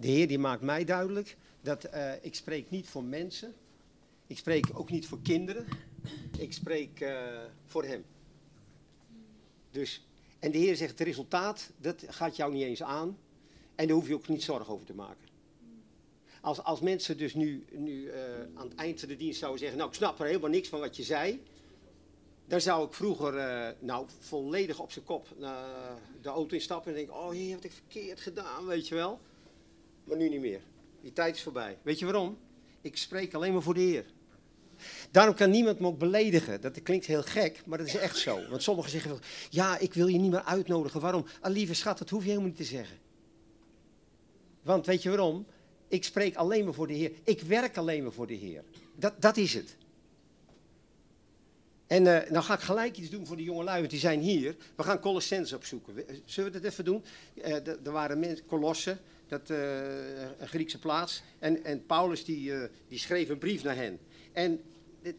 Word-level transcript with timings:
De 0.00 0.08
Heer 0.08 0.28
die 0.28 0.38
maakt 0.38 0.62
mij 0.62 0.84
duidelijk 0.84 1.36
dat 1.60 1.84
eh, 1.84 2.12
ik 2.20 2.34
spreek 2.34 2.70
niet 2.70 2.88
voor 2.88 3.04
mensen. 3.04 3.54
Ik 4.26 4.38
spreek 4.38 4.66
ook 4.72 4.90
niet 4.90 5.06
voor 5.06 5.20
kinderen. 5.22 5.66
Ik 6.38 6.52
spreek 6.52 7.00
eh, 7.00 7.18
voor 7.64 7.84
Hem. 7.84 8.04
Dus, 9.70 10.06
en 10.38 10.50
de 10.50 10.58
Heer 10.58 10.76
zegt, 10.76 10.98
het 10.98 11.00
resultaat, 11.00 11.70
dat 11.76 12.04
gaat 12.08 12.36
jou 12.36 12.52
niet 12.52 12.62
eens 12.62 12.82
aan. 12.82 13.18
En 13.74 13.86
daar 13.86 13.96
hoef 13.96 14.08
je 14.08 14.14
ook 14.14 14.28
niet 14.28 14.42
zorgen 14.42 14.74
over 14.74 14.86
te 14.86 14.94
maken. 14.94 15.28
Als, 16.40 16.62
als 16.62 16.80
mensen 16.80 17.18
dus 17.18 17.34
nu, 17.34 17.64
nu 17.70 18.02
uh, 18.02 18.14
aan 18.54 18.68
het 18.68 18.74
eind 18.74 19.00
van 19.00 19.08
de 19.08 19.16
dienst 19.16 19.38
zouden 19.38 19.60
zeggen, 19.60 19.78
nou 19.78 19.90
ik 19.90 19.96
snap 19.96 20.20
er 20.20 20.26
helemaal 20.26 20.50
niks 20.50 20.68
van 20.68 20.80
wat 20.80 20.96
je 20.96 21.02
zei. 21.02 21.42
Dan 22.46 22.60
zou 22.60 22.86
ik 22.86 22.94
vroeger 22.94 23.34
nou, 23.78 24.06
volledig 24.18 24.78
op 24.78 24.92
zijn 24.92 25.04
kop 25.04 25.28
de 26.22 26.28
auto 26.28 26.54
instappen 26.54 26.90
en 26.90 26.96
denken, 26.96 27.14
oh 27.14 27.30
heer, 27.30 27.54
wat 27.54 27.62
heb 27.62 27.72
ik 27.72 27.78
verkeerd 27.78 28.20
gedaan, 28.20 28.66
weet 28.66 28.88
je 28.88 28.94
wel. 28.94 29.20
Maar 30.04 30.16
nu 30.16 30.28
niet 30.28 30.40
meer. 30.40 30.60
Die 31.02 31.12
tijd 31.12 31.36
is 31.36 31.42
voorbij. 31.42 31.78
Weet 31.82 31.98
je 31.98 32.04
waarom? 32.04 32.38
Ik 32.80 32.96
spreek 32.96 33.34
alleen 33.34 33.52
maar 33.52 33.62
voor 33.62 33.74
de 33.74 33.80
Heer. 33.80 34.04
Daarom 35.10 35.34
kan 35.34 35.50
niemand 35.50 35.78
me 35.78 35.86
ook 35.86 35.98
beledigen. 35.98 36.60
Dat 36.60 36.82
klinkt 36.82 37.06
heel 37.06 37.22
gek, 37.22 37.62
maar 37.66 37.78
dat 37.78 37.86
is 37.86 37.96
echt 37.96 38.16
zo. 38.16 38.48
Want 38.48 38.62
sommigen 38.62 38.90
zeggen, 38.90 39.18
ja, 39.50 39.78
ik 39.78 39.94
wil 39.94 40.06
je 40.06 40.18
niet 40.18 40.30
meer 40.30 40.42
uitnodigen. 40.42 41.00
Waarom? 41.00 41.26
Ah, 41.40 41.52
lieve 41.52 41.74
schat, 41.74 41.98
dat 41.98 42.10
hoef 42.10 42.22
je 42.22 42.28
helemaal 42.28 42.48
niet 42.48 42.56
te 42.56 42.64
zeggen. 42.64 42.98
Want 44.62 44.86
weet 44.86 45.02
je 45.02 45.08
waarom? 45.08 45.46
Ik 45.88 46.04
spreek 46.04 46.36
alleen 46.36 46.64
maar 46.64 46.74
voor 46.74 46.86
de 46.86 46.92
Heer. 46.92 47.12
Ik 47.24 47.40
werk 47.40 47.76
alleen 47.76 48.02
maar 48.02 48.12
voor 48.12 48.26
de 48.26 48.34
Heer. 48.34 48.64
Dat, 48.96 49.14
dat 49.18 49.36
is 49.36 49.54
het. 49.54 49.76
En 51.86 52.04
uh, 52.04 52.30
nou 52.30 52.44
ga 52.44 52.54
ik 52.54 52.60
gelijk 52.60 52.96
iets 52.96 53.10
doen 53.10 53.26
voor 53.26 53.36
de 53.36 53.42
jongelui, 53.42 53.78
want 53.78 53.90
die 53.90 54.00
zijn 54.00 54.20
hier. 54.20 54.56
We 54.76 54.82
gaan 54.82 55.00
Colossense 55.00 55.56
opzoeken. 55.56 55.94
Zullen 56.24 56.52
we 56.52 56.60
dat 56.60 56.70
even 56.70 56.84
doen? 56.84 57.04
Uh, 57.34 57.66
er 57.66 57.92
waren 57.92 58.18
mensen, 58.18 58.46
Colosse, 58.46 58.98
dat, 59.30 59.50
uh, 59.50 59.58
een 60.38 60.48
Griekse 60.48 60.78
plaats. 60.78 61.22
En, 61.38 61.64
en 61.64 61.86
Paulus 61.86 62.24
die, 62.24 62.52
die 62.88 62.98
schreef 62.98 63.28
een 63.28 63.38
brief 63.38 63.62
naar 63.62 63.76
hen. 63.76 63.98
En 64.32 64.60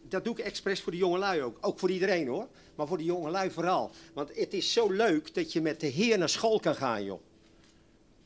dat 0.02 0.24
doe 0.24 0.38
ik 0.38 0.46
expres 0.46 0.82
voor 0.82 0.92
de 0.92 0.98
jongelui 0.98 1.42
ook. 1.42 1.58
Ook 1.62 1.80
voor 1.80 1.92
iedereen 1.92 2.28
hoor. 2.28 2.48
Maar 2.76 2.88
voor 2.88 2.98
de 2.98 3.04
jongelui 3.04 3.52
vooral. 3.52 3.92
Want 4.14 4.36
het 4.36 4.54
is 4.54 4.74
zo 4.74 4.92
leuk 4.92 5.34
dat 5.34 5.54
je 5.54 5.62
met 5.62 5.80
de 5.80 5.88
Heer 5.88 6.18
naar 6.18 6.30
school 6.30 6.60
kan 6.60 6.76
gaan 6.76 7.04
joh. 7.04 7.22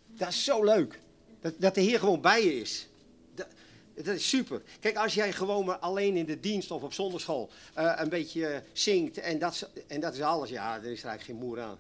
Dat 0.07 0.29
is 0.29 0.43
zo 0.43 0.63
leuk. 0.63 0.99
Dat, 1.41 1.53
dat 1.57 1.75
de 1.75 1.81
Heer 1.81 1.99
gewoon 1.99 2.21
bij 2.21 2.45
je 2.45 2.59
is. 2.59 2.87
Dat, 3.35 3.47
dat, 3.95 4.15
is 4.15 4.29
super. 4.29 4.61
Kijk, 4.79 4.97
als 4.97 5.13
jij 5.13 5.33
gewoon 5.33 5.65
maar 5.65 5.77
alleen 5.77 6.17
in 6.17 6.25
de 6.25 6.39
dienst 6.39 6.71
of 6.71 6.83
op 6.83 6.93
zonderschool 6.93 7.49
uh, 7.77 7.93
een 7.97 8.09
beetje 8.09 8.63
zingt 8.73 9.17
en 9.17 9.39
dat, 9.39 9.69
en 9.87 9.99
dat 9.99 10.13
is 10.13 10.21
alles, 10.21 10.49
ja, 10.49 10.75
er 10.75 10.91
is 10.91 11.03
eigenlijk 11.03 11.23
geen 11.23 11.35
moer 11.35 11.61
aan. 11.61 11.77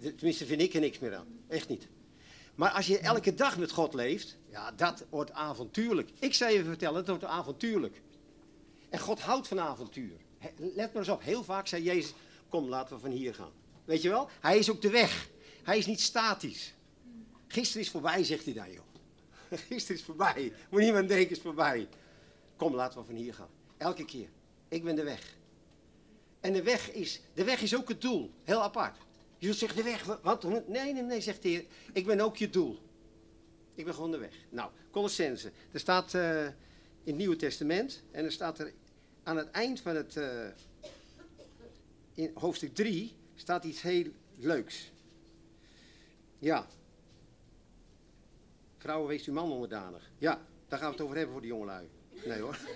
Tenminste, 0.00 0.46
vind 0.46 0.60
ik 0.60 0.74
er 0.74 0.80
niks 0.80 0.98
meer 0.98 1.14
aan. 1.14 1.26
Echt 1.48 1.68
niet. 1.68 1.86
Maar 2.54 2.70
als 2.70 2.86
je 2.86 2.98
elke 2.98 3.34
dag 3.34 3.58
met 3.58 3.70
God 3.70 3.94
leeft, 3.94 4.36
ja, 4.50 4.72
dat 4.72 5.04
wordt 5.10 5.32
avontuurlijk. 5.32 6.10
Ik 6.18 6.34
zou 6.34 6.52
je 6.52 6.64
vertellen, 6.64 6.96
het 6.96 7.08
wordt 7.08 7.24
avontuurlijk. 7.24 8.02
En 8.88 8.98
God 8.98 9.20
houdt 9.20 9.48
van 9.48 9.60
avontuur. 9.60 10.16
Let 10.56 10.92
maar 10.92 11.02
eens 11.02 11.08
op, 11.08 11.22
heel 11.22 11.44
vaak 11.44 11.66
zei 11.66 11.82
Jezus, 11.82 12.14
kom, 12.48 12.68
laten 12.68 12.94
we 12.94 13.02
van 13.02 13.10
hier 13.10 13.34
gaan. 13.34 13.52
Weet 13.84 14.02
je 14.02 14.08
wel? 14.08 14.28
Hij 14.40 14.58
is 14.58 14.70
ook 14.70 14.82
de 14.82 14.90
weg. 14.90 15.28
Hij 15.62 15.78
is 15.78 15.86
niet 15.86 16.00
statisch. 16.00 16.74
Gisteren 17.46 17.82
is 17.82 17.90
voorbij, 17.90 18.24
zegt 18.24 18.44
hij 18.44 18.54
dan, 18.54 18.72
joh. 18.72 18.84
Gisteren 19.68 19.96
is 19.96 20.02
voorbij. 20.02 20.52
Moet 20.70 20.80
niemand 20.80 21.08
denken, 21.08 21.30
is 21.30 21.40
voorbij. 21.40 21.88
Kom, 22.56 22.74
laten 22.74 22.98
we 23.00 23.06
van 23.06 23.14
hier 23.14 23.34
gaan. 23.34 23.50
Elke 23.76 24.04
keer. 24.04 24.28
Ik 24.68 24.84
ben 24.84 24.96
de 24.96 25.02
weg. 25.02 25.36
En 26.40 26.52
de 26.52 26.62
weg 26.62 26.92
is, 26.92 27.20
de 27.34 27.44
weg 27.44 27.62
is 27.62 27.76
ook 27.76 27.88
het 27.88 28.00
doel. 28.00 28.30
Heel 28.44 28.62
apart. 28.62 28.96
Je 29.42 29.52
zeggen, 29.52 29.76
de 29.76 29.84
weg, 29.84 30.18
wat? 30.22 30.42
Nee, 30.68 30.92
nee, 30.92 31.02
nee, 31.02 31.20
zegt 31.20 31.42
de 31.42 31.48
Heer. 31.48 31.64
Ik 31.92 32.06
ben 32.06 32.20
ook 32.20 32.36
je 32.36 32.50
doel. 32.50 32.78
Ik 33.74 33.84
ben 33.84 33.94
gewoon 33.94 34.10
de 34.10 34.18
weg. 34.18 34.34
Nou, 34.48 34.70
Colossense. 34.90 35.52
Er 35.72 35.80
staat 35.80 36.14
uh, 36.14 36.44
in 36.44 36.52
het 37.04 37.16
Nieuwe 37.16 37.36
Testament. 37.36 38.02
En 38.10 38.24
er 38.24 38.32
staat 38.32 38.58
er 38.58 38.72
aan 39.22 39.36
het 39.36 39.50
eind 39.50 39.80
van 39.80 39.96
het, 39.96 40.16
uh, 40.16 40.46
in 42.14 42.30
hoofdstuk 42.34 42.74
3, 42.74 43.16
staat 43.34 43.64
iets 43.64 43.82
heel 43.82 44.06
leuks. 44.36 44.90
Ja, 46.38 46.66
Vrouwen, 48.78 49.08
wees 49.08 49.26
uw 49.26 49.34
man 49.34 49.52
onderdanig. 49.52 50.10
Ja, 50.18 50.40
daar 50.68 50.78
gaan 50.78 50.88
we 50.88 50.94
het 50.94 51.04
over 51.04 51.16
hebben 51.16 51.32
voor 51.32 51.42
de 51.42 51.48
jongelui. 51.48 51.88
Nee 52.24 52.40
hoor. 52.40 52.58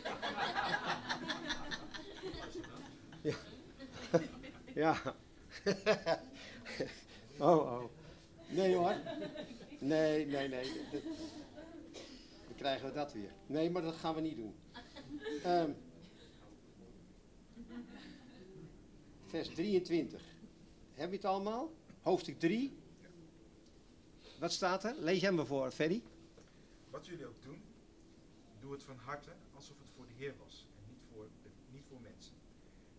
Ja. 3.22 3.36
Ja. 4.74 5.14
Oh, 7.38 7.72
oh. 7.72 7.84
Nee 8.48 8.74
hoor. 8.74 8.94
Nee, 9.78 10.26
nee, 10.26 10.48
nee. 10.48 10.72
Dan 12.46 12.56
krijgen 12.56 12.88
we 12.88 12.94
dat 12.94 13.12
weer. 13.12 13.30
Nee, 13.46 13.70
maar 13.70 13.82
dat 13.82 13.94
gaan 13.94 14.14
we 14.14 14.20
niet 14.20 14.36
doen. 14.36 14.54
Um, 15.46 15.76
vers 19.26 19.48
23. 19.48 20.22
Heb 20.94 21.10
je 21.10 21.16
het 21.16 21.24
allemaal? 21.24 21.72
Hoofdstuk 22.00 22.38
3, 22.38 22.76
wat 24.38 24.52
staat 24.52 24.84
er? 24.84 24.94
Lees 24.98 25.22
hem 25.22 25.34
maar 25.34 25.46
voor, 25.46 25.70
Ferry. 25.70 26.02
Wat 26.90 27.06
jullie 27.06 27.26
ook 27.26 27.42
doen, 27.42 27.62
doe 28.60 28.72
het 28.72 28.82
van 28.82 28.96
harte 28.96 29.30
alsof 29.54 29.78
het 29.78 29.88
voor 29.96 30.06
de 30.06 30.12
Heer 30.16 30.34
was 30.44 30.66
en 30.76 30.82
niet 30.88 31.02
voor, 31.12 31.28
niet 31.72 31.84
voor 31.88 32.00
mensen. 32.00 32.34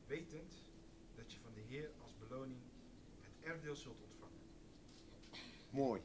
Wetend 0.08 0.53
dat 1.16 1.34
je 1.34 1.40
van 1.40 1.53
de 1.53 1.62
Heer 1.62 1.92
als 2.02 2.14
beloning 2.18 2.59
het 3.22 3.47
erfdeel 3.50 3.76
zult. 3.76 3.97
Mooi. 5.69 6.01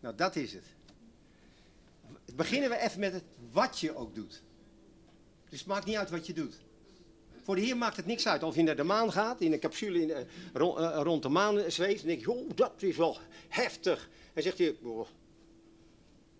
Nou, 0.00 0.14
dat 0.14 0.36
is 0.36 0.52
het. 0.52 0.64
Beginnen 2.34 2.70
we 2.70 2.78
even 2.78 3.00
met 3.00 3.12
het 3.12 3.24
wat 3.52 3.78
je 3.78 3.96
ook 3.96 4.14
doet. 4.14 4.42
Dus 5.48 5.58
het 5.58 5.68
maakt 5.68 5.86
niet 5.86 5.96
uit 5.96 6.10
wat 6.10 6.26
je 6.26 6.32
doet. 6.32 6.54
Voor 7.42 7.54
de 7.54 7.60
Heer 7.60 7.76
maakt 7.76 7.96
het 7.96 8.06
niks 8.06 8.26
uit. 8.26 8.42
Of 8.42 8.54
je 8.54 8.62
naar 8.62 8.76
de 8.76 8.82
maan 8.82 9.12
gaat, 9.12 9.40
in 9.40 9.52
een 9.52 9.60
capsule 9.60 10.00
in, 10.00 10.26
rond, 10.52 10.78
uh, 10.78 11.00
rond, 11.02 11.22
de 11.22 11.28
maan 11.28 11.70
zweeft. 11.70 11.98
Dan 11.98 12.08
denk 12.08 12.20
je, 12.20 12.30
oh, 12.30 12.50
dat 12.54 12.82
is 12.82 12.96
wel 12.96 13.18
heftig. 13.48 14.08
En 14.32 14.42
zegt 14.42 14.58
hij, 14.58 14.76
oh, 14.82 15.08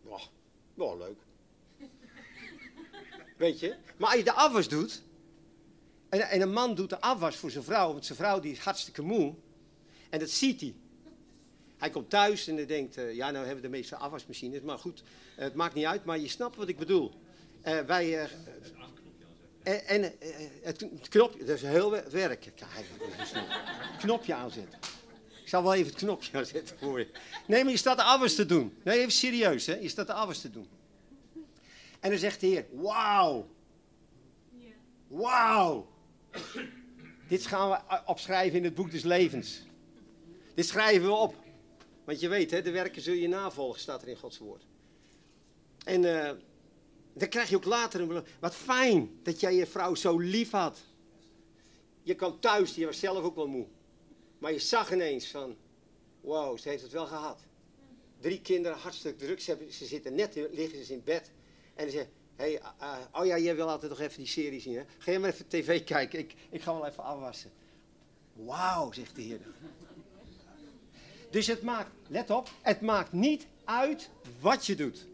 oh, 0.04 0.22
oh, 0.76 0.98
leuk. 0.98 1.18
Weet 3.36 3.60
je? 3.60 3.76
Maar 3.96 4.08
als 4.08 4.18
je 4.18 4.24
de 4.24 4.32
afwas 4.32 4.68
doet, 4.68 5.02
en, 6.08 6.20
en, 6.20 6.40
een 6.40 6.52
man 6.52 6.74
doet 6.74 6.90
de 6.90 7.00
afwas 7.00 7.36
voor 7.36 7.50
zijn 7.50 7.64
vrouw, 7.64 7.92
want 7.92 8.04
zijn 8.04 8.18
vrouw 8.18 8.40
die 8.40 8.52
is 8.52 8.58
hartstikke 8.58 9.02
moe, 9.02 9.34
en 10.10 10.18
dat 10.18 10.30
ziet 10.30 10.60
hij. 10.60 10.74
Hij 11.76 11.90
komt 11.90 12.10
thuis 12.10 12.46
en 12.46 12.56
hij 12.56 12.66
denkt, 12.66 12.98
uh, 12.98 13.14
ja 13.14 13.30
nou 13.30 13.44
hebben 13.46 13.62
we 13.62 13.70
de 13.70 13.76
meeste 13.76 13.96
afwasmachines, 13.96 14.60
maar 14.60 14.78
goed, 14.78 15.02
het 15.34 15.54
maakt 15.54 15.74
niet 15.74 15.84
uit, 15.84 16.04
maar 16.04 16.18
je 16.18 16.28
snapt 16.28 16.56
wat 16.56 16.68
ik 16.68 16.78
bedoel. 16.78 17.12
Uh, 17.66 17.80
wij, 17.80 18.28
en, 19.66 19.86
en 19.86 20.12
het 20.62 20.86
knopje, 21.08 21.38
dat 21.44 21.56
is 21.56 21.62
heel 21.62 21.90
werk. 22.10 22.52
Knopje 23.98 24.34
aanzetten. 24.34 24.78
Ik 25.42 25.48
zal 25.48 25.62
wel 25.62 25.74
even 25.74 25.86
het 25.86 25.96
knopje 25.96 26.38
aanzetten 26.38 26.78
voor 26.78 26.98
je. 26.98 27.08
Nee, 27.46 27.62
maar 27.62 27.72
je 27.72 27.78
staat 27.78 27.96
de 27.96 28.02
afwas 28.02 28.34
te 28.34 28.46
doen. 28.46 28.74
Nee, 28.84 28.98
even 28.98 29.12
serieus, 29.12 29.66
hè. 29.66 29.74
Je 29.74 29.88
staat 29.88 30.06
de 30.06 30.12
afwas 30.12 30.40
te 30.40 30.50
doen. 30.50 30.68
En 32.00 32.10
dan 32.10 32.18
zegt 32.18 32.40
de 32.40 32.46
Heer, 32.46 32.66
wauw. 32.72 33.48
Wauw. 35.08 35.88
Dit 37.28 37.46
gaan 37.46 37.70
we 37.70 38.00
opschrijven 38.04 38.58
in 38.58 38.64
het 38.64 38.74
boek 38.74 38.90
des 38.90 39.02
levens. 39.02 39.62
Dit 40.54 40.66
schrijven 40.66 41.06
we 41.06 41.14
op. 41.14 41.34
Want 42.06 42.20
je 42.20 42.28
weet, 42.28 42.50
hè, 42.50 42.62
de 42.62 42.70
werken 42.70 43.02
zul 43.02 43.14
je 43.14 43.28
navolgen, 43.28 43.80
staat 43.80 44.02
er 44.02 44.08
in 44.08 44.16
Gods 44.16 44.38
woord. 44.38 44.66
En 45.84 46.02
uh, 46.02 46.30
dan 47.12 47.28
krijg 47.28 47.48
je 47.48 47.56
ook 47.56 47.64
later 47.64 48.00
een 48.00 48.24
Wat 48.40 48.54
fijn 48.54 49.18
dat 49.22 49.40
jij 49.40 49.54
je 49.54 49.66
vrouw 49.66 49.94
zo 49.94 50.18
lief 50.18 50.50
had. 50.50 50.78
Je 52.02 52.14
kwam 52.14 52.40
thuis, 52.40 52.74
je 52.74 52.86
was 52.86 52.98
zelf 52.98 53.24
ook 53.24 53.34
wel 53.34 53.46
moe. 53.46 53.66
Maar 54.38 54.52
je 54.52 54.58
zag 54.58 54.92
ineens 54.92 55.26
van, 55.26 55.56
wow, 56.20 56.58
ze 56.58 56.68
heeft 56.68 56.82
het 56.82 56.92
wel 56.92 57.06
gehad. 57.06 57.40
Drie 58.20 58.40
kinderen, 58.40 58.78
hartstikke 58.78 59.24
druk. 59.24 59.40
Ze, 59.40 59.86
zitten 59.86 60.14
net, 60.14 60.34
liggen 60.52 60.84
ze 60.84 60.92
in 60.92 61.02
bed. 61.04 61.30
En 61.74 61.84
ze 61.84 61.90
zeggen, 61.90 62.12
hey, 62.36 62.60
oh 63.12 63.26
ja, 63.26 63.38
jij 63.38 63.56
wil 63.56 63.70
altijd 63.70 63.90
nog 63.90 64.00
even 64.00 64.18
die 64.18 64.26
serie 64.26 64.60
zien, 64.60 64.76
hè? 64.76 64.82
Ga 64.98 65.10
je 65.10 65.18
maar 65.18 65.30
even 65.30 65.48
tv 65.48 65.84
kijken, 65.84 66.18
ik, 66.18 66.34
ik 66.50 66.62
ga 66.62 66.72
wel 66.72 66.86
even 66.86 67.02
afwassen. 67.02 67.50
Wauw, 68.32 68.92
zegt 68.92 69.14
de 69.14 69.22
Heer. 69.22 69.40
Dus 71.36 71.46
het 71.46 71.62
maakt, 71.62 71.90
let 72.08 72.30
op, 72.30 72.48
het 72.62 72.80
maakt 72.80 73.12
niet 73.12 73.46
uit 73.64 74.10
wat 74.40 74.66
je 74.66 74.74
doet. 74.74 75.06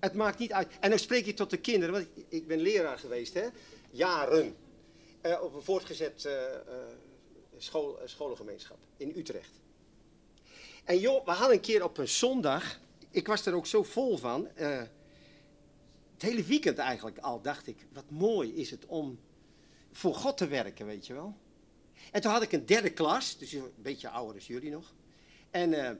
Het 0.00 0.14
maakt 0.14 0.38
niet 0.38 0.52
uit. 0.52 0.68
En 0.80 0.90
dan 0.90 0.98
spreek 0.98 1.24
je 1.24 1.34
tot 1.34 1.50
de 1.50 1.56
kinderen, 1.56 1.94
want 1.94 2.06
ik, 2.28 2.46
ben 2.46 2.60
leraar 2.60 2.98
geweest, 2.98 3.34
hè? 3.34 3.48
Jaren. 3.90 4.56
Uh, 5.22 5.42
op 5.42 5.54
een 5.54 5.62
voortgezet 5.62 6.24
uh, 6.24 6.32
school, 7.56 7.98
scholengemeenschap 8.04 8.78
in 8.96 9.12
Utrecht. 9.16 9.50
En 10.84 10.98
joh, 10.98 11.24
we 11.24 11.30
hadden 11.30 11.56
een 11.56 11.62
keer 11.62 11.84
op 11.84 11.98
een 11.98 12.08
zondag, 12.08 12.80
ik 13.10 13.26
was 13.26 13.46
er 13.46 13.54
ook 13.54 13.66
zo 13.66 13.82
vol 13.82 14.16
van, 14.16 14.48
het 14.54 16.22
hele 16.22 16.42
weekend 16.42 16.78
eigenlijk 16.78 17.18
al, 17.18 17.42
dacht 17.42 17.66
ik, 17.66 17.86
wat 17.92 18.10
mooi 18.10 18.54
is 18.54 18.70
het 18.70 18.86
om 18.86 19.20
voor 19.92 20.14
God 20.14 20.36
te 20.36 20.46
werken, 20.46 20.86
weet 20.86 21.06
je 21.06 21.14
wel. 21.14 21.36
En 22.10 22.20
toen 22.20 22.32
had 22.32 22.42
ik 22.42 22.52
een 22.52 22.66
derde 22.66 22.90
klas, 22.90 23.38
dus 23.38 23.52
een 23.52 23.72
beetje 23.76 24.08
ouder 24.08 24.34
als 24.34 24.46
jullie 24.46 24.70
nog. 24.70 24.92
En, 25.52 25.98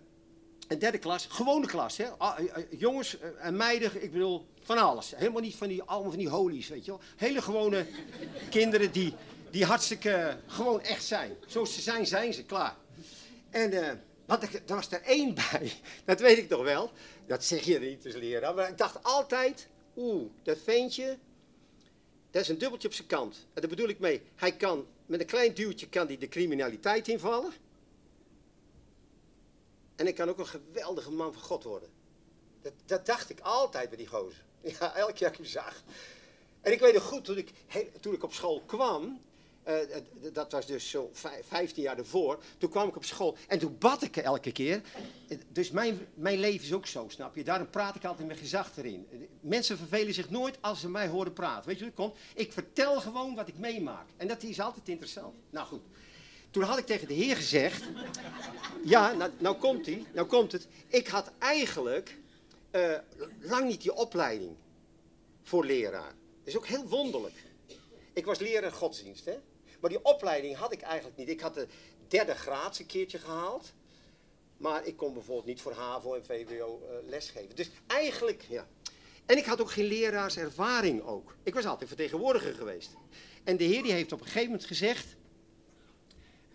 een 0.72 0.78
derde 0.78 0.98
klas, 0.98 1.26
gewone 1.30 1.66
klas, 1.66 1.96
hè? 1.96 2.08
Ah, 2.08 2.38
eh, 2.38 2.56
eh, 2.56 2.64
jongens 2.70 3.18
eh, 3.18 3.28
en 3.38 3.56
meiden, 3.56 4.02
ik 4.02 4.12
bedoel, 4.12 4.46
van 4.62 4.78
alles. 4.78 5.12
Helemaal 5.16 5.40
niet 5.40 5.56
van 5.56 5.68
die, 5.68 5.82
allemaal 5.82 6.10
van 6.10 6.18
die 6.18 6.28
holies, 6.28 6.68
weet 6.68 6.84
je 6.84 6.90
wel. 6.90 7.00
Hele 7.16 7.42
gewone 7.42 7.86
kinderen 8.50 8.92
die, 8.92 9.14
die 9.50 9.64
hartstikke 9.64 10.36
gewoon 10.46 10.80
echt 10.80 11.04
zijn. 11.04 11.36
Zoals 11.46 11.74
ze 11.74 11.80
zijn, 11.80 12.06
zijn 12.06 12.34
ze, 12.34 12.44
klaar. 12.44 12.76
En 13.50 13.72
uh, 13.74 13.90
wat 14.26 14.42
ik, 14.42 14.52
er 14.54 14.74
was 14.74 14.90
er 14.90 15.02
één 15.02 15.34
bij, 15.50 15.72
dat 16.04 16.20
weet 16.20 16.38
ik 16.38 16.48
nog 16.48 16.62
wel. 16.62 16.90
Dat 17.26 17.44
zeg 17.44 17.64
je 17.64 17.78
niet 17.78 18.04
als 18.04 18.14
leraar, 18.14 18.54
maar 18.54 18.68
ik 18.68 18.78
dacht 18.78 19.02
altijd, 19.02 19.68
oeh, 19.96 20.30
dat 20.42 20.58
ventje, 20.64 21.18
dat 22.30 22.42
is 22.42 22.48
een 22.48 22.58
dubbeltje 22.58 22.88
op 22.88 22.94
zijn 22.94 23.08
kant. 23.08 23.46
En 23.54 23.60
daar 23.60 23.70
bedoel 23.70 23.88
ik 23.88 23.98
mee, 23.98 24.22
hij 24.34 24.52
kan, 24.52 24.86
met 25.06 25.20
een 25.20 25.26
klein 25.26 25.54
duwtje 25.54 25.88
kan 25.88 26.06
hij 26.06 26.18
de 26.18 26.28
criminaliteit 26.28 27.08
invallen. 27.08 27.52
En 29.96 30.06
ik 30.06 30.14
kan 30.14 30.28
ook 30.28 30.38
een 30.38 30.46
geweldige 30.46 31.10
man 31.10 31.32
van 31.32 31.42
God 31.42 31.64
worden. 31.64 31.88
Dat, 32.62 32.72
dat 32.86 33.06
dacht 33.06 33.30
ik 33.30 33.40
altijd 33.40 33.88
bij 33.88 33.98
die 33.98 34.06
gozer. 34.06 34.44
Ja, 34.78 34.94
elke 34.94 35.12
keer 35.12 35.28
ik 35.28 35.36
hem 35.36 35.46
zag. 35.46 35.82
En 36.60 36.72
ik 36.72 36.80
weet 36.80 36.94
nog 36.94 37.02
goed, 37.02 37.24
toen 37.24 37.36
ik, 37.36 37.52
toen 38.00 38.14
ik 38.14 38.22
op 38.22 38.32
school 38.32 38.62
kwam, 38.66 39.20
uh, 39.68 39.74
dat 40.32 40.52
was 40.52 40.66
dus 40.66 40.90
zo 40.90 41.10
15 41.42 41.82
jaar 41.82 41.98
ervoor, 41.98 42.42
toen 42.58 42.70
kwam 42.70 42.88
ik 42.88 42.96
op 42.96 43.04
school 43.04 43.36
en 43.48 43.58
toen 43.58 43.76
bad 43.78 44.02
ik 44.02 44.16
elke 44.16 44.52
keer. 44.52 44.82
Dus 45.48 45.70
mijn, 45.70 46.06
mijn 46.14 46.38
leven 46.38 46.64
is 46.64 46.72
ook 46.72 46.86
zo, 46.86 47.04
snap 47.08 47.36
je? 47.36 47.44
Daarom 47.44 47.70
praat 47.70 47.94
ik 47.94 48.04
altijd 48.04 48.28
met 48.28 48.38
gezag 48.38 48.76
erin. 48.76 49.28
Mensen 49.40 49.78
vervelen 49.78 50.14
zich 50.14 50.30
nooit 50.30 50.58
als 50.60 50.80
ze 50.80 50.88
mij 50.88 51.08
horen 51.08 51.32
praten. 51.32 51.68
Weet 51.68 51.78
je 51.78 51.84
het 51.84 51.94
komt? 51.94 52.16
Ik 52.34 52.52
vertel 52.52 53.00
gewoon 53.00 53.34
wat 53.34 53.48
ik 53.48 53.58
meemaak. 53.58 54.06
En 54.16 54.28
dat 54.28 54.42
is 54.42 54.60
altijd 54.60 54.88
interessant. 54.88 55.34
Nou 55.50 55.66
goed. 55.66 55.82
Toen 56.52 56.62
had 56.62 56.78
ik 56.78 56.86
tegen 56.86 57.08
de 57.08 57.14
heer 57.14 57.36
gezegd, 57.36 57.84
ja, 58.84 59.12
nou, 59.12 59.30
nou 59.38 59.56
komt 59.56 59.86
hij, 59.86 60.04
nou 60.12 60.26
komt 60.26 60.52
het. 60.52 60.66
Ik 60.88 61.06
had 61.06 61.30
eigenlijk 61.38 62.18
uh, 62.72 62.98
lang 63.40 63.68
niet 63.68 63.82
die 63.82 63.94
opleiding 63.94 64.56
voor 65.42 65.64
leraar. 65.64 66.14
Dat 66.38 66.44
is 66.44 66.56
ook 66.56 66.66
heel 66.66 66.86
wonderlijk. 66.86 67.34
Ik 68.12 68.24
was 68.24 68.38
leraar 68.38 68.72
godsdienst, 68.72 69.24
hè. 69.24 69.38
Maar 69.80 69.90
die 69.90 70.04
opleiding 70.04 70.56
had 70.56 70.72
ik 70.72 70.80
eigenlijk 70.80 71.16
niet. 71.16 71.28
Ik 71.28 71.40
had 71.40 71.54
de 71.54 71.66
derde 72.08 72.34
graad 72.34 72.78
een 72.78 72.86
keertje 72.86 73.18
gehaald. 73.18 73.72
Maar 74.56 74.86
ik 74.86 74.96
kon 74.96 75.12
bijvoorbeeld 75.12 75.46
niet 75.46 75.60
voor 75.60 75.72
HAVO 75.72 76.14
en 76.14 76.24
VWO 76.24 76.82
uh, 76.82 77.08
lesgeven. 77.08 77.56
Dus 77.56 77.70
eigenlijk, 77.86 78.44
ja. 78.48 78.66
En 79.26 79.36
ik 79.36 79.44
had 79.44 79.60
ook 79.60 79.70
geen 79.70 79.84
leraarservaring 79.84 81.02
ook. 81.02 81.36
Ik 81.42 81.54
was 81.54 81.66
altijd 81.66 81.88
vertegenwoordiger 81.88 82.54
geweest. 82.54 82.90
En 83.44 83.56
de 83.56 83.64
heer 83.64 83.82
die 83.82 83.92
heeft 83.92 84.12
op 84.12 84.20
een 84.20 84.26
gegeven 84.26 84.48
moment 84.48 84.64
gezegd... 84.64 85.16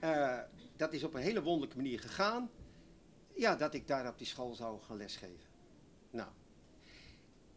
Uh, 0.04 0.40
dat 0.76 0.94
is 0.94 1.04
op 1.04 1.14
een 1.14 1.22
hele 1.22 1.42
wonderlijke 1.42 1.78
manier 1.78 2.00
gegaan. 2.00 2.50
Ja, 3.36 3.56
dat 3.56 3.74
ik 3.74 3.88
daar 3.88 4.08
op 4.08 4.18
die 4.18 4.28
school 4.28 4.56
zou 4.56 4.82
gaan 4.82 4.98
lesgeven. 4.98 5.46
Nou. 6.10 6.30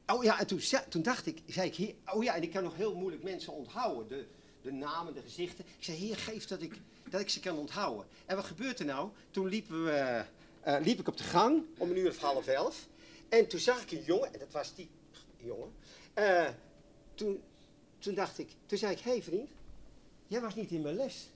Oh 0.06 0.25
ja, 0.25 0.40
en 0.40 0.46
toen, 0.46 0.60
toen 0.88 1.02
dacht 1.02 1.26
ik, 1.26 1.42
zei 1.46 1.69
ik 1.69 1.75
hier, 1.75 1.94
oh 2.12 2.22
ja, 2.22 2.34
en 2.34 2.42
ik 2.42 2.50
kan 2.50 2.62
nog 2.62 2.76
heel 2.76 2.94
moeilijk 2.94 3.22
mensen 3.22 3.52
onthouden. 3.52 4.08
De, 4.08 4.26
de 4.62 4.72
namen, 4.72 5.14
de 5.14 5.22
gezichten. 5.22 5.64
Ik 5.78 5.84
zei, 5.84 5.96
heer, 5.96 6.16
geef 6.16 6.46
dat 6.46 6.62
ik, 6.62 6.81
dat 7.08 7.20
ik 7.20 7.28
ze 7.28 7.40
kan 7.40 7.58
onthouden. 7.58 8.06
En 8.26 8.37
wat 8.37 8.44
gebeurt 8.44 8.78
er 8.78 8.84
nou? 8.84 9.10
Toen 9.31 9.46
liepen 9.46 9.84
we, 9.84 10.25
uh, 10.66 10.76
liep 10.81 10.98
ik 10.98 11.08
op 11.08 11.16
de 11.16 11.25
gang 11.25 11.64
om 11.78 11.90
een 11.90 11.96
uur 11.96 12.08
of 12.08 12.19
half 12.19 12.46
elf. 12.46 12.88
En 13.28 13.48
toen 13.48 13.60
zag 13.60 13.82
ik 13.82 13.90
een 13.90 14.04
jongen, 14.04 14.32
en 14.32 14.38
dat 14.38 14.52
was 14.52 14.75
die 14.75 14.88
jongen. 15.36 15.72
Toen, 17.14 17.43
toen 17.98 18.14
dacht 18.14 18.38
ik, 18.38 18.50
toen 18.66 18.78
zei 18.78 18.93
ik, 18.93 19.00
hé 19.00 19.10
hey 19.10 19.22
vriend, 19.22 19.50
jij 20.26 20.40
was 20.40 20.54
niet 20.54 20.70
in 20.70 20.82
mijn 20.82 20.96
les. 20.96 21.31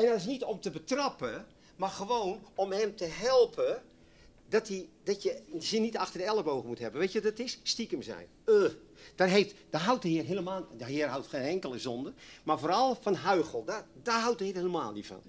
En 0.00 0.06
dat 0.06 0.16
is 0.16 0.26
niet 0.26 0.44
om 0.44 0.60
te 0.60 0.70
betrappen, 0.70 1.46
maar 1.76 1.88
gewoon 1.88 2.46
om 2.54 2.72
hem 2.72 2.96
te 2.96 3.04
helpen 3.04 3.82
dat, 4.48 4.68
hij, 4.68 4.88
dat 5.02 5.22
je 5.22 5.42
ze 5.60 5.78
niet 5.78 5.96
achter 5.96 6.18
de 6.18 6.26
ellebogen 6.26 6.68
moet 6.68 6.78
hebben. 6.78 7.00
Weet 7.00 7.12
je 7.12 7.22
wat 7.22 7.36
dat 7.36 7.46
is? 7.46 7.58
Stiekem 7.62 8.02
zijn. 8.02 8.26
Uh, 8.46 8.70
daar, 9.14 9.28
heeft, 9.28 9.54
daar 9.70 9.80
houdt 9.80 10.02
de 10.02 10.08
Heer 10.08 10.24
helemaal... 10.24 10.66
De 10.76 10.84
Heer 10.84 11.06
houdt 11.08 11.26
geen 11.26 11.42
enkele 11.42 11.78
zonde. 11.78 12.12
Maar 12.42 12.58
vooral 12.58 12.94
van 13.00 13.14
huigel. 13.14 13.64
Daar, 13.64 13.86
daar 14.02 14.20
houdt 14.20 14.38
de 14.38 14.44
Heer 14.44 14.54
helemaal 14.54 14.92
niet 14.92 15.06
van. 15.06 15.22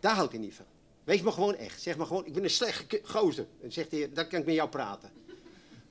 Daar 0.00 0.14
houdt 0.14 0.32
hij 0.32 0.40
niet 0.40 0.54
van. 0.54 0.66
Wees 1.04 1.22
maar 1.22 1.32
gewoon 1.32 1.56
echt. 1.56 1.82
Zeg 1.82 1.96
maar 1.96 2.06
gewoon, 2.06 2.26
ik 2.26 2.32
ben 2.32 2.44
een 2.44 2.50
slechte 2.50 3.00
gozer. 3.04 3.46
En 3.62 3.72
zegt 3.72 3.90
de 3.90 3.96
Heer, 3.96 4.14
dan 4.14 4.28
kan 4.28 4.40
ik 4.40 4.46
met 4.46 4.54
jou 4.54 4.68
praten. 4.68 5.10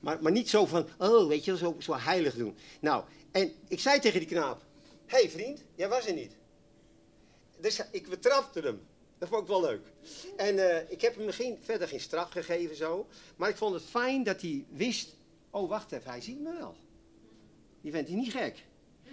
Maar, 0.00 0.22
maar 0.22 0.32
niet 0.32 0.50
zo 0.50 0.66
van, 0.66 0.88
oh, 0.98 1.28
weet 1.28 1.44
je, 1.44 1.56
zo, 1.56 1.76
zo 1.78 1.94
heilig 1.94 2.34
doen. 2.34 2.56
Nou, 2.80 3.04
en 3.30 3.52
ik 3.68 3.80
zei 3.80 4.00
tegen 4.00 4.18
die 4.18 4.28
knaap... 4.28 4.64
Hé 5.06 5.20
hey 5.20 5.30
vriend, 5.30 5.62
jij 5.74 5.88
was 5.88 6.06
er 6.06 6.14
niet. 6.14 6.35
Dus 7.60 7.80
ik 7.90 8.08
betrapte 8.08 8.60
hem. 8.60 8.80
Dat 9.18 9.28
vond 9.28 9.42
ik 9.42 9.48
wel 9.48 9.60
leuk. 9.60 9.86
En 10.36 10.54
uh, 10.54 10.90
ik 10.90 11.00
heb 11.00 11.16
hem 11.16 11.30
geen, 11.30 11.58
verder 11.62 11.88
geen 11.88 12.00
straf 12.00 12.30
gegeven 12.30 12.76
zo. 12.76 13.06
Maar 13.36 13.48
ik 13.48 13.56
vond 13.56 13.74
het 13.74 13.84
fijn 13.84 14.22
dat 14.22 14.40
hij 14.40 14.64
wist... 14.70 15.14
Oh, 15.50 15.68
wacht 15.68 15.92
even, 15.92 16.10
hij 16.10 16.20
ziet 16.20 16.40
me 16.40 16.52
wel. 16.58 16.76
Die 17.80 17.92
vindt 17.92 18.08
hij 18.08 18.18
niet 18.18 18.32
gek. 18.32 18.64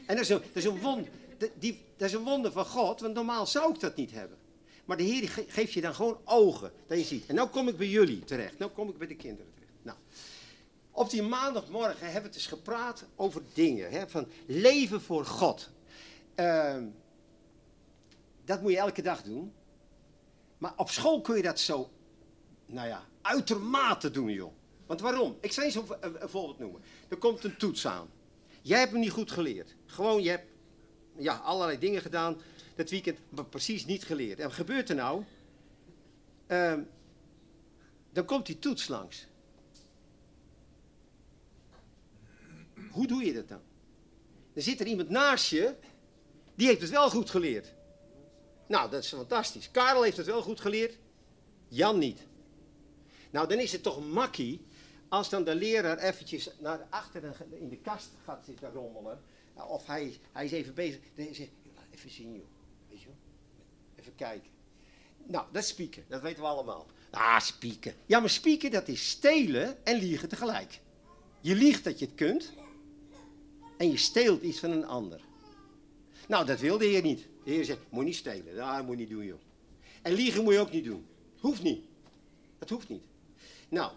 En 0.06 0.16
dat 0.16 0.20
is 0.20 0.30
een, 0.30 0.42
is 0.54 0.66
een, 0.66 0.80
wonder, 0.80 1.12
die, 1.60 1.82
dat 1.98 2.08
is 2.08 2.14
een 2.14 2.24
wonder 2.24 2.52
van 2.52 2.66
God, 2.66 3.02
want 3.02 3.14
normaal 3.14 3.48
zou 3.48 3.74
ik 3.74 3.80
dat 3.80 3.96
niet 3.96 4.12
hebben. 4.12 4.38
Maar 4.86 4.98
de 4.98 5.04
Heer 5.04 5.46
geeft 5.48 5.74
je 5.74 5.82
dan 5.82 5.96
gewoon 5.96 6.20
ogen, 6.26 6.72
dat 6.88 6.98
je 6.98 7.04
ziet. 7.04 7.26
En 7.28 7.36
nu 7.36 7.46
kom 7.46 7.68
ik 7.68 7.78
bij 7.78 7.88
jullie 7.88 8.24
terecht. 8.24 8.60
Nu 8.60 8.68
kom 8.68 8.90
ik 8.90 8.98
bij 8.98 9.08
de 9.08 9.16
kinderen 9.16 9.52
terecht. 9.54 9.74
Nou, 9.82 9.98
op 10.92 11.10
die 11.10 11.22
maandagmorgen 11.22 12.06
hebben 12.06 12.22
we 12.22 12.28
het 12.28 12.36
eens 12.36 12.48
gepraat 12.48 13.06
over 13.16 13.42
dingen. 13.54 13.92
Hè, 13.92 14.10
van 14.10 14.28
leven 14.46 15.02
voor 15.02 15.26
God. 15.26 15.70
Uh, 16.36 16.78
dat 18.46 18.62
moet 18.62 18.72
je 18.72 18.78
elke 18.78 19.02
dag 19.02 19.22
doen. 19.22 19.54
Maar 20.58 20.74
op 20.78 20.90
school 20.90 21.22
kun 21.22 21.36
je 21.36 21.42
dat 21.42 21.60
zo, 21.60 21.92
nou 22.66 22.88
ja, 22.88 23.06
uitermate 23.22 24.12
doen, 24.12 24.32
joh. 24.32 24.54
Want 24.86 25.02
waarom? 25.02 25.38
Ik 25.42 25.52
zal 25.52 25.64
eens 25.64 25.76
een, 25.76 25.86
een 26.02 26.56
noemen. 26.58 26.82
Er 27.10 27.18
komt 27.18 27.44
een 27.44 27.58
toets 27.58 27.88
aan. 27.88 28.10
Jij 28.62 28.80
hebt 28.80 28.92
hem 28.92 29.00
niet 29.00 29.12
goed 29.12 29.32
geleerd. 29.32 29.76
Gewoon, 29.86 30.24
je 30.24 30.30
hebt 30.30 30.48
ja, 31.18 31.36
allerlei 31.36 31.80
dingen 31.80 32.02
gedaan 32.02 32.38
dat 32.76 32.90
weekend, 32.90 33.20
maar 33.30 33.46
precies 33.46 33.86
niet 33.86 34.04
geleerd. 34.04 34.40
En 34.40 34.46
wat 34.46 34.54
gebeurt 34.54 34.90
er 34.90 34.96
nou? 34.96 35.24
Uh, 36.48 36.80
dan 38.12 38.26
komt 38.26 38.46
die 38.46 38.60
toets 38.60 38.88
langs. 38.88 39.28
Hoe 42.92 43.08
doe 43.08 43.26
je 43.26 43.34
dat 43.34 43.48
dan? 43.48 43.62
Dan 44.54 44.64
zit 44.64 44.80
er 44.80 44.88
iemand 44.88 45.10
naast 45.10 45.50
je, 45.50 45.76
die 46.56 46.68
heeft 46.68 46.82
het 46.82 46.90
wel 46.90 47.10
goed 47.10 47.30
geleerd. 47.30 47.74
Nou, 48.74 48.90
dat 48.90 49.04
is 49.04 49.10
fantastisch. 49.10 49.72
Karel 49.72 50.04
heeft 50.04 50.18
het 50.18 50.26
wel 50.26 50.42
goed 50.42 50.60
geleerd, 50.60 50.98
Jan 51.68 51.98
niet. 51.98 52.20
Nou, 53.32 53.48
dan 53.48 53.60
is 53.60 53.72
het 53.72 53.84
toch 53.84 54.06
makkie 54.06 54.66
als 55.10 55.30
dan 55.30 55.44
de 55.44 55.56
leraar 55.56 55.98
eventjes 55.98 56.50
naar 56.60 56.88
achter 56.90 57.36
in 57.50 57.70
de 57.70 57.78
kast 57.78 58.10
gaat 58.24 58.46
zitten 58.46 58.72
rommelen. 58.72 59.22
Nou, 59.56 59.70
of 59.70 59.86
hij, 59.86 60.20
hij 60.32 60.46
is 60.46 60.52
even 60.52 60.74
bezig. 60.74 61.00
Dan 61.16 61.34
zegt 61.34 61.50
even 61.92 62.10
zien 62.10 62.34
joh. 62.34 62.46
Weet 62.90 63.02
je? 63.02 63.10
Even 63.96 64.16
kijken. 64.16 64.52
Nou, 65.24 65.46
dat 65.52 65.64
is 65.64 65.70
spieken. 65.70 66.06
Dat 66.08 66.22
weten 66.22 66.42
we 66.42 66.48
allemaal. 66.48 66.86
Ah, 67.10 67.40
spieken. 67.40 67.96
Ja, 68.06 68.20
maar 68.20 68.30
spieken 68.30 68.72
dat 68.72 68.88
is 68.88 69.10
stelen 69.10 69.86
en 69.86 69.98
liegen 69.98 70.30
tegelijk. 70.30 70.80
Je 71.42 71.56
liegt 71.56 71.84
dat 71.84 72.00
je 72.00 72.06
het 72.06 72.16
kunt. 72.16 72.54
En 73.78 73.92
je 73.92 73.98
steelt 73.98 74.42
iets 74.42 74.60
van 74.60 74.72
een 74.72 74.86
ander. 74.86 75.22
Nou, 76.28 76.46
dat 76.46 76.60
wil 76.60 76.78
de 76.78 76.86
Heer 76.86 77.02
niet. 77.02 77.32
De 77.44 77.52
Heer 77.52 77.66
zegt, 77.66 77.80
moet 77.90 78.06
niet 78.06 78.16
stelen. 78.16 78.56
Dat 78.56 78.86
moet 78.86 78.92
je 78.92 78.98
niet 78.98 79.10
doen, 79.10 79.26
joh. 79.26 79.40
En 80.02 80.14
liegen 80.14 80.44
moet 80.44 80.54
je 80.54 80.60
ook 80.60 80.72
niet 80.72 80.84
doen. 80.84 81.06
Hoeft 81.40 81.64
niet. 81.64 81.82
Dat 82.60 82.70
hoeft 82.70 82.90
niet. 82.90 83.04
Nou. 83.70 83.92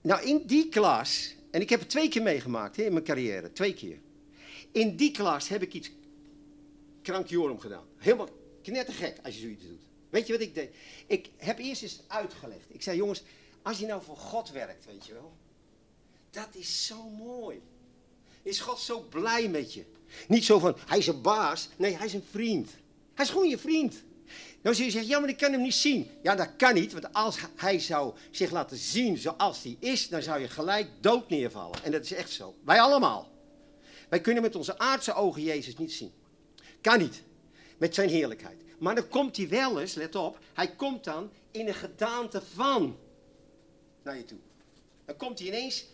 Nou, 0.00 0.26
in 0.26 0.42
die 0.46 0.68
klas, 0.68 1.34
en 1.50 1.60
ik 1.60 1.70
heb 1.70 1.80
het 1.80 1.90
twee 1.90 2.08
keer 2.08 2.22
meegemaakt 2.22 2.76
hè, 2.76 2.82
in 2.82 2.92
mijn 2.92 3.04
carrière, 3.04 3.52
twee 3.52 3.74
keer. 3.74 3.98
In 4.72 4.96
die 4.96 5.10
klas 5.10 5.48
heb 5.48 5.62
ik 5.62 5.74
iets 5.74 5.90
krankjorum 7.02 7.58
gedaan. 7.58 7.84
Helemaal 7.96 8.28
knettergek 8.62 9.18
als 9.22 9.34
je 9.34 9.40
zoiets 9.40 9.66
doet. 9.66 9.82
Weet 10.10 10.26
je 10.26 10.32
wat 10.32 10.42
ik 10.42 10.54
deed? 10.54 10.74
Ik 11.06 11.30
heb 11.36 11.58
eerst 11.58 11.82
eens 11.82 12.00
uitgelegd. 12.06 12.64
Ik 12.68 12.82
zei, 12.82 12.96
jongens, 12.96 13.22
als 13.62 13.78
je 13.78 13.86
nou 13.86 14.02
voor 14.02 14.16
God 14.16 14.50
werkt, 14.50 14.84
weet 14.84 15.06
je 15.06 15.12
wel. 15.12 15.32
Dat 16.30 16.48
is 16.52 16.86
zo 16.86 17.08
mooi. 17.08 17.60
Is 18.42 18.60
God 18.60 18.78
zo 18.78 19.00
blij 19.00 19.48
met 19.48 19.74
je? 19.74 19.84
Niet 20.28 20.44
zo 20.44 20.58
van, 20.58 20.76
hij 20.86 20.98
is 20.98 21.06
een 21.06 21.22
baas. 21.22 21.68
Nee, 21.76 21.96
hij 21.96 22.06
is 22.06 22.12
een 22.12 22.24
vriend. 22.30 22.70
Hij 23.14 23.24
is 23.24 23.30
gewoon 23.30 23.48
je 23.48 23.58
vriend. 23.58 24.02
Nou 24.62 24.74
zul 24.74 24.84
je 24.84 24.90
zeggen, 24.90 25.10
ja, 25.10 25.18
maar 25.18 25.28
ik 25.28 25.36
kan 25.36 25.52
hem 25.52 25.62
niet 25.62 25.74
zien. 25.74 26.10
Ja, 26.22 26.34
dat 26.34 26.56
kan 26.56 26.74
niet, 26.74 26.92
want 26.92 27.12
als 27.12 27.38
hij 27.56 27.78
zou 27.78 28.14
zich 28.30 28.50
laten 28.50 28.76
zien 28.76 29.18
zoals 29.18 29.62
hij 29.62 29.76
is, 29.80 30.08
dan 30.08 30.22
zou 30.22 30.40
je 30.40 30.48
gelijk 30.48 30.88
dood 31.00 31.28
neervallen. 31.28 31.84
En 31.84 31.92
dat 31.92 32.04
is 32.04 32.12
echt 32.12 32.30
zo. 32.30 32.54
Wij 32.64 32.80
allemaal. 32.80 33.30
Wij 34.08 34.20
kunnen 34.20 34.42
met 34.42 34.56
onze 34.56 34.78
aardse 34.78 35.14
ogen 35.14 35.42
Jezus 35.42 35.76
niet 35.76 35.92
zien. 35.92 36.12
Kan 36.80 36.98
niet. 36.98 37.22
Met 37.78 37.94
zijn 37.94 38.08
heerlijkheid. 38.08 38.62
Maar 38.78 38.94
dan 38.94 39.08
komt 39.08 39.36
hij 39.36 39.48
wel 39.48 39.80
eens, 39.80 39.94
let 39.94 40.14
op, 40.14 40.38
hij 40.52 40.74
komt 40.74 41.04
dan 41.04 41.30
in 41.50 41.68
een 41.68 41.74
gedaante 41.74 42.42
van 42.54 42.98
naar 44.02 44.16
je 44.16 44.24
toe. 44.24 44.38
Dan 45.04 45.16
komt 45.16 45.38
hij 45.38 45.48
ineens 45.48 45.84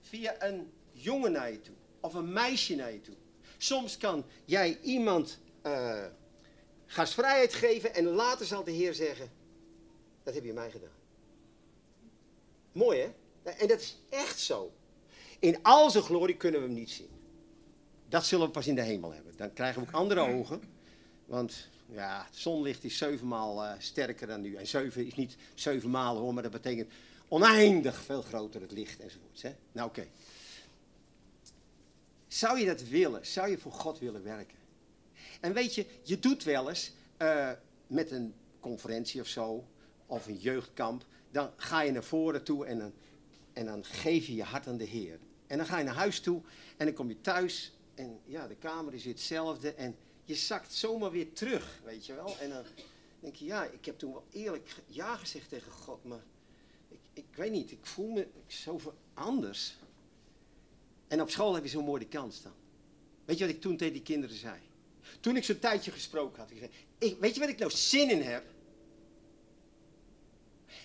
via 0.00 0.34
een 0.38 0.70
jongen 1.02 1.32
naar 1.32 1.50
je 1.52 1.60
toe. 1.60 1.74
Of 2.00 2.14
een 2.14 2.32
meisje 2.32 2.74
naar 2.74 2.92
je 2.92 3.00
toe. 3.00 3.14
Soms 3.56 3.96
kan 3.96 4.24
jij 4.44 4.78
iemand 4.82 5.38
uh, 5.66 6.04
gastvrijheid 6.86 7.54
geven 7.54 7.94
en 7.94 8.04
later 8.04 8.46
zal 8.46 8.64
de 8.64 8.70
Heer 8.70 8.94
zeggen, 8.94 9.30
dat 10.22 10.34
heb 10.34 10.44
je 10.44 10.52
mij 10.52 10.70
gedaan. 10.70 10.98
Mooi 12.72 12.98
hè? 13.00 13.12
En 13.50 13.68
dat 13.68 13.80
is 13.80 13.98
echt 14.08 14.40
zo. 14.40 14.72
In 15.38 15.62
al 15.62 15.90
zijn 15.90 16.04
glorie 16.04 16.36
kunnen 16.36 16.60
we 16.60 16.66
hem 16.66 16.76
niet 16.76 16.90
zien. 16.90 17.10
Dat 18.08 18.24
zullen 18.24 18.46
we 18.46 18.52
pas 18.52 18.66
in 18.66 18.74
de 18.74 18.82
hemel 18.82 19.12
hebben. 19.12 19.36
Dan 19.36 19.52
krijgen 19.52 19.82
we 19.82 19.88
ook 19.88 19.94
andere 19.94 20.20
ogen. 20.20 20.62
Want 21.26 21.68
ja, 21.86 22.26
zonlicht 22.30 22.84
is 22.84 22.96
zevenmaal 22.98 23.64
uh, 23.64 23.72
sterker 23.78 24.26
dan 24.26 24.40
nu. 24.40 24.54
En 24.54 24.66
zeven 24.66 25.06
is 25.06 25.14
niet 25.14 25.36
zeven 25.54 25.90
maal 25.90 26.16
hoor, 26.16 26.34
maar 26.34 26.42
dat 26.42 26.52
betekent 26.52 26.92
oneindig 27.28 28.02
veel 28.02 28.22
groter 28.22 28.60
het 28.60 28.72
licht 28.72 29.00
enzovoorts. 29.00 29.42
Hè? 29.42 29.54
Nou 29.72 29.88
oké. 29.88 30.06
Zou 32.30 32.58
je 32.58 32.66
dat 32.66 32.82
willen? 32.82 33.26
Zou 33.26 33.48
je 33.48 33.58
voor 33.58 33.72
God 33.72 33.98
willen 33.98 34.22
werken? 34.22 34.58
En 35.40 35.52
weet 35.52 35.74
je, 35.74 35.86
je 36.02 36.18
doet 36.18 36.44
wel 36.44 36.68
eens 36.68 36.92
uh, 37.18 37.50
met 37.86 38.10
een 38.10 38.34
conferentie 38.60 39.20
of 39.20 39.26
zo, 39.26 39.64
of 40.06 40.26
een 40.26 40.36
jeugdkamp, 40.38 41.04
dan 41.30 41.50
ga 41.56 41.80
je 41.82 41.92
naar 41.92 42.04
voren 42.04 42.44
toe 42.44 42.66
en 42.66 42.78
dan, 42.78 42.92
en 43.52 43.66
dan 43.66 43.84
geef 43.84 44.26
je 44.26 44.34
je 44.34 44.42
hart 44.42 44.66
aan 44.66 44.76
de 44.76 44.84
Heer. 44.84 45.18
En 45.46 45.56
dan 45.56 45.66
ga 45.66 45.78
je 45.78 45.84
naar 45.84 45.94
huis 45.94 46.20
toe 46.20 46.42
en 46.76 46.86
dan 46.86 46.94
kom 46.94 47.08
je 47.08 47.20
thuis 47.20 47.72
en 47.94 48.20
ja, 48.24 48.46
de 48.46 48.56
kamer 48.56 48.94
is 48.94 49.04
hetzelfde 49.04 49.74
en 49.74 49.96
je 50.24 50.34
zakt 50.34 50.72
zomaar 50.72 51.10
weer 51.10 51.32
terug, 51.32 51.80
weet 51.84 52.06
je 52.06 52.14
wel. 52.14 52.38
En 52.38 52.50
dan 52.50 52.64
denk 53.20 53.34
je, 53.34 53.44
ja, 53.44 53.64
ik 53.64 53.84
heb 53.84 53.98
toen 53.98 54.12
wel 54.12 54.26
eerlijk 54.30 54.74
ja 54.86 55.16
gezegd 55.16 55.48
tegen 55.48 55.72
God, 55.72 56.04
maar 56.04 56.24
ik, 56.88 57.00
ik 57.12 57.26
weet 57.34 57.52
niet, 57.52 57.70
ik 57.70 57.86
voel 57.86 58.10
me 58.10 58.26
zoveel 58.46 58.94
anders. 59.14 59.76
En 61.10 61.20
op 61.20 61.30
school 61.30 61.54
heb 61.54 61.62
je 61.64 61.70
zo'n 61.70 61.84
mooie 61.84 62.08
kans 62.08 62.36
staan. 62.36 62.54
Weet 63.24 63.38
je 63.38 63.46
wat 63.46 63.54
ik 63.54 63.60
toen 63.60 63.76
tegen 63.76 63.92
die 63.92 64.02
kinderen 64.02 64.36
zei? 64.36 64.60
Toen 65.20 65.36
ik 65.36 65.44
zo'n 65.44 65.58
tijdje 65.58 65.90
gesproken 65.90 66.38
had, 66.38 66.50
ik 66.50 66.58
zei, 66.58 66.70
ik, 66.98 67.20
weet 67.20 67.34
je 67.34 67.40
wat 67.40 67.48
ik 67.48 67.58
nou 67.58 67.70
zin 67.70 68.10
in 68.10 68.22
heb? 68.22 68.44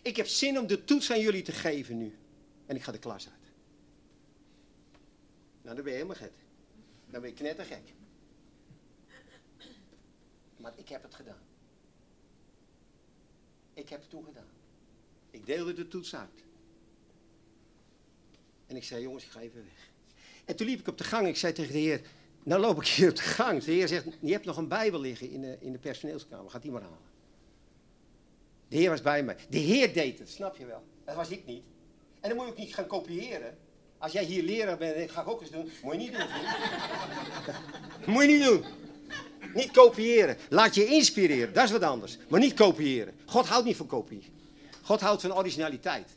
Ik 0.02 0.16
heb 0.16 0.28
zin 0.28 0.60
om 0.60 0.68
de 0.68 0.84
toets 0.84 1.12
aan 1.12 1.20
jullie 1.20 1.42
te 1.42 1.52
geven 1.52 1.98
nu. 1.98 2.18
En 2.66 2.76
ik 2.76 2.84
ga 2.84 2.92
de 2.92 3.00
klas 3.00 3.30
uit. 3.30 3.52
Nou, 5.62 5.76
dan 5.76 5.84
ben 5.84 5.94
je 5.94 6.00
helemaal 6.00 6.16
gek. 6.16 6.34
Dan 7.10 7.22
ben 7.22 7.30
je 7.30 7.36
knettergek. 7.36 7.94
Maar 10.58 10.74
ik 10.76 10.90
heb 10.90 11.04
het 11.04 11.16
gedaan. 11.16 11.44
Ik 13.74 13.90
heb 13.90 14.00
het 14.00 14.10
toen 14.10 14.24
gedaan. 14.24 14.50
Ik 15.32 15.46
deelde 15.46 15.74
de 15.74 15.88
toets 15.88 16.16
uit. 16.16 16.44
En 18.68 18.76
ik 18.76 18.84
zei, 18.84 19.02
jongens, 19.02 19.24
ik 19.24 19.30
ga 19.30 19.40
even 19.40 19.64
weg. 19.64 19.94
En 20.46 20.56
toen 20.56 20.68
liep 20.68 20.80
ik 20.80 20.88
op 20.88 20.98
de 20.98 21.04
gang. 21.04 21.28
Ik 21.28 21.38
zei 21.38 21.54
tegen 21.54 21.74
de 21.74 21.80
heer, 21.80 22.02
nou 22.44 22.62
loop 22.62 22.82
ik 22.82 22.88
hier 22.88 23.10
op 23.10 23.16
de 23.16 23.22
gang. 23.22 23.64
De 23.64 23.72
heer 23.72 23.88
zegt, 23.88 24.06
je 24.20 24.32
hebt 24.32 24.46
nog 24.46 24.58
een 24.58 24.68
bijbel 24.68 25.00
liggen 25.00 25.32
in 25.32 25.42
de, 25.42 25.58
in 25.60 25.72
de 25.72 25.78
personeelskamer. 25.78 26.52
Gaat 26.52 26.62
die 26.62 26.72
maar 26.72 26.82
halen. 26.82 26.98
De 28.68 28.78
heer 28.78 28.90
was 28.90 29.02
bij 29.02 29.24
mij. 29.24 29.36
De 29.50 29.58
heer 29.58 29.94
deed 29.94 30.20
het, 30.20 30.30
snap 30.30 30.58
je 30.58 30.66
wel. 30.66 30.84
Dat 31.06 31.16
was 31.16 31.30
ik 31.30 31.46
niet. 31.46 31.64
En 32.20 32.30
dan 32.30 32.38
moet 32.38 32.46
je 32.46 32.52
ook 32.52 32.58
niet 32.58 32.74
gaan 32.74 32.88
kopiëren. 32.88 33.58
Als 33.98 34.12
jij 34.12 34.24
hier 34.24 34.44
leraar 34.44 34.78
bent, 34.78 35.12
ga 35.12 35.22
ik 35.22 35.28
ook 35.28 35.42
eens 35.42 35.50
doen. 35.50 35.72
Moet 35.84 35.94
je 35.94 36.00
niet 36.00 36.12
doen. 36.12 36.28
moet 38.14 38.24
je 38.24 38.30
niet 38.30 38.44
doen. 38.44 38.64
Niet 39.54 39.72
kopiëren. 39.72 40.38
Laat 40.50 40.76
je 40.76 40.86
inspireren. 40.86 41.54
Dat 41.54 41.64
is 41.64 41.72
wat 41.72 41.84
anders. 41.84 42.18
Maar 42.28 42.40
niet 42.40 42.54
kopiëren. 42.54 43.14
God 43.26 43.46
houdt 43.46 43.66
niet 43.66 43.76
van 43.76 43.88
kopie. 43.88 44.32
God 44.82 45.02
houdt 45.02 45.22
van 45.22 45.36
originaliteit. 45.36 46.10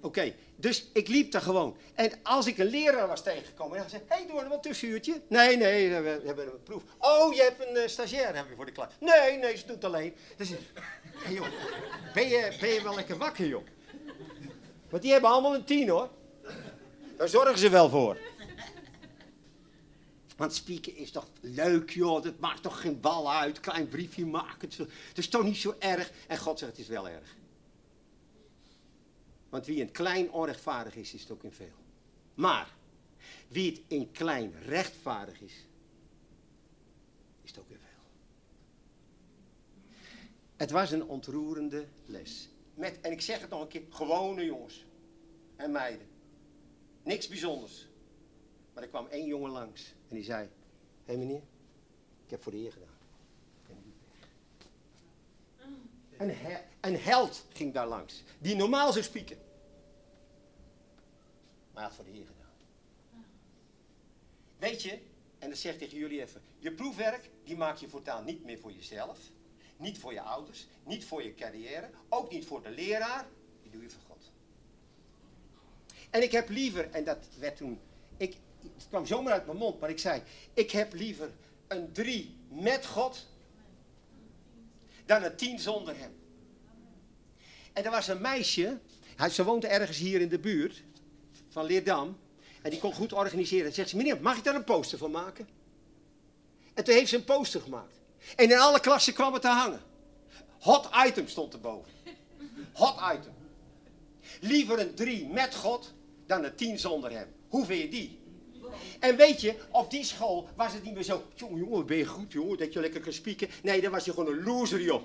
Oké, 0.00 0.34
dus 0.60 0.86
ik 0.92 1.08
liep 1.08 1.32
daar 1.32 1.42
gewoon. 1.42 1.76
En 1.94 2.12
als 2.22 2.46
ik 2.46 2.58
een 2.58 2.66
leraar 2.66 3.08
was 3.08 3.22
tegengekomen, 3.22 3.78
dan 3.78 3.90
zei 3.90 4.02
hé, 4.06 4.16
hey, 4.16 4.26
doe 4.26 4.42
nog 4.42 4.52
een 4.52 4.60
tussenuurtje. 4.60 5.20
Nee, 5.28 5.56
nee, 5.56 5.88
we 5.88 6.22
hebben 6.24 6.46
een 6.46 6.62
proef. 6.62 6.82
Oh, 6.98 7.34
je 7.34 7.42
hebt 7.42 7.66
een 7.68 7.76
uh, 7.76 7.86
stagiair 7.86 8.36
heb 8.36 8.48
je 8.48 8.54
voor 8.56 8.66
de 8.66 8.72
klas. 8.72 8.88
Nee, 9.00 9.38
nee, 9.38 9.56
ze 9.56 9.66
doet 9.66 9.84
alleen. 9.84 10.14
Dus, 10.36 10.48
hey, 11.14 11.32
joh, 11.32 11.46
ben 12.14 12.28
je, 12.28 12.56
ben 12.60 12.68
je 12.68 12.82
wel 12.82 12.94
lekker 12.94 13.16
wakker, 13.16 13.46
joh? 13.46 13.66
Want 14.90 15.02
die 15.02 15.12
hebben 15.12 15.30
allemaal 15.30 15.54
een 15.54 15.64
tien, 15.64 15.88
hoor. 15.88 16.10
Daar 17.16 17.28
zorgen 17.28 17.58
ze 17.58 17.68
wel 17.68 17.88
voor. 17.88 18.18
Want 20.36 20.54
spieken 20.54 20.96
is 20.96 21.10
toch 21.10 21.28
leuk, 21.40 21.90
joh. 21.90 22.22
Dat 22.22 22.38
maakt 22.38 22.62
toch 22.62 22.80
geen 22.80 23.00
bal 23.00 23.32
uit. 23.32 23.60
Klein 23.60 23.88
briefje 23.88 24.26
maken. 24.26 24.68
Het 25.08 25.18
is 25.18 25.28
toch 25.28 25.42
niet 25.42 25.56
zo 25.56 25.74
erg. 25.78 26.10
En 26.26 26.38
God 26.38 26.58
zegt, 26.58 26.70
het 26.70 26.80
is 26.80 26.88
wel 26.88 27.08
erg. 27.08 27.36
Want 29.50 29.66
wie 29.66 29.80
in 29.80 29.90
klein 29.90 30.30
onrechtvaardig 30.30 30.96
is, 30.96 31.14
is 31.14 31.20
het 31.20 31.30
ook 31.30 31.44
in 31.44 31.52
veel. 31.52 31.78
Maar 32.34 32.74
wie 33.48 33.70
het 33.70 33.80
in 33.86 34.10
klein 34.10 34.52
rechtvaardig 34.62 35.40
is, 35.40 35.66
is 37.42 37.50
het 37.50 37.58
ook 37.58 37.70
in 37.70 37.78
veel. 37.78 37.88
Het 40.56 40.70
was 40.70 40.90
een 40.90 41.04
ontroerende 41.04 41.86
les. 42.06 42.48
Met, 42.74 43.00
en 43.00 43.12
ik 43.12 43.20
zeg 43.20 43.40
het 43.40 43.50
nog 43.50 43.60
een 43.60 43.68
keer, 43.68 43.82
gewone 43.90 44.44
jongens 44.44 44.84
en 45.56 45.70
meiden. 45.70 46.06
Niks 47.02 47.28
bijzonders. 47.28 47.88
Maar 48.74 48.82
er 48.82 48.88
kwam 48.88 49.06
één 49.06 49.26
jongen 49.26 49.50
langs 49.50 49.94
en 50.08 50.14
die 50.14 50.24
zei, 50.24 50.42
hé 50.42 50.50
hey 51.04 51.16
meneer, 51.16 51.42
ik 52.24 52.30
heb 52.30 52.42
voor 52.42 52.52
de 52.52 52.58
Heer 52.58 52.72
gedaan. 52.72 52.89
Een, 56.20 56.36
een 56.80 56.96
held 56.96 57.44
ging 57.52 57.74
daar 57.74 57.86
langs, 57.86 58.22
die 58.38 58.56
normaal 58.56 58.92
zou 58.92 59.04
spieken. 59.04 59.36
Maar 61.72 61.82
hij 61.82 61.82
had 61.82 61.94
voor 61.94 62.04
de 62.04 62.10
Heer 62.10 62.26
gedaan. 62.26 62.50
Weet 64.58 64.82
je, 64.82 64.98
en 65.38 65.48
dat 65.48 65.58
zeg 65.58 65.72
ik 65.72 65.78
tegen 65.78 65.98
jullie 65.98 66.20
even, 66.20 66.42
je 66.58 66.72
proefwerk, 66.72 67.30
die 67.44 67.56
maak 67.56 67.76
je 67.76 67.88
voortaan 67.88 68.24
niet 68.24 68.44
meer 68.44 68.58
voor 68.58 68.72
jezelf, 68.72 69.18
niet 69.76 69.98
voor 69.98 70.12
je 70.12 70.20
ouders, 70.20 70.66
niet 70.84 71.04
voor 71.04 71.22
je 71.22 71.34
carrière, 71.34 71.90
ook 72.08 72.30
niet 72.30 72.46
voor 72.46 72.62
de 72.62 72.70
leraar, 72.70 73.26
die 73.62 73.70
doe 73.70 73.82
je 73.82 73.90
voor 73.90 74.02
God. 74.08 74.30
En 76.10 76.22
ik 76.22 76.32
heb 76.32 76.48
liever, 76.48 76.90
en 76.90 77.04
dat 77.04 77.26
werd 77.38 77.56
toen, 77.56 77.80
ik, 78.16 78.36
het 78.74 78.88
kwam 78.88 79.06
zomaar 79.06 79.32
uit 79.32 79.46
mijn 79.46 79.58
mond, 79.58 79.80
maar 79.80 79.90
ik 79.90 79.98
zei, 79.98 80.22
ik 80.54 80.70
heb 80.70 80.92
liever 80.92 81.30
een 81.68 81.92
drie 81.92 82.36
met 82.48 82.86
God 82.86 83.26
dan 85.10 85.22
een 85.22 85.36
tien 85.36 85.58
zonder 85.58 85.98
hem. 85.98 86.12
En 87.72 87.84
er 87.84 87.90
was 87.90 88.08
een 88.08 88.20
meisje, 88.20 88.78
ze 89.30 89.44
woont 89.44 89.64
ergens 89.64 89.98
hier 89.98 90.20
in 90.20 90.28
de 90.28 90.38
buurt 90.38 90.82
van 91.48 91.64
Leerdam. 91.64 92.18
En 92.62 92.70
die 92.70 92.78
kon 92.78 92.92
goed 92.92 93.12
organiseren. 93.12 93.66
En 93.66 93.72
zegt 93.72 93.88
ze, 93.88 93.96
meneer, 93.96 94.20
mag 94.20 94.36
ik 94.36 94.44
daar 94.44 94.54
een 94.54 94.64
poster 94.64 94.98
van 94.98 95.10
maken? 95.10 95.48
En 96.74 96.84
toen 96.84 96.94
heeft 96.94 97.08
ze 97.08 97.16
een 97.16 97.24
poster 97.24 97.60
gemaakt. 97.60 97.94
En 98.36 98.50
in 98.50 98.58
alle 98.58 98.80
klassen 98.80 99.12
kwam 99.12 99.32
het 99.32 99.42
te 99.42 99.48
hangen. 99.48 99.80
Hot 100.58 100.88
item 101.06 101.28
stond 101.28 101.52
erboven. 101.52 101.92
Hot 102.72 102.96
item. 103.14 103.34
Liever 104.40 104.78
een 104.78 104.94
drie 104.94 105.26
met 105.26 105.54
God 105.54 105.92
dan 106.26 106.44
een 106.44 106.54
tien 106.54 106.78
zonder 106.78 107.10
hem. 107.10 107.28
Hoe 107.48 107.64
vind 107.66 107.80
je 107.80 107.88
die? 107.88 108.19
En 109.00 109.16
weet 109.16 109.40
je, 109.40 109.54
op 109.70 109.90
die 109.90 110.04
school 110.04 110.48
was 110.56 110.72
het 110.72 110.82
niet 110.82 110.94
meer 110.94 111.02
zo. 111.02 111.22
Jongen, 111.34 111.58
jongen, 111.58 111.86
ben 111.86 111.96
je 111.96 112.06
goed, 112.06 112.32
jongen, 112.32 112.58
dat 112.58 112.72
je 112.72 112.80
lekker 112.80 113.00
kan 113.00 113.12
spieken. 113.12 113.48
Nee, 113.62 113.80
dan 113.80 113.90
was 113.90 114.04
je 114.04 114.12
gewoon 114.12 114.32
een 114.32 114.42
loser, 114.42 114.80
joh. 114.80 115.02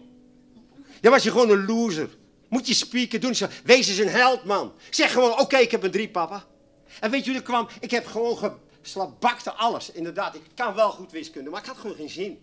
Dan 1.01 1.11
was 1.11 1.23
je 1.23 1.31
gewoon 1.31 1.49
een 1.49 1.65
loser. 1.65 2.17
Moet 2.49 2.67
je 2.67 2.73
spieken 2.73 3.21
doen. 3.21 3.33
Wees 3.63 3.87
eens 3.87 3.97
een 3.97 4.07
held, 4.07 4.43
man. 4.43 4.73
Zeg 4.89 5.11
gewoon, 5.11 5.39
oké, 5.39 5.57
ik 5.57 5.71
heb 5.71 5.83
een 5.83 5.91
drie, 5.91 6.09
papa. 6.09 6.45
En 6.99 7.11
weet 7.11 7.23
je 7.25 7.29
hoe 7.29 7.39
er 7.39 7.45
kwam? 7.45 7.67
Ik 7.79 7.91
heb 7.91 8.05
gewoon 8.05 8.59
geslabakte 8.81 9.51
alles. 9.51 9.91
Inderdaad, 9.91 10.35
ik 10.35 10.41
kan 10.53 10.75
wel 10.75 10.91
goed 10.91 11.11
wiskunde, 11.11 11.49
maar 11.49 11.59
ik 11.59 11.67
had 11.67 11.77
gewoon 11.77 11.95
geen 11.95 12.09
zin. 12.09 12.39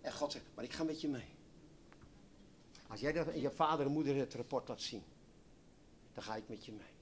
En 0.00 0.12
God 0.12 0.32
zegt, 0.32 0.44
maar 0.54 0.64
ik 0.64 0.72
ga 0.72 0.84
met 0.84 1.00
je 1.00 1.08
mee. 1.08 1.28
Als 2.88 3.00
jij 3.00 3.12
dat 3.12 3.26
je 3.34 3.50
vader 3.50 3.86
en 3.86 3.92
moeder 3.92 4.16
het 4.16 4.34
rapport 4.34 4.68
laat 4.68 4.82
zien, 4.82 5.02
dan 6.14 6.22
ga 6.22 6.36
ik 6.36 6.48
met 6.48 6.64
je 6.64 6.72
mee. 6.72 6.92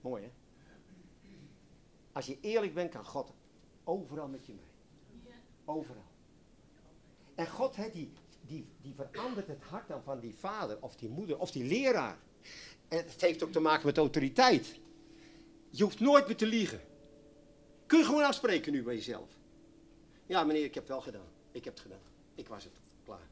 Mooi, 0.00 0.22
hè? 0.22 0.30
Als 2.12 2.26
je 2.26 2.38
eerlijk 2.40 2.74
bent, 2.74 2.90
kan 2.90 3.04
God 3.04 3.32
overal 3.84 4.28
met 4.28 4.46
je 4.46 4.52
mee. 4.52 5.34
Overal. 5.64 6.04
En 7.34 7.48
God, 7.48 7.76
hè, 7.76 7.90
die, 7.90 8.12
die, 8.40 8.66
die 8.80 8.94
verandert 8.94 9.46
het 9.46 9.62
hart 9.62 9.88
dan 9.88 10.02
van 10.02 10.20
die 10.20 10.34
vader 10.34 10.76
of 10.80 10.96
die 10.96 11.08
moeder 11.08 11.38
of 11.38 11.50
die 11.50 11.64
leraar. 11.64 12.18
En 12.88 12.98
het 12.98 13.20
heeft 13.20 13.42
ook 13.42 13.52
te 13.52 13.60
maken 13.60 13.86
met 13.86 13.98
autoriteit. 13.98 14.80
Je 15.70 15.82
hoeft 15.82 16.00
nooit 16.00 16.26
meer 16.26 16.36
te 16.36 16.46
liegen. 16.46 16.80
Kun 17.86 17.98
je 17.98 18.04
gewoon 18.04 18.24
afspreken 18.24 18.72
nu 18.72 18.82
bij 18.82 18.94
jezelf. 18.94 19.30
Ja, 20.26 20.44
meneer, 20.44 20.64
ik 20.64 20.74
heb 20.74 20.88
wel 20.88 21.00
gedaan. 21.00 21.28
Ik 21.50 21.64
heb 21.64 21.72
het 21.72 21.82
gedaan. 21.82 22.02
Ik 22.34 22.48
was 22.48 22.64
het. 22.64 22.72
Klaar. 23.04 23.28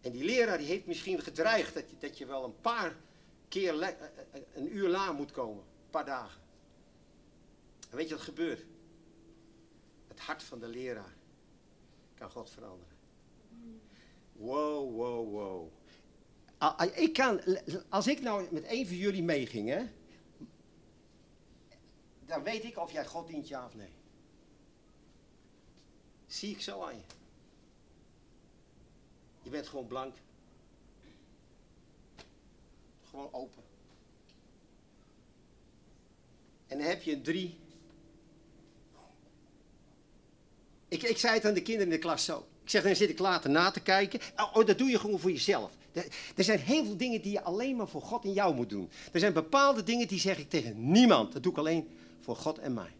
En 0.00 0.10
die 0.10 0.24
leraar 0.24 0.58
die 0.58 0.66
heeft 0.66 0.86
misschien 0.86 1.20
gedreigd 1.20 1.74
dat 1.74 1.90
je, 1.90 1.96
dat 1.98 2.18
je 2.18 2.26
wel 2.26 2.44
een 2.44 2.60
paar 2.60 2.96
keer 3.48 3.80
eh, 3.80 3.88
eh, 3.88 3.96
een 4.54 4.76
uur 4.76 4.88
laat 4.88 5.16
moet 5.16 5.30
komen. 5.30 5.62
Een 5.84 5.90
paar 5.90 6.04
dagen. 6.04 6.41
En 7.92 7.98
weet 7.98 8.08
je 8.08 8.14
wat 8.14 8.24
gebeurt? 8.24 8.64
Het 10.08 10.20
hart 10.20 10.42
van 10.42 10.58
de 10.58 10.68
leraar 10.68 11.14
kan 12.14 12.30
God 12.30 12.50
veranderen. 12.50 12.96
Wow, 14.32 14.94
wow, 14.94 15.30
wow. 15.30 15.72
Ik 16.94 17.12
kan, 17.12 17.40
als 17.88 18.06
ik 18.06 18.20
nou 18.20 18.52
met 18.52 18.64
een 18.66 18.86
van 18.86 18.96
jullie 18.96 19.22
meeging, 19.22 19.68
hè, 19.68 19.86
dan 22.26 22.42
weet 22.42 22.64
ik 22.64 22.78
of 22.78 22.92
jij 22.92 23.06
God 23.06 23.26
dient, 23.26 23.48
ja 23.48 23.66
of 23.66 23.74
nee. 23.74 23.92
zie 26.26 26.50
ik 26.50 26.60
zo 26.60 26.82
aan 26.82 26.94
je. 26.94 27.02
Je 29.42 29.50
bent 29.50 29.68
gewoon 29.68 29.86
blank. 29.86 30.16
Gewoon 33.02 33.32
open. 33.32 33.62
En 36.66 36.78
dan 36.78 36.86
heb 36.86 37.02
je 37.02 37.20
drie. 37.20 37.60
Ik, 40.92 41.02
ik 41.02 41.18
zei 41.18 41.34
het 41.34 41.44
aan 41.44 41.54
de 41.54 41.62
kinderen 41.62 41.92
in 41.92 41.94
de 41.94 42.06
klas 42.06 42.24
zo. 42.24 42.46
Ik 42.62 42.70
zeg, 42.70 42.82
dan 42.82 42.96
zit 42.96 43.10
ik 43.10 43.18
later 43.18 43.50
na 43.50 43.70
te 43.70 43.80
kijken. 43.80 44.20
Oh, 44.36 44.56
oh, 44.56 44.66
dat 44.66 44.78
doe 44.78 44.88
je 44.88 44.98
gewoon 44.98 45.18
voor 45.18 45.30
jezelf. 45.30 45.70
Er 46.36 46.44
zijn 46.44 46.58
heel 46.58 46.84
veel 46.84 46.96
dingen 46.96 47.22
die 47.22 47.32
je 47.32 47.42
alleen 47.42 47.76
maar 47.76 47.88
voor 47.88 48.02
God 48.02 48.24
en 48.24 48.32
jou 48.32 48.54
moet 48.54 48.68
doen. 48.70 48.90
Er 49.12 49.20
zijn 49.20 49.32
bepaalde 49.32 49.82
dingen 49.82 50.08
die 50.08 50.20
zeg 50.20 50.38
ik 50.38 50.50
tegen 50.50 50.90
niemand. 50.90 51.32
Dat 51.32 51.42
doe 51.42 51.52
ik 51.52 51.58
alleen 51.58 51.88
voor 52.20 52.36
God 52.36 52.58
en 52.58 52.74
mij. 52.74 52.92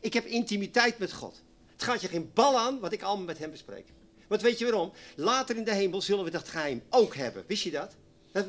Ik 0.00 0.12
heb 0.12 0.24
intimiteit 0.24 0.98
met 0.98 1.12
God. 1.12 1.42
Het 1.72 1.82
gaat 1.82 2.00
je 2.00 2.08
geen 2.08 2.30
bal 2.34 2.58
aan 2.58 2.80
wat 2.80 2.92
ik 2.92 3.02
allemaal 3.02 3.26
met 3.26 3.38
hem 3.38 3.50
bespreek. 3.50 3.86
Want 4.28 4.42
weet 4.42 4.58
je 4.58 4.64
waarom? 4.64 4.92
Later 5.16 5.56
in 5.56 5.64
de 5.64 5.74
hemel 5.74 6.02
zullen 6.02 6.24
we 6.24 6.30
dat 6.30 6.48
geheim 6.48 6.82
ook 6.90 7.14
hebben. 7.14 7.44
Wist 7.46 7.62
je 7.62 7.70
dat? 7.70 7.94
Dan 8.32 8.44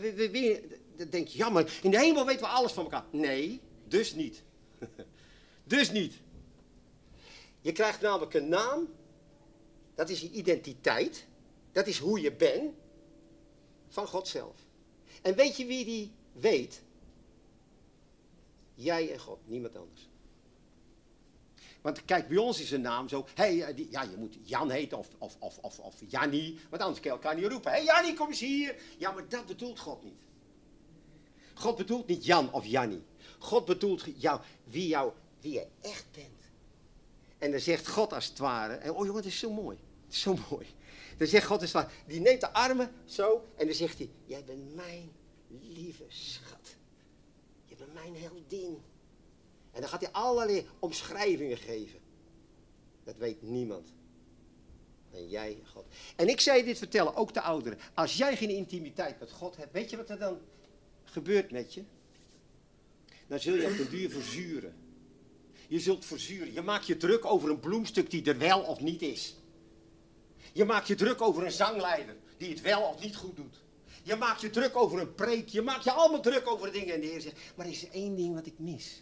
denk 1.10 1.28
je, 1.28 1.38
ja, 1.38 1.50
maar 1.50 1.80
in 1.82 1.92
de 1.92 2.00
hemel 2.00 2.26
weten 2.26 2.42
we 2.42 2.48
alles 2.48 2.72
van 2.72 2.84
elkaar. 2.84 3.06
Nee, 3.12 3.62
dus 3.88 4.14
niet. 4.16 4.44
dus 5.64 5.92
niet. 5.92 6.14
Je 7.62 7.72
krijgt 7.72 8.02
namelijk 8.02 8.34
een 8.34 8.50
naam. 8.50 8.90
Dat 9.96 10.10
is 10.10 10.22
je 10.22 10.32
identiteit. 10.32 11.26
Dat 11.72 11.88
is 11.88 12.00
hoe 12.00 12.22
je 12.22 12.32
bent. 12.32 12.74
Van 13.88 14.08
God 14.08 14.28
zelf. 14.28 14.56
En 15.22 15.36
weet 15.36 15.58
je 15.58 15.66
wie 15.66 15.86
die 15.86 16.12
weet? 16.32 16.82
Jij 18.76 19.12
en 19.12 19.20
God, 19.20 19.40
niemand 19.46 19.76
anders. 19.76 20.10
Want 21.82 22.06
kijk, 22.06 22.28
bij 22.28 22.38
ons 22.38 22.60
is 22.60 22.72
een 22.72 22.82
naam 22.82 23.08
zo. 23.08 23.26
Hey, 23.34 23.64
eh, 23.64 23.92
ja, 23.92 24.02
je 24.02 24.18
moet 24.18 24.38
Jan 24.44 24.70
heten 24.70 24.98
of, 24.98 25.08
of, 25.18 25.36
of, 25.40 25.58
of, 25.58 25.80
of 25.80 25.96
Jannie. 26.08 26.60
Want 26.70 26.82
anders 26.82 27.02
kan 27.02 27.12
je 27.12 27.18
elkaar 27.18 27.36
niet 27.36 27.52
roepen. 27.52 27.72
Hé 27.72 27.78
hey, 27.78 27.86
Jannie, 27.86 28.14
kom 28.14 28.28
eens 28.28 28.40
hier. 28.40 28.76
Ja, 28.98 29.12
maar 29.12 29.30
dat 29.30 29.46
bedoelt 29.46 29.80
God 29.80 30.04
niet. 30.04 30.22
God 31.54 31.78
bedoelt 31.78 32.08
niet 32.08 32.26
Jan 32.26 32.54
of 32.54 32.66
Jannie. 32.66 33.04
God 33.40 33.66
bedoelt 33.66 34.04
jou, 34.16 34.42
wie, 34.64 34.88
jou, 34.88 35.12
wie 35.40 35.54
je 35.54 35.68
echt 35.82 36.06
bent. 36.12 36.41
En 37.42 37.52
dan 37.52 37.60
zegt 37.60 37.88
God 37.88 38.14
als 38.14 38.26
het 38.26 38.38
ware. 38.38 38.74
En, 38.74 38.92
oh 38.92 39.06
jongen, 39.06 39.22
dat 39.22 39.32
is 39.32 39.40
zo 39.40 39.52
mooi. 39.52 39.78
Het 40.06 40.14
is 40.14 40.22
zo 40.22 40.38
mooi. 40.50 40.68
Dan 41.18 41.28
zegt 41.28 41.46
God 41.46 41.62
als 41.62 41.74
het. 41.74 41.88
Die 42.08 42.20
neemt 42.20 42.42
de 42.42 42.54
armen 42.54 42.92
zo. 43.06 43.48
En 43.58 43.66
dan 43.66 43.76
zegt 43.76 43.98
hij. 43.98 44.10
Jij 44.26 44.44
bent 44.44 44.76
mijn 44.76 45.12
lieve 45.48 46.04
schat. 46.08 46.76
Je 47.66 47.76
bent 47.76 47.94
mijn 47.94 48.16
heldin. 48.16 48.82
En 49.72 49.82
dan 49.82 49.90
gaat 49.90 50.02
hij 50.02 50.12
allerlei 50.12 50.68
omschrijvingen 50.80 51.58
geven. 51.58 52.00
Dat 53.04 53.18
weet 53.18 53.42
niemand. 53.42 53.94
En 55.12 55.30
jij, 55.30 55.58
God. 55.66 55.86
En 56.16 56.28
ik 56.28 56.40
zei 56.40 56.64
dit 56.64 56.78
vertellen, 56.78 57.16
ook 57.16 57.34
de 57.34 57.42
ouderen. 57.42 57.80
Als 57.94 58.18
jij 58.18 58.38
geen 58.38 58.50
intimiteit 58.50 59.20
met 59.20 59.32
God 59.32 59.58
hebt, 59.58 59.74
weet 59.74 59.90
je 59.90 59.98
wat 59.98 60.10
er 60.10 60.20
dan 60.20 60.40
gebeurt 61.04 61.52
met 61.52 61.74
je? 61.74 61.84
Dan 63.28 63.40
zul 63.40 63.56
je 63.56 63.68
op 63.68 63.78
de 63.78 63.90
duur 63.90 64.10
verzuren. 64.10 64.76
Je 65.72 65.80
zult 65.80 66.06
verzuren. 66.06 66.54
Je 66.54 66.62
maakt 66.62 66.88
je 66.88 66.98
druk 66.98 67.26
over 67.26 67.50
een 67.50 67.60
bloemstuk 67.60 68.10
die 68.10 68.26
er 68.26 68.38
wel 68.38 68.62
of 68.62 68.80
niet 68.80 69.02
is. 69.02 69.36
Je 70.54 70.66
maakt 70.66 70.88
je 70.88 70.96
druk 70.96 71.22
over 71.22 71.46
een 71.46 71.52
zangleider 71.52 72.16
die 72.38 72.50
het 72.50 72.62
wel 72.62 72.82
of 72.82 73.02
niet 73.02 73.16
goed 73.16 73.36
doet. 73.36 73.62
Je 74.04 74.16
maakt 74.16 74.42
je 74.42 74.50
druk 74.50 74.76
over 74.76 75.00
een 75.00 75.16
preek. 75.16 75.48
Je 75.48 75.62
maakt 75.62 75.84
je 75.84 75.92
allemaal 75.92 76.22
druk 76.22 76.48
over 76.48 76.72
dingen. 76.72 76.94
En 76.94 77.02
de 77.02 77.08
Heer 77.08 77.22
zegt, 77.22 77.38
maar 77.56 77.66
er 77.66 77.72
is 77.72 77.90
één 77.90 78.16
ding 78.16 78.34
wat 78.34 78.46
ik 78.46 78.60
mis. 78.60 79.02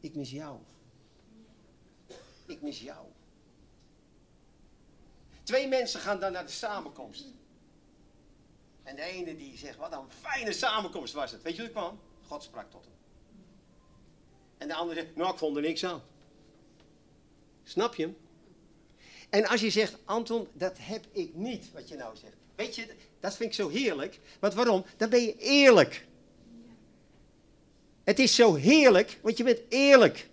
Ik 0.00 0.14
mis 0.14 0.30
jou. 0.30 0.58
Ik 2.46 2.62
mis 2.62 2.80
jou. 2.80 3.06
Twee 5.42 5.68
mensen 5.68 6.00
gaan 6.00 6.20
dan 6.20 6.32
naar 6.32 6.46
de 6.46 6.52
samenkomst. 6.52 7.24
En 8.82 8.96
de 8.96 9.02
ene 9.02 9.36
die 9.36 9.56
zegt, 9.56 9.76
wat 9.76 9.92
een 9.92 10.10
fijne 10.20 10.52
samenkomst 10.52 11.12
was 11.14 11.30
het. 11.30 11.42
Weet 11.42 11.56
je 11.56 11.62
hoe 11.62 11.70
het 11.70 11.78
kwam? 11.78 12.00
God 12.26 12.42
sprak 12.42 12.70
tot 12.70 12.84
hem. 12.84 12.96
En 14.58 14.68
de 14.68 14.74
andere 14.74 15.00
zegt, 15.00 15.16
nou 15.16 15.32
ik 15.32 15.38
vond 15.38 15.56
er 15.56 15.62
niks 15.62 15.84
aan. 15.84 16.02
Snap 17.64 17.94
je 17.94 18.02
hem? 18.02 18.16
En 19.30 19.46
als 19.46 19.60
je 19.60 19.70
zegt, 19.70 19.96
Anton, 20.04 20.48
dat 20.52 20.76
heb 20.80 21.04
ik 21.12 21.34
niet, 21.34 21.72
wat 21.72 21.88
je 21.88 21.96
nou 21.96 22.16
zegt. 22.16 22.36
Weet 22.54 22.74
je, 22.74 22.86
dat 23.20 23.36
vind 23.36 23.48
ik 23.48 23.54
zo 23.54 23.68
heerlijk. 23.68 24.18
Want 24.40 24.54
waarom? 24.54 24.84
Dan 24.96 25.10
ben 25.10 25.22
je 25.22 25.36
eerlijk. 25.36 26.06
Het 28.04 28.18
is 28.18 28.34
zo 28.34 28.54
heerlijk, 28.54 29.18
want 29.22 29.36
je 29.36 29.44
bent 29.44 29.60
eerlijk. 29.68 30.28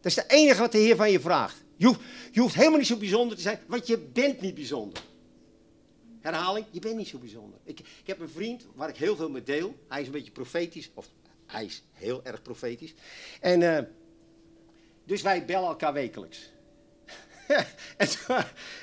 Dat 0.00 0.12
is 0.12 0.16
het 0.16 0.30
enige 0.30 0.60
wat 0.60 0.72
de 0.72 0.78
Heer 0.78 0.96
van 0.96 1.10
je 1.10 1.20
vraagt. 1.20 1.56
Je 1.76 1.86
hoeft, 1.86 2.00
je 2.32 2.40
hoeft 2.40 2.54
helemaal 2.54 2.78
niet 2.78 2.86
zo 2.86 2.96
bijzonder 2.96 3.36
te 3.36 3.42
zijn, 3.42 3.60
want 3.66 3.86
je 3.86 3.98
bent 3.98 4.40
niet 4.40 4.54
bijzonder. 4.54 5.02
Herhaling, 6.20 6.66
je 6.70 6.80
bent 6.80 6.96
niet 6.96 7.08
zo 7.08 7.18
bijzonder. 7.18 7.58
Ik, 7.64 7.78
ik 7.78 8.06
heb 8.06 8.20
een 8.20 8.28
vriend 8.28 8.66
waar 8.74 8.88
ik 8.88 8.96
heel 8.96 9.16
veel 9.16 9.30
mee 9.30 9.42
deel. 9.42 9.74
Hij 9.88 10.00
is 10.00 10.06
een 10.06 10.12
beetje 10.12 10.30
profetisch, 10.30 10.90
of 10.94 11.08
hij 11.50 11.64
is 11.64 11.82
heel 11.92 12.24
erg 12.24 12.42
profetisch. 12.42 12.94
En 13.40 13.60
uh, 13.60 13.78
dus 15.04 15.22
wij 15.22 15.44
bellen 15.44 15.68
elkaar 15.68 15.92
wekelijks. 15.92 16.50
en, 17.96 18.08
toen, 18.08 18.36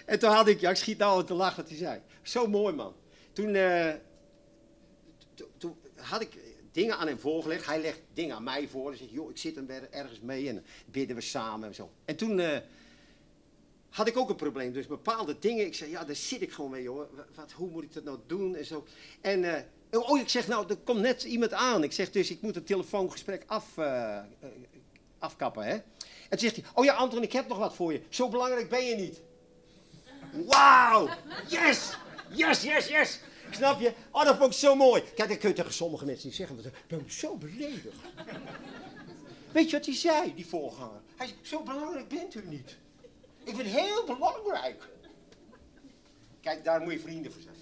en, 0.06 0.20
toen, 0.20 0.30
had 0.30 0.48
ik, 0.48 0.60
ja, 0.60 0.70
ik 0.70 0.76
schiet 0.76 0.98
nou 0.98 1.24
te 1.24 1.34
lachen 1.34 1.62
wat 1.62 1.70
hij 1.70 1.78
zei. 1.78 2.02
Zo 2.22 2.48
mooi 2.48 2.76
man. 2.76 2.96
Toen, 3.34 3.56
uh, 3.56 3.94
toen 5.58 5.78
had 5.96 6.22
ik 6.22 6.38
dingen 6.72 6.98
aan 6.98 7.08
hem 7.08 7.20
voorgelegd. 7.20 7.66
Hij 7.66 7.82
legt 7.82 8.02
dingen 8.14 8.36
aan 8.36 8.44
mij 8.44 8.68
voor. 8.68 8.88
Hij 8.88 8.98
zegt, 8.98 9.12
joh, 9.12 9.30
ik 9.30 9.38
zit 9.38 9.56
hem 9.56 9.70
ergens 9.70 10.20
mee 10.20 10.50
en 10.50 10.66
bidden 10.86 11.16
we 11.16 11.22
samen 11.22 11.68
en 11.68 11.76
zo. 11.76 11.92
En 12.06 12.16
toen 12.16 12.40
uh, 12.40 12.58
had 13.90 14.08
ik 14.08 14.18
ook 14.18 14.30
een 14.30 14.36
probleem. 14.36 14.74
Dus 14.74 14.88
bepaalde 14.88 15.40
dingen, 15.40 15.66
ik 15.66 15.76
zei, 15.76 15.90
ja, 15.90 16.06
daar 16.06 16.16
zit 16.16 16.42
ik 16.42 16.52
gewoon 16.52 16.72
mee, 16.72 16.84
jongen. 16.84 17.08
Wat, 17.36 17.52
hoe 17.52 17.70
moet 17.70 17.84
ik 17.84 17.94
dat 17.94 18.04
nou 18.04 18.20
doen 18.28 18.56
en 18.56 18.66
zo. 18.66 18.86
En, 19.22 19.68
oh, 19.92 20.20
ik 20.20 20.30
zeg, 20.30 20.48
nou, 20.48 20.70
er 20.70 20.78
komt 20.78 21.00
net 21.00 21.24
iemand 21.24 21.54
aan. 21.54 21.84
Ik 21.84 21.92
zeg, 21.92 22.12
dus 22.12 22.32
ik 22.32 22.42
moet 22.42 22.56
het 22.56 22.68
telefoongesprek 22.68 23.44
af, 23.48 23.66
uh, 23.78 24.20
afkappen, 25.20 25.64
hè. 25.64 25.78
En 26.30 26.40
zegt 26.40 26.56
hij, 26.56 26.66
oh 26.74 26.86
ja, 26.86 26.94
Anton, 26.94 27.24
ik 27.24 27.34
heb 27.34 27.48
nog 27.48 27.58
wat 27.58 27.76
voor 27.76 27.94
je. 27.94 28.02
Zo 28.10 28.30
belangrijk 28.30 28.70
ben 28.70 28.86
je 28.86 28.96
niet. 28.96 29.22
Wauw, 30.46 31.10
yes, 31.48 31.98
yes, 32.30 32.62
yes, 32.62 32.88
yes. 32.88 33.20
Snap 33.52 33.80
je? 33.80 33.94
Oh, 34.12 34.24
dat 34.26 34.38
vond 34.38 34.54
ik 34.54 34.60
zo 34.60 34.76
mooi. 34.76 35.04
Kijk, 35.16 35.30
dat 35.30 35.38
kun 35.38 35.50
je 35.50 35.56
tegen 35.56 35.74
sommige 35.74 36.06
mensen 36.06 36.28
niet 36.28 36.36
zeggen. 36.36 36.58
ik 36.58 36.74
ben 36.88 37.12
zo 37.12 37.36
beledigd. 37.36 37.98
Weet 39.52 39.70
je 39.70 39.78
wat 39.78 39.86
hij 39.86 39.96
zei, 39.96 40.36
die 40.36 40.48
voorganger? 40.48 41.02
Hij 41.16 41.28
zei, 41.28 41.40
zo 41.42 41.64
belangrijk 41.64 42.08
bent 42.08 42.36
u 42.36 42.44
niet. 42.48 42.78
Ik 43.44 43.58
ben 43.58 43.66
heel 43.66 44.06
belangrijk. 44.06 44.84
Kijk, 46.42 46.64
daar 46.64 46.82
moet 46.82 46.94
je 46.94 47.00
vrienden 47.00 47.32
voor 47.32 47.42
zijn. 47.42 47.56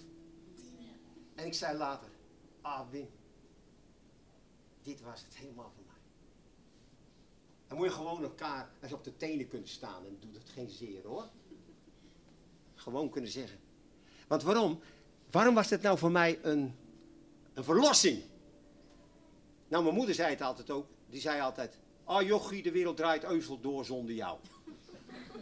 En 1.36 1.46
ik 1.46 1.54
zei 1.54 1.78
later, 1.78 2.10
ah 2.65 2.82
Wim, 2.91 3.10
dit 4.82 5.01
was 5.01 5.21
het 5.21 5.36
helemaal 5.36 5.71
voor 5.75 5.84
mij. 5.88 6.01
Dan 7.67 7.78
moet 7.78 7.88
je 7.88 7.93
gewoon 7.93 8.23
elkaar 8.23 8.69
eens 8.82 8.93
op 8.93 9.04
de 9.04 9.17
tenen 9.17 9.47
kunnen 9.47 9.67
staan 9.67 10.06
en 10.06 10.17
doet 10.19 10.34
het 10.34 10.49
geen 10.49 10.69
zeer 10.69 11.04
hoor. 11.04 11.30
Gewoon 12.75 13.10
kunnen 13.10 13.32
zeggen. 13.32 13.60
Want 14.28 14.43
waarom? 14.43 14.80
Waarom 15.32 15.56
was 15.56 15.67
dit 15.67 15.82
nou 15.82 15.97
voor 15.97 16.12
mij 16.12 16.39
een, 16.41 16.75
een 17.54 17.63
verlossing? 17.63 18.23
Nou, 19.67 19.84
mijn 19.84 19.95
moeder 19.95 20.15
zei 20.15 20.30
het 20.30 20.41
altijd 20.41 20.69
ook. 20.69 20.88
Die 21.10 21.21
zei 21.21 21.41
altijd, 21.41 21.78
ah 22.04 22.15
oh, 22.15 22.21
jochie, 22.21 22.63
de 22.63 22.71
wereld 22.71 22.97
draait 22.97 23.23
euvel 23.23 23.60
door 23.60 23.86
zonder 23.86 24.15
jou. 24.15 24.39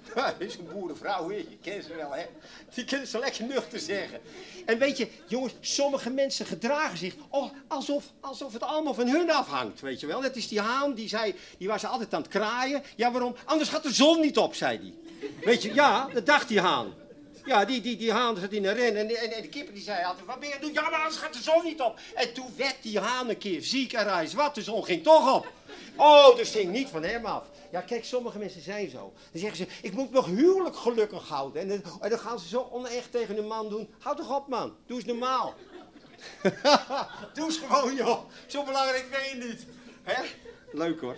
dat 0.15 0.33
is 0.37 0.55
een 0.57 0.67
boerenvrouw, 0.73 1.31
je 1.31 1.57
kent 1.61 1.83
ze 1.83 1.95
wel, 1.95 2.11
hè? 2.11 2.25
Die 2.73 2.85
kunnen 2.85 3.07
ze 3.07 3.19
lekker 3.19 3.45
nuchter 3.45 3.79
zeggen. 3.79 4.19
En 4.65 4.77
weet 4.77 4.97
je, 4.97 5.07
jongens, 5.27 5.53
sommige 5.61 6.09
mensen 6.09 6.45
gedragen 6.45 6.97
zich 6.97 7.15
alsof, 7.67 8.03
alsof 8.19 8.53
het 8.53 8.63
allemaal 8.63 8.93
van 8.93 9.07
hun 9.07 9.31
afhangt, 9.31 9.81
weet 9.81 9.99
je 9.99 10.07
wel. 10.07 10.21
Dat 10.21 10.35
is 10.35 10.47
die 10.47 10.59
haan, 10.59 10.93
die, 10.93 11.07
zei, 11.07 11.35
die 11.57 11.67
was 11.67 11.85
altijd 11.85 12.13
aan 12.13 12.21
het 12.21 12.31
kraaien. 12.31 12.83
Ja, 12.95 13.11
waarom? 13.11 13.35
Anders 13.45 13.69
gaat 13.69 13.83
de 13.83 13.93
zon 13.93 14.21
niet 14.21 14.37
op, 14.37 14.55
zei 14.55 14.77
hij. 14.77 14.93
Weet 15.43 15.61
je, 15.61 15.73
ja, 15.73 16.07
dat 16.13 16.25
dacht 16.25 16.47
die 16.47 16.59
haan. 16.59 16.93
Ja, 17.45 17.65
die, 17.65 17.81
die, 17.81 17.97
die 17.97 18.11
haan 18.11 18.37
zat 18.37 18.51
in 18.51 18.65
een 18.65 18.73
ren 18.73 18.95
en, 18.95 19.09
en, 19.09 19.31
en 19.31 19.41
de 19.41 19.47
kipper 19.47 19.73
die 19.73 19.83
zei 19.83 20.05
altijd, 20.05 20.25
wat 20.25 20.39
ben 20.39 20.49
je 20.49 20.55
aan 20.55 20.61
doen? 20.61 20.73
Ja, 20.73 20.89
maar 20.89 20.99
anders 20.99 21.15
gaat 21.15 21.33
de 21.33 21.41
zon 21.41 21.63
niet 21.63 21.81
op. 21.81 21.99
En 22.15 22.33
toen 22.33 22.53
werd 22.55 22.75
die 22.81 22.99
haan 22.99 23.29
een 23.29 23.37
keer 23.37 23.61
ziek 23.61 23.93
en 23.93 24.03
reis. 24.03 24.33
Wat, 24.33 24.55
de 24.55 24.61
zon 24.61 24.85
ging 24.85 25.03
toch 25.03 25.35
op. 25.35 25.51
Oh, 25.95 26.35
dus 26.35 26.49
ging 26.49 26.71
niet 26.71 26.89
van 26.89 27.03
hem 27.03 27.25
af. 27.25 27.49
Ja, 27.71 27.81
kijk, 27.81 28.05
sommige 28.05 28.37
mensen 28.37 28.61
zijn 28.61 28.89
zo. 28.89 29.13
Dan 29.31 29.41
zeggen 29.41 29.57
ze, 29.57 29.67
ik 29.81 29.93
moet 29.93 30.11
nog 30.11 30.25
huwelijk 30.25 30.75
gelukkig 30.75 31.27
houden. 31.27 31.61
En, 31.69 31.83
dan 32.09 32.19
gaan 32.19 32.39
ze 32.39 32.47
zo 32.47 32.67
onecht 32.71 33.11
tegen 33.11 33.37
een 33.37 33.47
man 33.47 33.69
doen. 33.69 33.93
Houd 33.99 34.17
toch 34.17 34.35
op, 34.35 34.47
man. 34.47 34.75
Doe 34.85 34.97
eens 34.97 35.05
normaal. 35.05 35.53
Doe 37.33 37.45
eens 37.45 37.57
gewoon, 37.57 37.95
joh. 37.95 38.19
Zo 38.47 38.63
belangrijk 38.63 39.09
ben 39.09 39.39
je 39.39 39.47
niet. 39.47 39.65
Hè? 40.03 40.23
Leuk 40.71 40.99
hoor. 40.99 41.17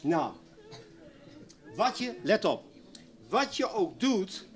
Nou, 0.00 0.32
wat 1.76 1.98
je, 1.98 2.14
let 2.22 2.44
op. 2.44 2.64
Wat 3.28 3.56
je 3.56 3.70
ook 3.70 4.00
doet, 4.00 4.46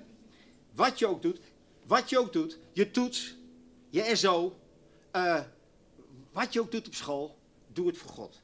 wat 0.75 0.99
je 0.99 1.07
ook 1.07 1.21
doet, 1.21 1.39
wat 1.85 2.09
je 2.09 2.19
ook 2.19 2.33
doet, 2.33 2.57
je 2.71 2.91
toets, 2.91 3.35
je 3.89 4.15
SO, 4.15 4.59
eh, 5.11 5.41
wat 6.31 6.53
je 6.53 6.61
ook 6.61 6.71
doet 6.71 6.87
op 6.87 6.93
school, 6.93 7.37
doe 7.67 7.87
het 7.87 7.97
voor 7.97 8.11
God. 8.11 8.41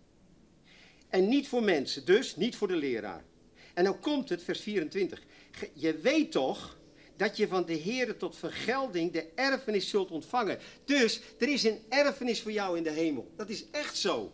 En 1.15 1.27
niet 1.27 1.47
voor 1.47 1.63
mensen, 1.63 2.05
dus 2.05 2.35
niet 2.35 2.55
voor 2.55 2.67
de 2.67 2.75
leraar. 2.75 3.23
En 3.73 3.83
dan 3.83 3.99
komt 3.99 4.29
het, 4.29 4.43
vers 4.43 4.59
24. 4.59 5.21
Ge- 5.51 5.69
Je 5.73 5.97
weet 5.97 6.31
toch 6.31 6.77
dat 7.15 7.37
je 7.37 7.47
van 7.47 7.65
de 7.65 7.73
Heer 7.73 8.17
tot 8.17 8.35
vergelding 8.35 9.11
de 9.11 9.27
erfenis 9.35 9.89
zult 9.89 10.11
ontvangen. 10.11 10.59
Dus 10.85 11.21
er 11.39 11.47
is 11.47 11.63
een 11.63 11.79
erfenis 11.89 12.41
voor 12.41 12.51
jou 12.51 12.77
in 12.77 12.83
de 12.83 12.89
hemel. 12.89 13.31
Dat 13.35 13.49
is 13.49 13.65
echt 13.71 13.97
zo. 13.97 14.31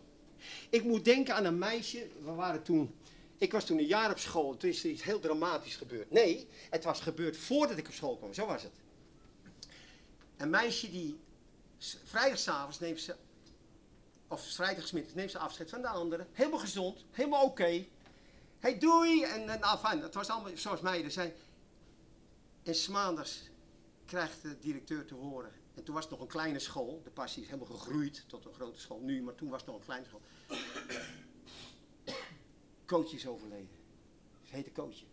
Ik 0.69 0.83
moet 0.83 1.05
denken 1.05 1.35
aan 1.35 1.45
een 1.45 1.57
meisje. 1.57 2.07
We 2.23 2.31
waren 2.31 2.63
toen. 2.63 2.95
Ik 3.37 3.51
was 3.51 3.65
toen 3.65 3.77
een 3.77 3.85
jaar 3.85 4.11
op 4.11 4.19
school. 4.19 4.57
Toen 4.57 4.69
is 4.69 4.83
er 4.83 4.89
iets 4.89 5.03
heel 5.03 5.19
dramatisch 5.19 5.75
gebeurd. 5.75 6.11
Nee, 6.11 6.47
het 6.69 6.83
was 6.83 6.99
gebeurd 6.99 7.37
voordat 7.37 7.77
ik 7.77 7.87
op 7.87 7.93
school 7.93 8.17
kwam. 8.17 8.33
Zo 8.33 8.45
was 8.45 8.63
het. 8.63 8.71
Een 10.37 10.49
meisje 10.49 10.91
die 10.91 11.17
vrijdagavond 12.03 12.79
neemt 12.79 13.01
ze. 13.01 13.15
Of 14.31 14.41
vrijdagmiddag 14.41 15.13
neemt 15.13 15.31
ze 15.31 15.37
afscheid 15.37 15.69
van 15.69 15.81
de 15.81 15.87
andere. 15.87 16.27
Helemaal 16.31 16.59
gezond. 16.59 17.05
Helemaal 17.11 17.43
oké. 17.43 17.85
Hey, 18.59 18.79
doei! 18.79 19.23
En, 19.23 19.49
en 19.49 19.61
afijn, 19.61 20.01
het 20.01 20.13
was 20.13 20.29
allemaal 20.29 20.57
zoals 20.57 20.81
meiden 20.81 21.11
zijn. 21.11 21.33
En 22.63 22.75
's 22.75 22.87
maandags 22.87 23.49
krijgt 24.05 24.41
de 24.41 24.59
directeur 24.59 25.05
te 25.05 25.13
horen. 25.13 25.51
En 25.73 25.83
toen 25.83 25.93
was 25.93 26.03
het 26.03 26.13
nog 26.13 26.21
een 26.21 26.27
kleine 26.27 26.59
school. 26.59 27.01
De 27.03 27.09
passie 27.09 27.43
is 27.43 27.49
helemaal 27.49 27.75
gegroeid 27.75 28.23
tot 28.27 28.45
een 28.45 28.53
grote 28.53 28.79
school 28.79 28.99
nu, 28.99 29.21
maar 29.21 29.35
toen 29.35 29.49
was 29.49 29.61
het 29.61 29.69
nog 29.69 29.79
een 29.79 29.85
kleine 29.85 30.05
school. 30.05 30.21
Coach 32.85 33.13
is 33.13 33.27
overleden. 33.27 33.79
Ze 34.41 34.55
heette 34.55 34.71
Coachje. 34.71 35.05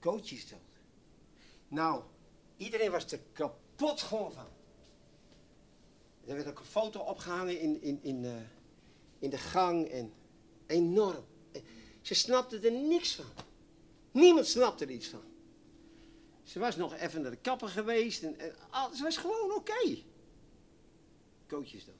Coachje 0.00 0.34
is 0.34 0.48
dood. 0.48 0.60
Nou, 1.68 2.02
iedereen 2.56 2.90
was 2.90 3.12
er 3.12 3.20
kapot 3.32 4.00
gewoon 4.00 4.32
van. 4.32 4.48
Er 6.26 6.34
werd 6.34 6.48
ook 6.48 6.58
een 6.58 6.64
foto 6.64 7.00
opgehangen 7.00 7.60
in, 7.60 7.82
in, 7.82 7.98
in, 8.02 8.24
eh, 8.24 8.32
in 9.18 9.30
de 9.30 9.38
gang 9.38 9.88
en 9.88 10.12
enorm. 10.66 11.24
Ze 12.00 12.14
snapte 12.14 12.58
er 12.58 12.72
niks 12.72 13.14
van. 13.14 13.24
Niemand 14.10 14.46
snapte 14.46 14.84
er 14.84 14.90
iets 14.90 15.08
van. 15.08 15.22
Ze 16.42 16.58
was 16.58 16.76
nog 16.76 16.94
even 16.94 17.22
naar 17.22 17.30
de 17.30 17.36
kapper 17.36 17.68
geweest 17.68 18.22
en, 18.22 18.36
ze 18.94 19.02
was 19.02 19.16
gewoon 19.16 19.52
oké. 19.52 19.98
Coach 21.48 21.74
is 21.74 21.84
dood. 21.84 21.96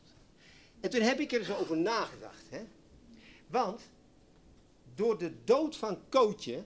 En 0.80 0.90
toen 0.90 1.00
heb 1.00 1.20
ik 1.20 1.32
er 1.32 1.44
zo 1.44 1.56
over 1.56 1.76
nagedacht. 1.76 2.50
Hè? 2.50 2.64
Want 3.46 3.80
door 4.94 5.18
de 5.18 5.44
dood 5.44 5.76
van 5.76 6.08
Kootje 6.08 6.64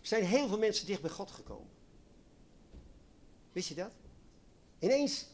zijn 0.00 0.24
heel 0.24 0.48
veel 0.48 0.58
mensen 0.58 0.86
dicht 0.86 1.00
bij 1.00 1.10
God 1.10 1.30
gekomen. 1.30 1.70
Wist 3.52 3.68
je 3.68 3.74
dat? 3.74 3.92
Ineens 4.78 5.26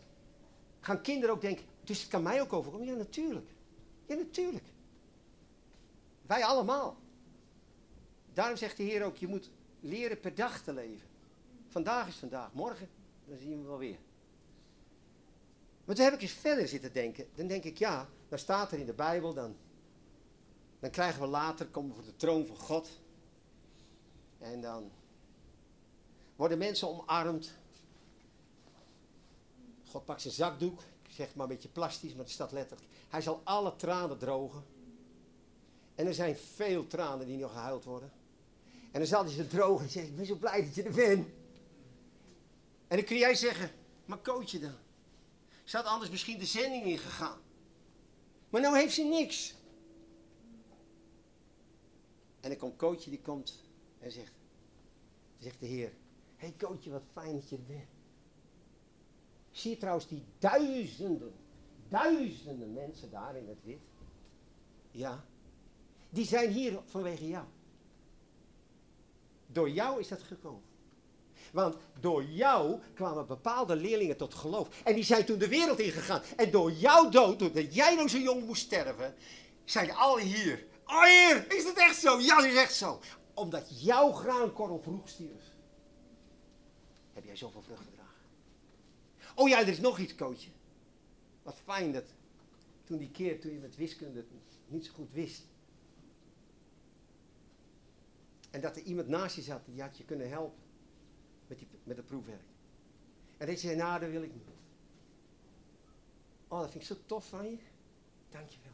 gaan 0.80 1.00
kinderen 1.02 1.34
ook 1.34 1.40
denken, 1.40 1.64
dus 1.84 2.00
het 2.00 2.10
kan 2.10 2.22
mij 2.22 2.40
ook 2.40 2.52
overkomen. 2.52 2.86
Ja, 2.86 2.94
natuurlijk. 2.94 3.50
Ja, 4.06 4.14
natuurlijk. 4.14 4.64
Wij 6.26 6.44
allemaal. 6.44 6.96
Daarom 8.32 8.56
zegt 8.56 8.76
de 8.76 8.82
Heer 8.82 9.04
ook, 9.04 9.16
je 9.16 9.26
moet 9.26 9.50
leren 9.80 10.20
per 10.20 10.34
dag 10.34 10.62
te 10.62 10.72
leven. 10.72 11.08
Vandaag 11.68 12.08
is 12.08 12.16
vandaag, 12.16 12.52
morgen, 12.52 12.88
dan 13.24 13.38
zien 13.38 13.62
we 13.62 13.68
wel 13.68 13.78
weer. 13.78 13.98
Maar 15.84 15.94
toen 15.94 16.04
heb 16.04 16.14
ik 16.14 16.22
eens 16.22 16.32
verder 16.32 16.68
zitten 16.68 16.92
denken. 16.92 17.26
Dan 17.34 17.46
denk 17.46 17.64
ik, 17.64 17.78
ja, 17.78 18.08
dan 18.28 18.38
staat 18.38 18.72
er 18.72 18.78
in 18.78 18.86
de 18.86 18.92
Bijbel, 18.92 19.34
dan, 19.34 19.56
dan 20.78 20.90
krijgen 20.90 21.20
we 21.20 21.26
later, 21.26 21.66
komen 21.66 21.90
we 21.90 21.96
voor 21.96 22.04
de 22.04 22.16
troon 22.16 22.46
van 22.46 22.56
God. 22.56 23.00
En 24.38 24.60
dan 24.60 24.90
worden 26.36 26.58
mensen 26.58 26.88
omarmd. 26.88 27.58
God 29.90 30.04
pakt 30.04 30.20
zijn 30.20 30.34
zakdoek, 30.34 30.80
ik 30.80 31.10
zeg 31.10 31.34
maar 31.34 31.46
een 31.46 31.52
beetje 31.52 31.68
plastisch, 31.68 32.10
maar 32.10 32.24
het 32.24 32.32
staat 32.32 32.52
letterlijk. 32.52 32.88
Hij 33.08 33.20
zal 33.20 33.40
alle 33.44 33.76
tranen 33.76 34.18
drogen. 34.18 34.64
En 35.94 36.06
er 36.06 36.14
zijn 36.14 36.36
veel 36.36 36.86
tranen 36.86 37.26
die 37.26 37.36
nog 37.36 37.52
gehuild 37.52 37.84
worden. 37.84 38.12
En 38.92 38.98
dan 38.98 39.06
zal 39.08 39.24
hij 39.24 39.32
ze 39.32 39.46
drogen 39.46 39.84
en 39.84 39.90
zeggen, 39.90 40.10
ik 40.10 40.16
ben 40.16 40.26
zo 40.26 40.34
blij 40.34 40.64
dat 40.64 40.74
je 40.74 40.82
er 40.82 40.94
bent. 40.94 41.28
En 42.88 42.96
dan 42.96 43.04
kun 43.04 43.16
jij 43.16 43.34
zeggen, 43.34 43.70
maar 44.04 44.22
coach 44.22 44.50
je 44.50 44.58
dan? 44.58 44.74
Ze 45.64 45.76
had 45.76 45.86
anders 45.86 46.10
misschien 46.10 46.38
de 46.38 46.46
zending 46.46 46.84
ingegaan. 46.84 47.38
Maar 48.48 48.60
nou 48.60 48.76
heeft 48.76 48.94
ze 48.94 49.02
niks. 49.02 49.54
En 52.40 52.48
dan 52.48 52.58
komt 52.58 52.76
coachje, 52.76 53.10
die 53.10 53.20
komt 53.20 53.62
en 53.98 54.10
zegt, 54.10 54.32
zegt 55.38 55.60
de 55.60 55.66
Heer, 55.66 55.92
hé 56.36 56.46
hey 56.46 56.54
coachje, 56.58 56.90
wat 56.90 57.02
fijn 57.12 57.34
dat 57.34 57.48
je 57.48 57.56
er 57.56 57.62
bent. 57.62 57.88
Zie 59.60 59.70
je 59.70 59.76
trouwens 59.76 60.08
die 60.08 60.24
duizenden, 60.38 61.32
duizenden 61.88 62.72
mensen 62.72 63.10
daar 63.10 63.36
in 63.36 63.48
het 63.48 63.58
wit? 63.64 63.80
Ja. 64.90 65.24
Die 66.10 66.24
zijn 66.24 66.50
hier 66.50 66.80
vanwege 66.84 67.28
jou. 67.28 67.44
Door 69.46 69.70
jou 69.70 70.00
is 70.00 70.08
dat 70.08 70.22
gekomen. 70.22 70.62
Want 71.52 71.76
door 72.00 72.24
jou 72.24 72.80
kwamen 72.94 73.26
bepaalde 73.26 73.76
leerlingen 73.76 74.16
tot 74.16 74.34
geloof. 74.34 74.82
En 74.84 74.94
die 74.94 75.04
zijn 75.04 75.24
toen 75.24 75.38
de 75.38 75.48
wereld 75.48 75.78
ingegaan. 75.78 76.22
En 76.36 76.50
door 76.50 76.72
jouw 76.72 77.08
dood, 77.08 77.38
doordat 77.38 77.74
jij 77.74 77.94
nou 77.94 78.08
zo 78.08 78.18
jong 78.18 78.46
moest 78.46 78.62
sterven, 78.62 79.14
zijn 79.64 79.92
alle 79.92 80.20
hier. 80.20 80.66
Oh 80.86 81.02
heer, 81.02 81.52
is 81.52 81.64
het 81.64 81.76
echt 81.76 81.96
zo? 81.96 82.20
Ja, 82.20 82.44
is 82.44 82.56
echt 82.56 82.74
zo. 82.74 83.00
Omdat 83.34 83.82
jouw 83.84 84.12
graankorrel 84.12 84.80
vroeg 84.82 85.08
stierf. 85.08 85.54
Heb 87.12 87.24
jij 87.24 87.36
zoveel 87.36 87.62
vrucht 87.62 87.80
gedragen. 87.80 87.99
Oh 89.34 89.48
ja, 89.48 89.60
er 89.60 89.68
is 89.68 89.80
nog 89.80 89.98
iets, 89.98 90.14
coachje. 90.14 90.50
Wat 91.42 91.60
fijn 91.64 91.92
dat 91.92 92.04
toen 92.84 92.98
die 92.98 93.10
keer, 93.10 93.40
toen 93.40 93.52
je 93.52 93.58
met 93.58 93.76
wiskunde 93.76 94.24
niet 94.66 94.86
zo 94.86 94.92
goed 94.92 95.12
wist. 95.12 95.42
En 98.50 98.60
dat 98.60 98.76
er 98.76 98.82
iemand 98.82 99.08
naast 99.08 99.36
je 99.36 99.42
zat 99.42 99.60
die 99.64 99.82
had 99.82 99.96
je 99.96 100.04
kunnen 100.04 100.28
helpen 100.28 100.58
met, 101.46 101.58
die, 101.58 101.68
met 101.84 101.96
het 101.96 102.06
proefwerk. 102.06 102.42
En 103.36 103.46
dat 103.46 103.60
je 103.60 103.66
zei, 103.66 103.78
nou, 103.78 104.00
dat 104.00 104.10
wil 104.10 104.22
ik 104.22 104.32
niet. 104.34 104.42
Oh, 106.48 106.60
dat 106.60 106.70
vind 106.70 106.82
ik 106.82 106.88
zo 106.88 106.96
tof 107.06 107.28
van 107.28 107.44
je. 107.50 107.58
Dank 108.30 108.48
je 108.48 108.58
wel. 108.62 108.72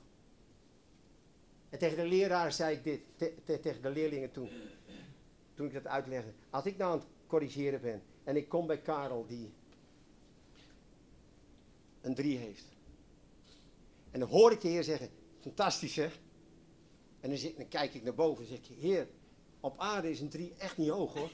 En 1.68 1.78
tegen 1.78 1.96
de 1.96 2.06
leraar 2.06 2.52
zei 2.52 2.76
ik 2.76 2.84
dit, 2.84 3.00
te- 3.16 3.34
te- 3.44 3.60
tegen 3.60 3.82
de 3.82 3.90
leerlingen 3.90 4.30
toen, 4.30 4.50
toen 5.54 5.66
ik 5.66 5.72
dat 5.72 5.86
uitlegde. 5.86 6.32
Als 6.50 6.64
ik 6.64 6.76
nou 6.76 6.92
aan 6.92 6.98
het 6.98 7.08
corrigeren 7.26 7.80
ben 7.80 8.02
en 8.24 8.36
ik 8.36 8.48
kom 8.48 8.66
bij 8.66 8.78
Karel 8.80 9.26
die 9.26 9.52
een 12.06 12.14
drie 12.14 12.38
heeft. 12.38 12.64
En 14.10 14.20
dan 14.20 14.28
hoor 14.28 14.52
ik 14.52 14.60
de 14.60 14.68
Heer 14.68 14.84
zeggen, 14.84 15.10
fantastisch 15.40 15.96
hè. 15.96 16.08
En 17.20 17.30
dan, 17.30 17.68
kijk 17.68 17.94
ik 17.94 18.02
naar 18.02 18.14
boven 18.14 18.44
en 18.44 18.50
zeg 18.50 18.58
ik, 18.58 18.76
Heer, 18.80 19.08
op 19.60 19.80
aarde 19.80 20.10
is 20.10 20.20
een 20.20 20.28
drie 20.28 20.54
echt 20.58 20.76
niet 20.76 20.88
hoog 20.88 21.14
hoor. 21.14 21.30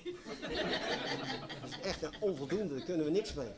Dat 1.60 1.70
is 1.70 1.80
echt 1.80 2.02
een 2.02 2.14
onvoldoende, 2.20 2.74
daar 2.74 2.84
kunnen 2.84 3.04
we 3.04 3.10
niks 3.10 3.34
mee. 3.34 3.48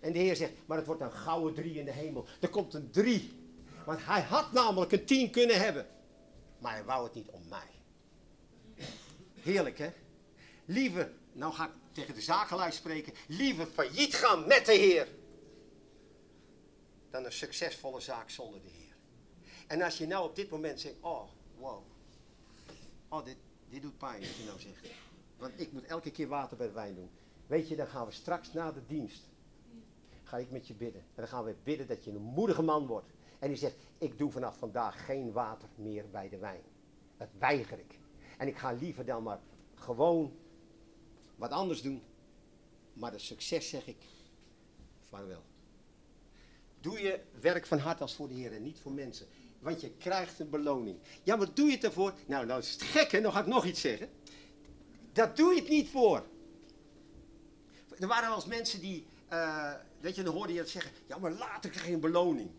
En 0.00 0.12
de 0.12 0.18
Heer 0.18 0.36
zegt, 0.36 0.52
maar 0.66 0.76
het 0.76 0.86
wordt 0.86 1.00
een 1.00 1.12
gouden 1.12 1.54
drie 1.54 1.78
in 1.78 1.84
de 1.84 1.90
hemel. 1.92 2.26
Er 2.40 2.48
komt 2.48 2.74
een 2.74 2.90
drie. 2.90 3.32
Want 3.84 4.04
hij 4.04 4.22
had 4.22 4.52
namelijk 4.52 4.92
een 4.92 5.04
tien 5.04 5.30
kunnen 5.30 5.60
hebben. 5.60 5.86
Maar 6.58 6.72
hij 6.72 6.84
wou 6.84 7.04
het 7.04 7.14
niet 7.14 7.28
om 7.28 7.42
mij. 7.48 7.70
Heerlijk 9.34 9.78
hè? 9.78 9.90
Liever, 10.64 11.12
nou 11.32 11.52
ga 11.52 11.64
ik 11.64 11.72
tegen 11.92 12.14
de 12.14 12.20
zakenlui 12.20 12.72
spreken, 12.72 13.12
liever 13.26 13.66
failliet 13.66 14.14
gaan 14.14 14.46
met 14.46 14.66
de 14.66 14.72
Heer. 14.72 15.08
Dan 17.10 17.24
een 17.24 17.32
succesvolle 17.32 18.00
zaak 18.00 18.30
zonder 18.30 18.62
de 18.62 18.68
Heer. 18.68 18.96
En 19.66 19.82
als 19.82 19.98
je 19.98 20.06
nou 20.06 20.28
op 20.28 20.36
dit 20.36 20.50
moment 20.50 20.80
zegt, 20.80 20.94
oh, 21.00 21.22
wow. 21.58 21.82
Oh, 23.08 23.24
dit, 23.24 23.36
dit 23.68 23.82
doet 23.82 23.98
pijn 23.98 24.20
wat 24.20 24.36
je 24.36 24.44
nou 24.44 24.60
zegt. 24.60 24.86
Want 25.36 25.60
ik 25.60 25.72
moet 25.72 25.84
elke 25.84 26.10
keer 26.10 26.28
water 26.28 26.56
bij 26.56 26.66
de 26.66 26.72
wijn 26.72 26.94
doen. 26.94 27.10
Weet 27.46 27.68
je, 27.68 27.76
dan 27.76 27.86
gaan 27.86 28.06
we 28.06 28.12
straks 28.12 28.52
na 28.52 28.72
de 28.72 28.86
dienst. 28.86 29.22
Ga 30.22 30.36
ik 30.36 30.50
met 30.50 30.66
je 30.66 30.74
bidden. 30.74 31.00
En 31.00 31.14
dan 31.14 31.28
gaan 31.28 31.44
we 31.44 31.54
bidden 31.62 31.86
dat 31.86 32.04
je 32.04 32.10
een 32.10 32.22
moedige 32.22 32.62
man 32.62 32.86
wordt. 32.86 33.10
En 33.38 33.48
die 33.48 33.56
zegt, 33.56 33.76
ik 33.98 34.18
doe 34.18 34.30
vanaf 34.30 34.58
vandaag 34.58 35.04
geen 35.04 35.32
water 35.32 35.68
meer 35.74 36.10
bij 36.10 36.28
de 36.28 36.38
wijn. 36.38 36.62
Dat 37.16 37.28
weiger 37.38 37.78
ik. 37.78 37.98
En 38.38 38.48
ik 38.48 38.56
ga 38.56 38.72
liever 38.72 39.04
dan 39.04 39.22
maar 39.22 39.40
gewoon 39.74 40.36
wat 41.36 41.50
anders 41.50 41.82
doen. 41.82 42.02
Maar 42.92 43.10
de 43.10 43.18
succes 43.18 43.68
zeg 43.68 43.86
ik, 43.86 44.04
vaarwel. 45.08 45.42
Doe 46.86 47.02
je 47.02 47.20
werk 47.40 47.66
van 47.66 47.78
hart 47.78 48.00
als 48.00 48.14
voor 48.14 48.28
de 48.28 48.34
Heer 48.34 48.52
en 48.52 48.62
niet 48.62 48.78
voor 48.80 48.92
mensen. 48.92 49.26
Want 49.58 49.80
je 49.80 49.90
krijgt 49.90 50.38
een 50.38 50.50
beloning. 50.50 50.98
Ja, 51.22 51.36
maar 51.36 51.54
doe 51.54 51.66
je 51.66 51.72
het 51.72 51.84
ervoor? 51.84 52.14
Nou, 52.26 52.46
nou 52.46 52.60
is 52.60 52.70
het 52.70 52.82
gek 52.82 53.10
hè, 53.10 53.20
dan 53.20 53.32
ga 53.32 53.40
ik 53.40 53.46
nog 53.46 53.64
iets 53.64 53.80
zeggen. 53.80 54.10
Dat 55.12 55.36
doe 55.36 55.54
je 55.54 55.60
het 55.60 55.68
niet 55.68 55.88
voor. 55.88 56.26
Er 57.98 58.06
waren 58.06 58.28
wel 58.28 58.36
eens 58.36 58.46
mensen 58.46 58.80
die, 58.80 59.06
eh, 59.28 59.72
weet 60.00 60.14
je, 60.14 60.22
dan 60.22 60.34
hoorde 60.34 60.52
je 60.52 60.58
het 60.58 60.68
zeggen. 60.68 60.92
Ja, 61.06 61.18
maar 61.18 61.32
later 61.32 61.70
krijg 61.70 61.86
je 61.86 61.92
een 61.92 62.00
beloning. 62.00 62.50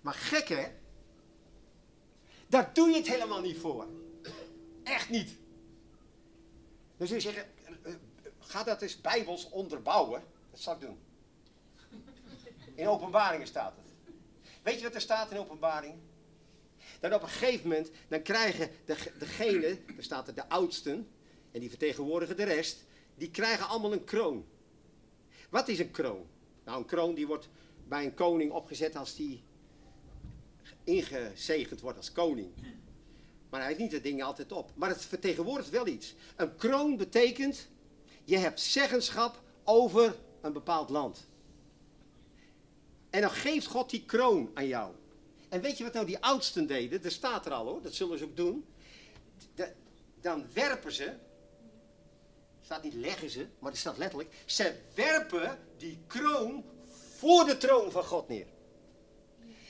Maar 0.00 0.14
gek 0.14 0.48
hè? 0.48 0.66
Daar 2.48 2.74
doe 2.74 2.88
je 2.88 2.96
het 2.96 3.08
helemaal 3.08 3.40
niet 3.40 3.58
voor. 3.58 3.86
Echt 4.82 5.10
niet. 5.10 5.36
Dan 6.96 7.06
zul 7.06 7.16
je 7.16 7.22
zeggen, 7.22 7.44
eh, 7.64 7.72
eh, 7.82 7.94
ga 8.38 8.64
dat 8.64 8.82
eens 8.82 9.00
bijbels 9.00 9.48
onderbouwen. 9.48 10.22
Dat 10.50 10.60
zal 10.60 10.74
ik 10.74 10.80
doen. 10.80 10.98
In 12.80 12.88
openbaringen 12.88 13.46
staat 13.46 13.76
het. 13.76 14.14
Weet 14.62 14.78
je 14.78 14.82
wat 14.82 14.94
er 14.94 15.00
staat 15.00 15.30
in 15.30 15.38
openbaring? 15.38 15.94
Dan 17.00 17.14
op 17.14 17.22
een 17.22 17.28
gegeven 17.28 17.68
moment, 17.68 17.90
dan 18.08 18.22
krijgen 18.22 18.70
de, 18.84 18.96
degene, 19.18 19.78
daar 19.94 20.04
staat 20.04 20.28
er 20.28 20.34
de 20.34 20.48
oudsten, 20.48 21.08
en 21.50 21.60
die 21.60 21.68
vertegenwoordigen 21.68 22.36
de 22.36 22.44
rest, 22.44 22.84
die 23.14 23.30
krijgen 23.30 23.68
allemaal 23.68 23.92
een 23.92 24.04
kroon. 24.04 24.46
Wat 25.50 25.68
is 25.68 25.78
een 25.78 25.90
kroon? 25.90 26.26
Nou, 26.64 26.78
een 26.78 26.86
kroon 26.86 27.14
die 27.14 27.26
wordt 27.26 27.48
bij 27.88 28.04
een 28.04 28.14
koning 28.14 28.52
opgezet 28.52 28.96
als 28.96 29.16
die 29.16 29.42
ingezegend 30.84 31.80
wordt 31.80 31.98
als 31.98 32.12
koning. 32.12 32.52
Maar 33.50 33.60
hij 33.60 33.68
heeft 33.68 33.80
niet 33.80 33.92
het 33.92 34.02
ding 34.02 34.22
altijd 34.22 34.52
op. 34.52 34.70
Maar 34.74 34.88
het 34.88 35.04
vertegenwoordigt 35.04 35.70
wel 35.70 35.86
iets. 35.86 36.14
Een 36.36 36.56
kroon 36.56 36.96
betekent, 36.96 37.68
je 38.24 38.36
hebt 38.36 38.60
zeggenschap 38.60 39.42
over 39.64 40.16
een 40.40 40.52
bepaald 40.52 40.90
land. 40.90 41.28
En 43.10 43.20
dan 43.20 43.30
geeft 43.30 43.66
God 43.66 43.90
die 43.90 44.04
kroon 44.04 44.50
aan 44.54 44.66
jou. 44.66 44.92
En 45.48 45.60
weet 45.60 45.78
je 45.78 45.84
wat 45.84 45.92
nou 45.92 46.06
die 46.06 46.18
oudsten 46.18 46.66
deden? 46.66 47.02
Dat 47.02 47.12
staat 47.12 47.46
er 47.46 47.52
al 47.52 47.66
hoor, 47.66 47.82
dat 47.82 47.94
zullen 47.94 48.18
ze 48.18 48.24
ook 48.24 48.36
doen. 48.36 48.64
dan 50.20 50.46
werpen 50.52 50.92
ze, 50.92 51.12
staat 52.60 52.82
niet 52.82 52.94
leggen 52.94 53.30
ze, 53.30 53.46
maar 53.58 53.70
het 53.70 53.80
staat 53.80 53.98
letterlijk. 53.98 54.34
Ze 54.46 54.74
werpen 54.94 55.58
die 55.76 55.98
kroon 56.06 56.64
voor 57.16 57.44
de 57.44 57.56
troon 57.56 57.90
van 57.90 58.04
God 58.04 58.28
neer. 58.28 58.46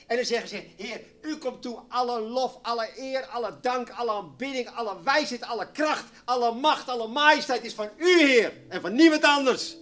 En 0.07 0.15
dan 0.15 0.25
zeggen 0.25 0.49
ze, 0.49 0.63
Heer, 0.77 1.01
u 1.21 1.37
komt 1.37 1.61
toe 1.61 1.83
alle 1.87 2.19
lof, 2.19 2.59
alle 2.61 2.89
eer, 2.95 3.25
alle 3.25 3.57
dank, 3.61 3.89
alle 3.89 4.11
aanbidding, 4.11 4.69
alle 4.69 5.03
wijsheid, 5.03 5.43
alle 5.43 5.71
kracht, 5.71 6.05
alle 6.25 6.53
macht, 6.53 6.87
alle 6.87 7.07
majesteit 7.07 7.63
is 7.63 7.73
van 7.73 7.89
u, 7.97 8.19
Heer. 8.19 8.53
En 8.67 8.81
van 8.81 8.93
niemand 8.93 9.23
anders. 9.23 9.75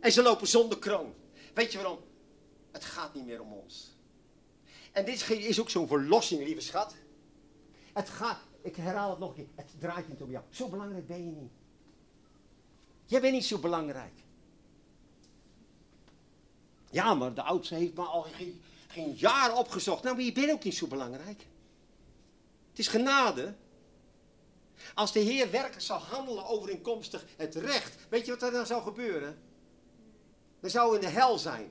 En 0.00 0.12
ze 0.12 0.22
lopen 0.22 0.46
zonder 0.46 0.78
kroon. 0.78 1.14
Weet 1.54 1.72
je 1.72 1.78
waarom? 1.78 1.98
Het 2.72 2.84
gaat 2.84 3.14
niet 3.14 3.26
meer 3.26 3.40
om 3.40 3.52
ons. 3.52 3.96
En 4.92 5.04
dit 5.04 5.30
is 5.30 5.60
ook 5.60 5.70
zo'n 5.70 5.86
verlossing, 5.86 6.42
lieve 6.42 6.60
schat. 6.60 6.94
Het 7.92 8.08
gaat, 8.08 8.38
ik 8.62 8.76
herhaal 8.76 9.10
het 9.10 9.18
nog 9.18 9.28
een 9.28 9.34
keer, 9.34 9.46
het 9.54 9.70
draait 9.78 10.08
niet 10.08 10.22
om 10.22 10.30
jou. 10.30 10.44
Zo 10.50 10.68
belangrijk 10.68 11.06
ben 11.06 11.24
je 11.24 11.30
niet. 11.30 11.52
Jij 13.06 13.20
bent 13.20 13.32
niet 13.32 13.44
zo 13.44 13.58
belangrijk. 13.58 14.14
Ja, 16.90 17.14
maar 17.14 17.34
de 17.34 17.42
oudste 17.42 17.74
heeft 17.74 17.94
me 17.94 18.02
al 18.02 18.22
geen, 18.22 18.60
geen 18.88 19.12
jaar 19.12 19.56
opgezocht. 19.56 20.02
Nou, 20.02 20.16
maar 20.16 20.24
je 20.24 20.32
bent 20.32 20.50
ook 20.50 20.64
niet 20.64 20.74
zo 20.74 20.86
belangrijk. 20.86 21.46
Het 22.70 22.78
is 22.78 22.88
genade. 22.88 23.54
Als 24.94 25.12
de 25.12 25.20
Heer 25.20 25.50
werkelijk 25.50 25.82
zou 25.82 26.00
handelen 26.00 26.46
overeenkomstig 26.46 27.24
het 27.36 27.54
recht, 27.54 27.96
weet 28.08 28.26
je 28.26 28.32
wat 28.32 28.42
er 28.42 28.50
dan 28.50 28.66
zou 28.66 28.82
gebeuren? 28.82 29.38
Dan 30.60 30.70
zou 30.70 30.94
in 30.94 31.00
de 31.00 31.08
hel 31.08 31.38
zijn. 31.38 31.70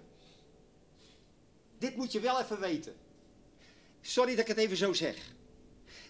Dit 1.80 1.96
moet 1.96 2.12
je 2.12 2.20
wel 2.20 2.42
even 2.42 2.60
weten. 2.60 2.96
Sorry 4.02 4.32
dat 4.32 4.39
ik 4.39 4.48
het 4.48 4.58
even 4.58 4.78
zo 4.78 4.94
zeg. 4.94 5.15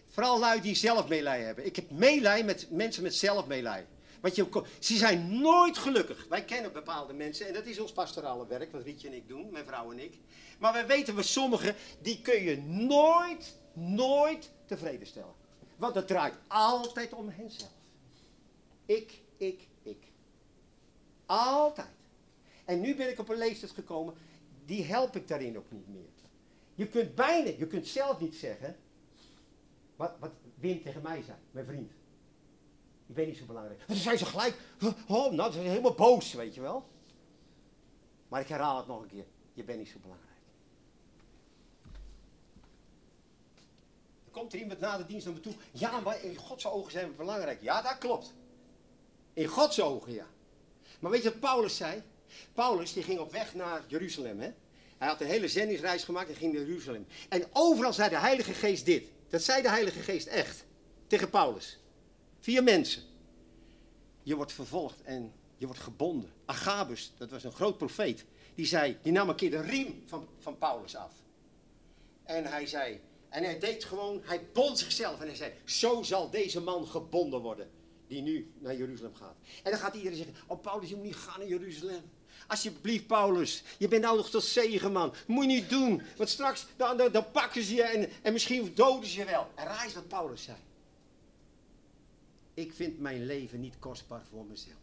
Vooral 0.08 0.39
lui 0.39 0.62
die 0.62 0.75
zelfmeelij 0.75 1.41
hebben. 1.41 1.65
Ik 1.65 1.75
heb 1.75 1.91
meelij 1.91 2.43
met 2.43 2.67
mensen 2.71 3.03
met 3.03 3.15
zelfmeelij. 3.15 3.86
Want 4.21 4.36
je, 4.36 4.63
ze 4.79 4.97
zijn 4.97 5.41
nooit 5.41 5.77
gelukkig. 5.77 6.25
Wij 6.29 6.45
kennen 6.45 6.73
bepaalde 6.73 7.13
mensen 7.13 7.47
en 7.47 7.53
dat 7.53 7.65
is 7.65 7.79
ons 7.79 7.91
pastorale 7.91 8.47
werk, 8.47 8.71
wat 8.71 8.84
Rietje 8.84 9.08
en 9.08 9.13
ik 9.13 9.27
doen, 9.27 9.51
mijn 9.51 9.65
vrouw 9.65 9.91
en 9.91 9.99
ik. 9.99 10.17
Maar 10.60 10.73
we 10.73 10.86
weten 10.86 11.15
we 11.15 11.23
sommigen, 11.23 11.75
die 12.01 12.21
kun 12.21 12.43
je 12.43 12.58
nooit, 12.62 13.55
nooit 13.73 14.51
tevreden 14.65 15.08
stellen. 15.08 15.34
Want 15.75 15.95
het 15.95 16.08
draait 16.08 16.36
altijd 16.47 17.13
om 17.13 17.29
henzelf. 17.29 17.71
Ik, 18.86 19.21
ik, 19.38 19.67
ik. 19.84 20.03
Altijd. 21.25 21.88
En 22.65 22.79
nu 22.79 22.95
ben 22.95 23.10
ik 23.10 23.19
op 23.19 23.29
een 23.29 23.38
leeftijd 23.38 23.71
gekomen, 23.71 24.13
die 24.69 24.84
help 24.84 25.15
ik 25.15 25.27
daarin 25.27 25.58
ook 25.58 25.71
niet 25.71 25.88
meer. 25.88 26.10
Je 26.75 26.88
kunt 26.88 27.15
bijna, 27.15 27.51
je 27.58 27.67
kunt 27.67 27.88
zelf 27.88 28.19
niet 28.19 28.36
zeggen, 28.36 28.77
wat, 29.95 30.12
wat 30.19 30.32
Wim 30.55 30.82
tegen 30.84 31.01
mij 31.01 31.21
zei, 31.21 31.38
mijn 31.51 31.65
vriend. 31.65 31.91
Ik 33.08 33.15
ben 33.15 33.27
niet 33.27 33.38
zo 33.38 33.45
belangrijk. 33.45 33.88
dan 33.88 33.95
zijn 33.95 34.17
ze 34.17 34.25
gelijk, 34.25 34.58
oh, 35.08 35.32
nou, 35.32 35.51
ze 35.51 35.58
zijn 35.58 35.69
helemaal 35.69 35.93
boos, 35.93 36.34
weet 36.34 36.55
je 36.55 36.62
wel. 36.62 36.88
Maar 38.27 38.41
ik 38.41 38.47
herhaal 38.47 38.77
het 38.77 38.88
nog 38.88 39.01
een 39.01 39.08
keer, 39.08 39.25
je 39.53 39.63
bent 39.63 39.77
niet 39.77 39.89
zo 39.89 39.99
belangrijk. 40.01 40.29
Komt 44.32 44.53
er 44.53 44.60
iemand 44.60 44.79
na 44.79 44.97
de 44.97 45.05
dienst 45.05 45.25
naar 45.25 45.36
me 45.36 45.39
toe, 45.39 45.53
ja, 45.71 45.99
maar 45.99 46.23
in 46.23 46.36
Gods 46.36 46.67
ogen 46.67 46.91
zijn 46.91 47.08
we 47.08 47.13
belangrijk. 47.13 47.62
Ja, 47.62 47.82
dat 47.82 47.97
klopt. 47.97 48.34
In 49.34 49.47
Gods 49.47 49.82
ogen, 49.82 50.13
ja. 50.13 50.27
Maar 50.99 51.12
weet 51.12 51.23
je 51.23 51.29
wat 51.29 51.39
Paulus 51.39 51.77
zei? 51.77 52.03
Paulus 52.53 52.93
die 52.93 53.03
ging 53.03 53.19
op 53.19 53.31
weg 53.31 53.53
naar 53.53 53.83
Jeruzalem. 53.87 54.39
Hè? 54.39 54.51
Hij 54.97 55.07
had 55.07 55.21
een 55.21 55.27
hele 55.27 55.47
zendingsreis 55.47 56.03
gemaakt 56.03 56.29
en 56.29 56.35
ging 56.35 56.53
naar 56.53 56.65
Jeruzalem. 56.65 57.07
En 57.29 57.43
overal 57.53 57.93
zei 57.93 58.09
de 58.09 58.17
Heilige 58.17 58.53
Geest 58.53 58.85
dit. 58.85 59.03
Dat 59.29 59.41
zei 59.41 59.61
de 59.61 59.69
Heilige 59.69 59.99
Geest 59.99 60.27
echt. 60.27 60.65
Tegen 61.07 61.29
Paulus. 61.29 61.79
Vier 62.39 62.63
mensen. 62.63 63.01
Je 64.23 64.35
wordt 64.35 64.53
vervolgd 64.53 65.01
en 65.01 65.33
je 65.57 65.65
wordt 65.65 65.81
gebonden. 65.81 66.31
Agabus, 66.45 67.13
dat 67.17 67.29
was 67.29 67.43
een 67.43 67.51
groot 67.51 67.77
profeet. 67.77 68.25
Die 68.55 68.65
zei, 68.65 68.97
die 69.01 69.11
nam 69.11 69.29
een 69.29 69.35
keer 69.35 69.51
de 69.51 69.61
riem 69.61 70.03
van, 70.05 70.27
van 70.39 70.57
Paulus 70.57 70.95
af. 70.95 71.13
En 72.23 72.45
hij 72.45 72.65
zei, 72.65 73.01
en 73.29 73.43
hij 73.43 73.59
deed 73.59 73.83
gewoon, 73.83 74.21
hij 74.23 74.47
bond 74.53 74.79
zichzelf. 74.79 75.19
En 75.19 75.27
hij 75.27 75.35
zei, 75.35 75.53
zo 75.65 76.03
zal 76.03 76.29
deze 76.29 76.61
man 76.61 76.87
gebonden 76.87 77.39
worden. 77.39 77.69
Die 78.07 78.21
nu 78.21 78.51
naar 78.59 78.75
Jeruzalem 78.75 79.15
gaat. 79.15 79.35
En 79.63 79.71
dan 79.71 79.79
gaat 79.79 79.95
iedereen 79.95 80.17
zeggen, 80.17 80.35
oh 80.47 80.61
Paulus, 80.61 80.89
je 80.89 80.95
moet 80.95 81.05
niet 81.05 81.15
gaan 81.15 81.39
naar 81.39 81.47
Jeruzalem. 81.47 82.01
Alsjeblieft, 82.49 83.07
Paulus. 83.07 83.63
Je 83.77 83.88
bent 83.88 84.01
nou 84.01 84.17
nog 84.17 84.29
tot 84.29 84.43
zegen, 84.43 84.91
man. 84.91 85.13
Moet 85.27 85.43
je 85.43 85.49
niet 85.49 85.69
doen. 85.69 86.01
Want 86.17 86.29
straks 86.29 86.65
dan, 86.75 86.97
dan, 87.12 87.31
pakken 87.31 87.63
ze 87.63 87.75
je 87.75 87.83
en, 87.83 88.09
en 88.21 88.33
misschien 88.33 88.71
doden 88.75 89.09
ze 89.09 89.17
je 89.17 89.25
wel. 89.25 89.47
En 89.55 89.65
raar 89.65 89.85
is 89.85 89.93
wat 89.93 90.07
Paulus 90.07 90.43
zei. 90.43 90.57
Ik 92.53 92.73
vind 92.73 92.99
mijn 92.99 93.25
leven 93.25 93.59
niet 93.59 93.79
kostbaar 93.79 94.21
voor 94.29 94.45
mezelf. 94.45 94.75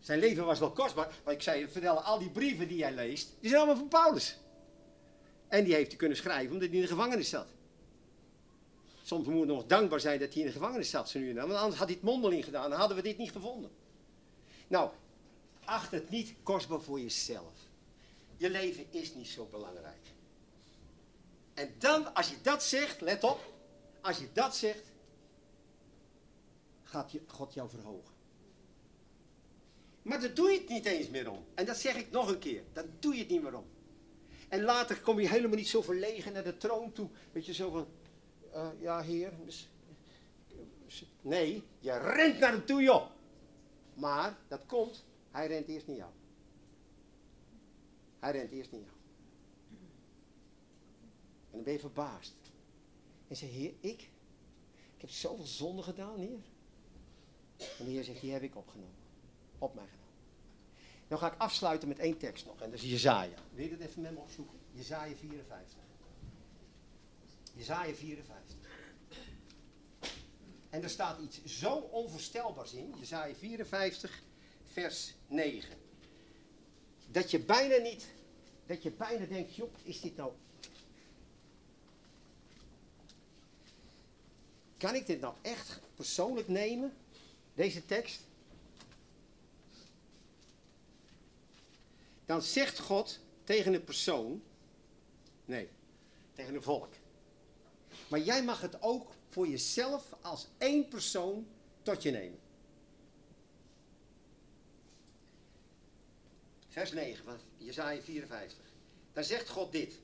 Zijn 0.00 0.18
leven 0.18 0.44
was 0.44 0.58
wel 0.58 0.70
kostbaar. 0.70 1.14
Maar 1.24 1.34
ik 1.34 1.42
zei, 1.42 1.68
vertel, 1.68 2.00
al 2.00 2.18
die 2.18 2.30
brieven 2.30 2.68
die 2.68 2.76
jij 2.76 2.94
leest, 2.94 3.28
die 3.40 3.48
zijn 3.48 3.62
allemaal 3.62 3.88
van 3.88 3.88
Paulus. 3.88 4.36
En 5.48 5.64
die 5.64 5.74
heeft 5.74 5.88
hij 5.88 5.96
kunnen 5.96 6.16
schrijven 6.16 6.52
omdat 6.52 6.68
hij 6.68 6.76
in 6.76 6.82
de 6.82 6.88
gevangenis 6.88 7.28
zat. 7.28 7.46
Soms 9.02 9.26
moeten 9.26 9.46
we 9.46 9.52
nog 9.52 9.66
dankbaar 9.66 10.00
zijn 10.00 10.18
dat 10.18 10.32
hij 10.32 10.42
in 10.42 10.46
de 10.46 10.52
gevangenis 10.52 10.90
zat, 10.90 11.08
zo 11.08 11.18
nu 11.18 11.28
en 11.28 11.34
dan. 11.34 11.48
Want 11.48 11.58
anders 11.58 11.78
had 11.78 11.88
hij 11.88 11.96
het 11.96 12.04
mondeling 12.04 12.44
gedaan, 12.44 12.70
dan 12.70 12.78
hadden 12.78 12.96
we 12.96 13.02
dit 13.02 13.18
niet 13.18 13.32
gevonden. 13.32 13.70
Nou, 14.68 14.90
acht 15.64 15.90
het 15.90 16.10
niet 16.10 16.34
kostbaar 16.42 16.80
voor 16.80 17.00
jezelf. 17.00 17.52
Je 18.36 18.50
leven 18.50 18.86
is 18.90 19.14
niet 19.14 19.28
zo 19.28 19.48
belangrijk. 19.50 20.06
En 21.54 21.74
dan, 21.78 22.14
als 22.14 22.28
je 22.28 22.36
dat 22.42 22.62
zegt, 22.62 23.00
let 23.00 23.24
op, 23.24 23.52
als 24.00 24.18
je 24.18 24.28
dat 24.32 24.56
zegt, 24.56 24.82
gaat 26.82 27.12
je, 27.12 27.20
God 27.26 27.54
jou 27.54 27.68
verhogen. 27.68 28.14
Maar 30.02 30.20
daar 30.20 30.34
doe 30.34 30.50
je 30.50 30.58
het 30.58 30.68
niet 30.68 30.84
eens 30.84 31.08
meer 31.08 31.30
om. 31.30 31.44
En 31.54 31.64
dat 31.64 31.76
zeg 31.76 31.96
ik 31.96 32.10
nog 32.10 32.28
een 32.28 32.38
keer, 32.38 32.62
dan 32.72 32.84
doe 32.98 33.14
je 33.14 33.20
het 33.20 33.28
niet 33.28 33.42
meer 33.42 33.56
om. 33.56 33.66
En 34.48 34.62
later 34.62 35.00
kom 35.00 35.20
je 35.20 35.28
helemaal 35.28 35.56
niet 35.56 35.68
zo 35.68 35.82
verlegen 35.82 36.32
naar 36.32 36.44
de 36.44 36.56
troon 36.56 36.92
toe. 36.92 37.08
Weet 37.32 37.46
je, 37.46 37.54
zo 37.54 37.70
van, 37.70 37.88
uh, 38.54 38.68
ja 38.80 39.00
heer. 39.00 39.32
Nee, 41.20 41.62
je 41.78 41.98
rent 41.98 42.38
naar 42.38 42.52
hem 42.52 42.64
toe 42.64 42.82
joh. 42.82 43.10
Maar 43.98 44.38
dat 44.48 44.66
komt, 44.66 45.04
hij 45.30 45.46
rent 45.46 45.68
eerst 45.68 45.86
naar 45.86 45.96
jou. 45.96 46.12
Hij 48.18 48.32
rent 48.32 48.50
eerst 48.50 48.72
naar 48.72 48.80
jou. 48.80 48.92
En 51.50 51.54
dan 51.54 51.62
ben 51.62 51.72
je 51.72 51.78
verbaasd. 51.78 52.34
En 53.28 53.36
zeg, 53.36 53.50
heer, 53.50 53.74
ik? 53.80 54.00
Ik 54.94 55.00
heb 55.00 55.10
zoveel 55.10 55.44
zonde 55.46 55.82
gedaan, 55.82 56.18
heer. 56.18 56.40
En 57.78 57.84
de 57.84 57.90
heer 57.90 58.04
zegt, 58.04 58.20
die 58.20 58.32
heb 58.32 58.42
ik 58.42 58.56
opgenomen. 58.56 58.94
Op 59.58 59.74
mij 59.74 59.86
genomen. 59.86 60.08
Dan 61.08 61.18
ga 61.18 61.32
ik 61.32 61.40
afsluiten 61.40 61.88
met 61.88 61.98
één 61.98 62.18
tekst 62.18 62.46
nog. 62.46 62.60
En 62.60 62.70
dat 62.70 62.78
is 62.78 62.90
Jezaja. 62.90 63.38
Wil 63.52 63.64
je 63.64 63.76
dat 63.76 63.88
even 63.88 64.02
met 64.02 64.12
me 64.12 64.18
opzoeken? 64.18 64.58
Jezaja 64.70 65.14
54. 65.14 65.78
Jezaja 67.54 67.94
54. 67.94 68.57
En 70.70 70.82
er 70.82 70.90
staat 70.90 71.20
iets 71.20 71.44
zo 71.44 71.74
onvoorstelbaars 71.74 72.72
in, 72.72 72.94
Jezaja 72.98 73.34
54, 73.34 74.22
vers 74.72 75.14
9. 75.26 75.76
Dat 77.10 77.30
je 77.30 77.38
bijna 77.38 77.76
niet, 77.76 78.06
dat 78.66 78.82
je 78.82 78.90
bijna 78.90 79.24
denkt, 79.24 79.54
joh, 79.54 79.74
is 79.82 80.00
dit 80.00 80.16
nou... 80.16 80.32
Kan 84.76 84.94
ik 84.94 85.06
dit 85.06 85.20
nou 85.20 85.34
echt 85.42 85.80
persoonlijk 85.94 86.48
nemen, 86.48 86.96
deze 87.54 87.86
tekst? 87.86 88.20
Dan 92.26 92.42
zegt 92.42 92.78
God 92.78 93.18
tegen 93.44 93.74
een 93.74 93.84
persoon, 93.84 94.42
nee, 95.44 95.68
tegen 96.34 96.54
een 96.54 96.62
volk. 96.62 96.92
Maar 98.08 98.20
jij 98.20 98.44
mag 98.44 98.60
het 98.60 98.82
ook 98.82 99.12
voor 99.28 99.48
jezelf 99.48 100.14
als 100.20 100.46
één 100.58 100.88
persoon 100.88 101.46
tot 101.82 102.02
je 102.02 102.10
nemen. 102.10 102.38
Vers 106.68 106.92
9 106.92 107.24
van 107.24 107.36
Jezaja 107.56 108.00
54. 108.02 108.58
Daar 109.12 109.24
zegt 109.24 109.48
God 109.48 109.72
dit. 109.72 109.98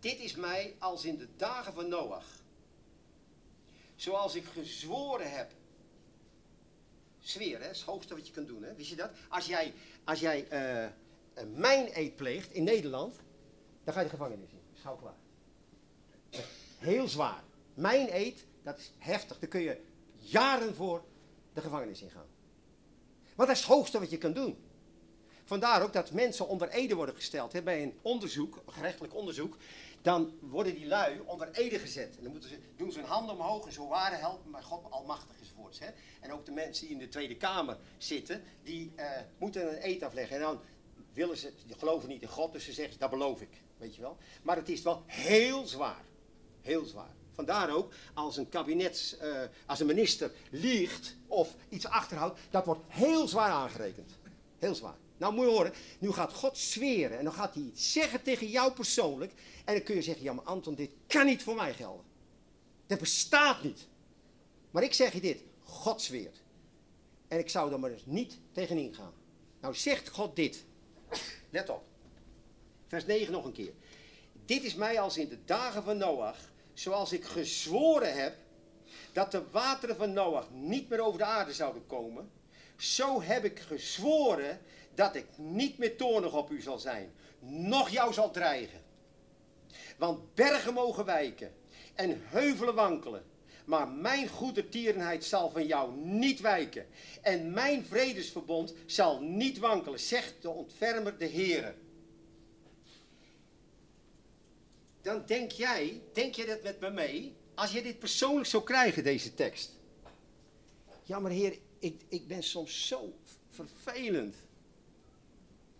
dit 0.00 0.18
is 0.18 0.34
mij 0.34 0.74
als 0.78 1.04
in 1.04 1.18
de 1.18 1.28
dagen 1.36 1.72
van 1.72 1.88
Noach. 1.88 2.42
Zoals 3.96 4.34
ik 4.34 4.44
gezworen 4.44 5.30
heb. 5.30 5.52
Zweer, 7.18 7.60
hè, 7.60 7.70
is 7.70 7.78
het 7.78 7.86
hoogste 7.86 8.14
wat 8.14 8.26
je 8.26 8.32
kunt 8.32 8.48
doen. 8.48 8.62
Hè? 8.62 8.74
Wist 8.74 8.90
je 8.90 8.96
dat? 8.96 9.10
Als 9.28 9.46
jij, 9.46 9.74
als 10.04 10.20
jij 10.20 10.46
uh, 10.52 11.44
mijn 11.54 11.90
eet 11.92 12.16
pleegt 12.16 12.52
in 12.52 12.64
Nederland, 12.64 13.16
dan 13.84 13.94
ga 13.94 14.00
je 14.00 14.06
de 14.06 14.12
gevangenis 14.12 14.50
in. 14.50 14.60
Gauw 14.82 14.96
klaar. 14.96 15.16
Heel 16.78 17.08
zwaar. 17.08 17.42
Mijn 17.74 18.14
eet, 18.14 18.44
dat 18.62 18.78
is 18.78 18.92
heftig. 18.98 19.38
Daar 19.38 19.48
kun 19.48 19.60
je 19.60 19.80
jaren 20.16 20.74
voor 20.74 21.04
de 21.52 21.60
gevangenis 21.60 22.02
in 22.02 22.10
gaan. 22.10 22.26
Want 23.34 23.48
dat 23.48 23.56
is 23.58 23.64
het 23.64 23.72
hoogste 23.72 23.98
wat 23.98 24.10
je 24.10 24.18
kan 24.18 24.32
doen. 24.32 24.56
Vandaar 25.44 25.82
ook 25.82 25.92
dat 25.92 26.10
mensen 26.10 26.48
onder 26.48 26.68
ede 26.68 26.94
worden 26.94 27.14
gesteld. 27.14 27.64
Bij 27.64 27.82
een 27.82 27.98
onderzoek, 28.02 28.62
een 28.66 28.72
gerechtelijk 28.72 29.14
onderzoek, 29.14 29.56
dan 30.02 30.38
worden 30.40 30.74
die 30.74 30.86
lui 30.86 31.20
onder 31.24 31.50
ede 31.50 31.78
gezet. 31.78 32.16
En 32.16 32.22
dan 32.22 32.32
moeten 32.32 32.50
ze, 32.50 32.58
doen 32.76 32.92
ze 32.92 32.98
hun 32.98 33.08
handen 33.08 33.34
omhoog 33.34 33.66
en 33.66 33.72
zo 33.72 33.88
waren 33.88 34.18
helpen, 34.18 34.50
maar 34.50 34.62
God 34.62 34.90
almachtig 34.90 35.38
enzovoorts. 35.40 35.78
Hè. 35.78 35.86
En 36.20 36.32
ook 36.32 36.44
de 36.44 36.52
mensen 36.52 36.84
die 36.86 36.94
in 36.94 37.00
de 37.00 37.08
Tweede 37.08 37.36
Kamer 37.36 37.76
zitten, 37.98 38.42
die 38.62 38.92
uh, 38.96 39.10
moeten 39.38 39.68
een 39.68 39.88
eed 39.88 40.02
afleggen. 40.02 40.36
En 40.36 40.42
dan 40.42 40.60
willen 41.12 41.36
ze, 41.36 41.52
die 41.66 41.78
geloven 41.78 42.08
niet 42.08 42.22
in 42.22 42.28
God, 42.28 42.52
dus 42.52 42.64
ze 42.64 42.72
zeggen, 42.72 42.98
dat 42.98 43.10
beloof 43.10 43.40
ik. 43.40 43.62
Weet 43.76 43.94
je 43.94 44.00
wel. 44.00 44.16
Maar 44.42 44.56
het 44.56 44.68
is 44.68 44.82
wel 44.82 45.02
heel 45.06 45.66
zwaar. 45.66 46.04
Heel 46.60 46.84
zwaar. 46.84 47.14
Vandaar 47.34 47.70
ook, 47.70 47.92
als 48.14 48.36
een 48.36 48.48
kabinet, 48.48 49.18
uh, 49.22 49.42
als 49.66 49.80
een 49.80 49.86
minister 49.86 50.30
liegt 50.50 51.16
of 51.26 51.54
iets 51.68 51.86
achterhoudt, 51.86 52.40
dat 52.50 52.64
wordt 52.64 52.80
heel 52.86 53.28
zwaar 53.28 53.50
aangerekend. 53.50 54.10
Heel 54.58 54.74
zwaar. 54.74 54.96
Nou 55.16 55.34
moet 55.34 55.44
je 55.44 55.50
horen, 55.50 55.72
nu 55.98 56.12
gaat 56.12 56.32
God 56.32 56.58
zweren 56.58 57.18
en 57.18 57.24
dan 57.24 57.32
gaat 57.32 57.54
hij 57.54 57.62
iets 57.62 57.92
zeggen 57.92 58.22
tegen 58.22 58.46
jou 58.46 58.72
persoonlijk. 58.72 59.32
En 59.64 59.74
dan 59.74 59.82
kun 59.82 59.94
je 59.94 60.02
zeggen, 60.02 60.24
ja 60.24 60.32
maar 60.32 60.44
Anton, 60.44 60.74
dit 60.74 60.90
kan 61.06 61.26
niet 61.26 61.42
voor 61.42 61.54
mij 61.54 61.74
gelden. 61.74 62.04
Dat 62.86 62.98
bestaat 62.98 63.62
niet. 63.62 63.86
Maar 64.70 64.82
ik 64.82 64.94
zeg 64.94 65.12
je 65.12 65.20
dit, 65.20 65.42
God 65.62 66.02
zweert. 66.02 66.42
En 67.28 67.38
ik 67.38 67.48
zou 67.48 67.72
er 67.72 67.80
maar 67.80 67.90
eens 67.90 68.06
niet 68.06 68.38
tegenin 68.52 68.94
gaan. 68.94 69.12
Nou 69.60 69.74
zegt 69.74 70.08
God 70.08 70.36
dit. 70.36 70.64
Let 71.50 71.68
op. 71.68 71.82
Vers 72.86 73.06
9 73.06 73.32
nog 73.32 73.44
een 73.44 73.52
keer. 73.52 73.72
Dit 74.44 74.62
is 74.62 74.74
mij 74.74 75.00
als 75.00 75.16
in 75.16 75.28
de 75.28 75.38
dagen 75.44 75.82
van 75.82 75.96
Noach, 75.96 76.38
zoals 76.74 77.12
ik 77.12 77.24
gezworen 77.24 78.14
heb, 78.14 78.36
dat 79.12 79.30
de 79.30 79.42
wateren 79.50 79.96
van 79.96 80.12
Noach 80.12 80.50
niet 80.50 80.88
meer 80.88 81.00
over 81.00 81.18
de 81.18 81.24
aarde 81.24 81.52
zouden 81.52 81.86
komen. 81.86 82.30
Zo 82.76 83.22
heb 83.22 83.44
ik 83.44 83.58
gezworen 83.58 84.60
dat 84.94 85.14
ik 85.14 85.26
niet 85.36 85.78
meer 85.78 85.96
toornig 85.96 86.32
op 86.32 86.50
u 86.50 86.60
zal 86.60 86.78
zijn, 86.78 87.12
noch 87.40 87.88
jou 87.88 88.12
zal 88.12 88.30
dreigen. 88.30 88.82
Want 89.96 90.34
bergen 90.34 90.74
mogen 90.74 91.04
wijken 91.04 91.52
en 91.94 92.22
heuvelen 92.24 92.74
wankelen, 92.74 93.24
maar 93.64 93.88
mijn 93.88 94.28
goedertierenheid 94.28 95.24
zal 95.24 95.50
van 95.50 95.66
jou 95.66 95.96
niet 95.96 96.40
wijken. 96.40 96.86
En 97.22 97.52
mijn 97.52 97.84
vredesverbond 97.84 98.74
zal 98.86 99.20
niet 99.20 99.58
wankelen, 99.58 100.00
zegt 100.00 100.34
de 100.40 100.50
ontfermer 100.50 101.18
de 101.18 101.28
Heere. 101.28 101.74
Dan 105.04 105.22
denk 105.26 105.50
jij, 105.50 106.02
denk 106.12 106.34
je 106.34 106.46
dat 106.46 106.62
met 106.62 106.80
me 106.80 106.90
mee, 106.90 107.36
als 107.54 107.72
je 107.72 107.82
dit 107.82 107.98
persoonlijk 107.98 108.46
zou 108.46 108.62
krijgen, 108.62 109.04
deze 109.04 109.34
tekst. 109.34 109.70
Ja, 111.02 111.18
maar 111.18 111.30
Heer, 111.30 111.58
ik, 111.78 112.00
ik 112.08 112.26
ben 112.28 112.42
soms 112.42 112.86
zo 112.86 113.12
vervelend. 113.50 114.36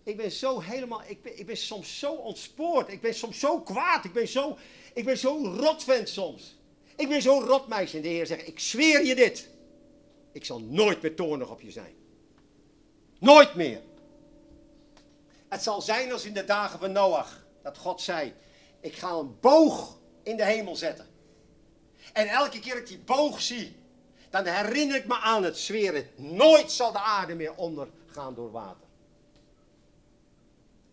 Ik 0.02 0.16
ben 0.16 0.30
zo 0.30 0.60
helemaal, 0.60 1.02
ik 1.06 1.22
ben, 1.22 1.38
ik 1.38 1.46
ben 1.46 1.56
soms 1.56 1.98
zo 1.98 2.12
ontspoord. 2.12 2.88
Ik 2.88 3.00
ben 3.00 3.14
soms 3.14 3.38
zo 3.38 3.60
kwaad. 3.60 4.04
Ik 4.04 4.12
ben 4.12 4.28
zo, 4.28 4.58
ik 4.94 5.04
ben 5.04 5.18
zo 5.18 5.54
rotvent 5.56 6.08
soms. 6.08 6.56
Ik 6.96 7.08
ben 7.08 7.22
zo 7.22 7.40
rotmeisje. 7.40 7.96
En 7.96 8.02
de 8.02 8.08
Heer 8.08 8.26
zegt, 8.26 8.48
ik 8.48 8.60
zweer 8.60 9.04
je 9.04 9.14
dit. 9.14 9.48
Ik 10.32 10.44
zal 10.44 10.60
nooit 10.60 11.02
meer 11.02 11.14
toornig 11.14 11.50
op 11.50 11.60
je 11.60 11.70
zijn. 11.70 11.94
Nooit 13.18 13.54
meer. 13.54 13.82
Het 15.48 15.62
zal 15.62 15.82
zijn 15.82 16.12
als 16.12 16.24
in 16.24 16.34
de 16.34 16.44
dagen 16.44 16.78
van 16.78 16.92
Noach. 16.92 17.46
Dat 17.62 17.78
God 17.78 18.00
zei, 18.00 18.34
ik 18.84 18.96
ga 18.96 19.10
een 19.10 19.40
boog 19.40 19.98
in 20.22 20.36
de 20.36 20.44
hemel 20.44 20.76
zetten. 20.76 21.06
En 22.12 22.28
elke 22.28 22.60
keer 22.60 22.72
dat 22.72 22.82
ik 22.82 22.88
die 22.88 22.98
boog 22.98 23.42
zie, 23.42 23.76
dan 24.30 24.46
herinner 24.46 24.96
ik 24.96 25.06
me 25.06 25.14
aan 25.14 25.42
het 25.44 25.58
zweren. 25.58 26.08
Nooit 26.16 26.72
zal 26.72 26.92
de 26.92 26.98
aarde 26.98 27.34
meer 27.34 27.54
ondergaan 27.54 28.34
door 28.34 28.50
water. 28.50 28.86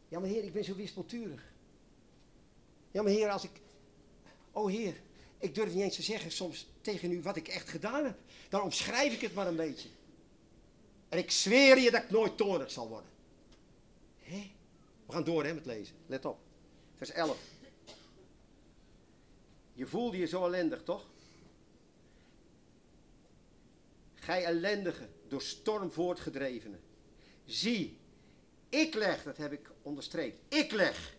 Ja, 0.07 0.19
maar 0.19 0.29
Heer, 0.29 0.43
ik 0.43 0.53
ben 0.53 0.63
zo 0.63 0.75
wispelturig. 0.75 1.53
Ja, 2.91 3.03
Heer, 3.03 3.29
als 3.29 3.43
ik. 3.43 3.61
Oh 4.51 4.69
Heer, 4.69 5.01
ik 5.37 5.55
durf 5.55 5.73
niet 5.73 5.83
eens 5.83 5.95
te 5.95 6.01
zeggen 6.01 6.31
soms 6.31 6.67
tegen 6.81 7.11
u 7.11 7.21
wat 7.21 7.35
ik 7.35 7.47
echt 7.47 7.69
gedaan 7.69 8.05
heb. 8.05 8.17
Dan 8.49 8.61
omschrijf 8.61 9.13
ik 9.13 9.21
het 9.21 9.33
maar 9.33 9.47
een 9.47 9.55
beetje. 9.55 9.89
En 11.09 11.17
ik 11.17 11.31
zweer 11.31 11.77
je 11.77 11.91
dat 11.91 12.03
ik 12.03 12.09
nooit 12.09 12.37
toornig 12.37 12.71
zal 12.71 12.87
worden. 12.87 13.09
Hé? 14.19 14.51
We 15.05 15.13
gaan 15.13 15.23
door 15.23 15.45
hè, 15.45 15.53
met 15.53 15.65
lezen. 15.65 15.95
Let 16.05 16.25
op. 16.25 16.39
Vers 16.95 17.11
11. 17.11 17.50
Je 19.73 19.85
voelde 19.85 20.17
je 20.17 20.25
zo 20.25 20.45
ellendig, 20.45 20.83
toch? 20.83 21.09
Gij 24.13 24.43
ellendige, 24.43 25.07
door 25.27 25.41
storm 25.41 25.91
voortgedrevene. 25.91 26.77
Zie, 27.45 27.97
ik 28.69 28.93
leg, 28.93 29.23
dat 29.23 29.37
heb 29.37 29.51
ik 29.51 29.69
onderstreept, 29.81 30.39
ik 30.47 30.71
leg 30.71 31.15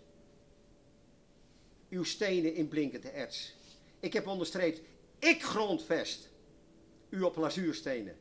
uw 1.88 2.04
stenen 2.04 2.54
in 2.54 2.68
blinkende 2.68 3.08
erts. 3.08 3.54
Ik 4.00 4.12
heb 4.12 4.26
onderstreept, 4.26 4.80
ik 5.18 5.42
grondvest 5.42 6.28
u 7.08 7.22
op 7.22 7.36
lazuurstenen. 7.36 8.16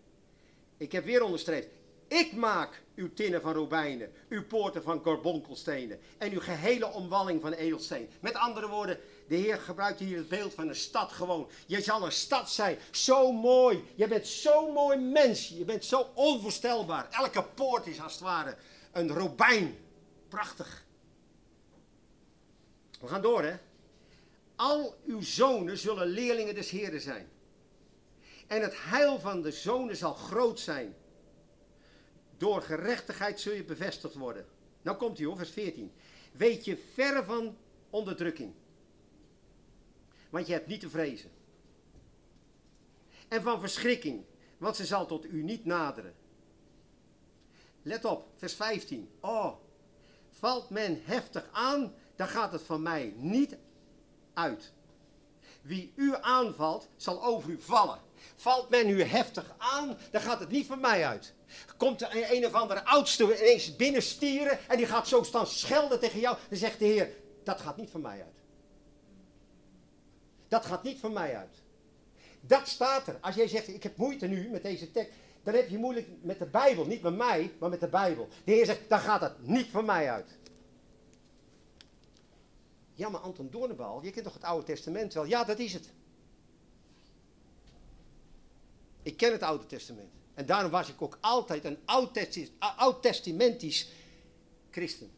Ik 0.78 0.92
heb 0.92 1.06
weer 1.06 1.24
onderstreept, 1.24 1.74
ik 2.12 2.34
maak 2.34 2.82
uw 2.96 3.14
tinnen 3.14 3.42
van 3.42 3.54
robijnen, 3.54 4.12
uw 4.30 4.46
poorten 4.46 4.84
van 4.84 5.02
carbonkelstenen 5.02 6.00
en 6.18 6.32
uw 6.32 6.40
gehele 6.40 6.88
omwalling 6.88 7.42
van 7.42 7.54
edelsteen. 7.54 8.10
Met 8.20 8.34
andere 8.34 8.68
woorden, 8.68 9.00
de 9.28 9.36
Heer 9.36 9.58
gebruikt 9.58 10.00
hier 10.00 10.18
het 10.18 10.30
beeld 10.30 10.54
van 10.54 10.68
een 10.68 10.76
stad 10.76 11.12
gewoon. 11.12 11.50
Je 11.66 11.82
zal 11.82 12.06
een 12.06 12.12
stad 12.12 12.52
zijn, 12.52 12.78
zo 12.92 13.32
mooi. 13.32 13.84
Je 13.96 14.08
bent 14.08 14.28
zo'n 14.28 14.74
mooi 14.74 14.98
mens, 14.98 15.48
je 15.48 15.66
bent 15.66 15.86
zo 15.86 16.08
onvoorstelbaar. 16.14 17.08
Elke 17.12 17.44
poort 17.44 17.88
is 17.88 18.02
als 18.02 18.14
het 18.14 18.22
ware 18.22 18.56
een 18.92 19.10
robijn. 19.10 19.78
Prachtig. 20.28 20.86
We 23.00 23.08
gaan 23.08 23.22
door, 23.22 23.44
hè. 23.44 23.56
Al 24.56 24.96
uw 25.06 25.22
zonen 25.22 25.78
zullen 25.78 26.08
leerlingen 26.08 26.56
des 26.56 26.70
Heeren 26.70 27.02
zijn. 27.02 27.30
En 28.48 28.62
het 28.62 28.74
heil 28.76 29.20
van 29.20 29.42
de 29.42 29.52
zonen 29.52 29.96
zal 29.96 30.14
groot 30.14 30.60
zijn. 30.60 30.96
Door 32.42 32.62
gerechtigheid 32.62 33.40
zul 33.40 33.54
je 33.54 33.64
bevestigd 33.64 34.14
worden. 34.14 34.46
Nou 34.82 34.98
komt 34.98 35.18
hij 35.18 35.28
hoor, 35.28 35.38
vers 35.38 35.50
14. 35.50 35.92
Weet 36.32 36.66
je 36.66 36.78
ver 36.94 37.26
van 37.26 37.58
onderdrukking. 37.90 38.54
Want 40.30 40.48
je 40.48 40.54
hebt 40.54 40.68
niet 40.68 40.80
te 40.80 40.90
vrezen. 40.90 41.32
En 43.28 43.42
van 43.42 43.60
verschrikking, 43.60 44.24
want 44.58 44.76
ze 44.76 44.86
zal 44.86 45.06
tot 45.06 45.26
u 45.26 45.44
niet 45.44 45.66
naderen. 45.66 46.14
Let 47.82 48.06
op, 48.06 48.28
vers 48.36 48.54
15. 48.54 49.10
Oh, 49.20 49.54
valt 50.30 50.70
men 50.70 51.02
heftig 51.04 51.50
aan, 51.52 51.94
dan 52.16 52.28
gaat 52.28 52.52
het 52.52 52.62
van 52.62 52.82
mij 52.82 53.14
niet 53.18 53.58
uit. 54.34 54.74
Wie 55.62 55.94
u 55.96 56.16
aanvalt, 56.22 56.90
zal 56.96 57.24
over 57.24 57.50
u 57.50 57.62
vallen. 57.62 58.00
Valt 58.42 58.70
men 58.70 58.90
u 58.90 59.04
heftig 59.04 59.56
aan, 59.58 59.98
dan 60.12 60.22
gaat 60.22 60.40
het 60.40 60.50
niet 60.50 60.66
van 60.66 60.80
mij 60.80 61.06
uit. 61.06 61.34
Komt 61.78 62.02
er 62.02 62.32
een 62.32 62.46
of 62.46 62.54
andere 62.54 62.84
oudste 62.86 63.24
ineens 63.24 63.76
binnenstieren 63.76 64.60
en 64.68 64.78
die 64.78 64.86
gaat 64.86 65.08
zo 65.08 65.24
staan 65.24 65.48
schelden 65.48 66.00
tegen 66.00 66.20
jou, 66.20 66.38
dan 66.50 66.58
zegt 66.58 66.80
de 66.80 66.86
Heer, 66.86 67.10
dat 67.44 67.60
gaat 67.60 67.78
niet 67.78 67.90
van 67.90 68.02
mij 68.02 68.22
uit. 68.22 68.38
Dat 70.48 70.66
gaat 70.66 70.84
niet 70.84 71.00
van 71.00 71.14
mij 71.14 71.36
uit. 71.36 71.56
Dat 72.42 72.68
staat 72.68 73.08
er. 73.08 73.18
Als 73.22 73.36
jij 73.36 73.48
zegt, 73.48 73.68
ik 73.68 73.84
heb 73.84 73.98
moeite 73.98 74.28
nu 74.28 74.50
met 74.50 74.64
deze 74.64 74.92
tekst, 74.92 75.12
dan 75.44 75.54
heb 75.54 75.70
je 75.70 75.78
moeilijk 75.78 76.08
met 76.22 76.40
de 76.40 76.46
Bijbel. 76.46 76.86
Niet 76.86 77.02
met 77.02 77.16
mij, 77.16 77.52
maar 77.60 77.70
met 77.70 77.80
de 77.80 77.88
Bijbel. 77.88 78.28
De 78.44 78.52
Heer 78.52 78.66
zegt, 78.66 78.90
dan 78.90 79.00
gaat 79.00 79.22
het 79.22 79.48
niet 79.48 79.68
van 79.68 79.86
mij 79.86 80.12
uit. 80.12 80.38
Ja, 82.94 83.10
maar 83.10 83.22
Anton 83.22 83.50
Doornbal, 83.52 84.04
je 84.04 84.12
kent 84.12 84.26
toch 84.26 84.34
het 84.34 84.44
Oude 84.44 84.66
Testament 84.66 85.14
wel? 85.14 85.26
Ja, 85.26 85.44
dat 85.44 85.60
is 85.60 85.74
het. 85.74 85.90
Ik 89.04 89.18
ken 89.18 89.32
het 89.32 89.42
Oude 89.42 89.66
Testament. 89.66 90.12
En 90.34 90.46
daarom 90.46 90.72
was 90.72 90.90
ik 90.90 91.02
ook 91.02 91.18
altijd 91.22 91.66
een 91.66 91.78
oud-testamentisch 92.76 93.90
christen. 94.70 95.12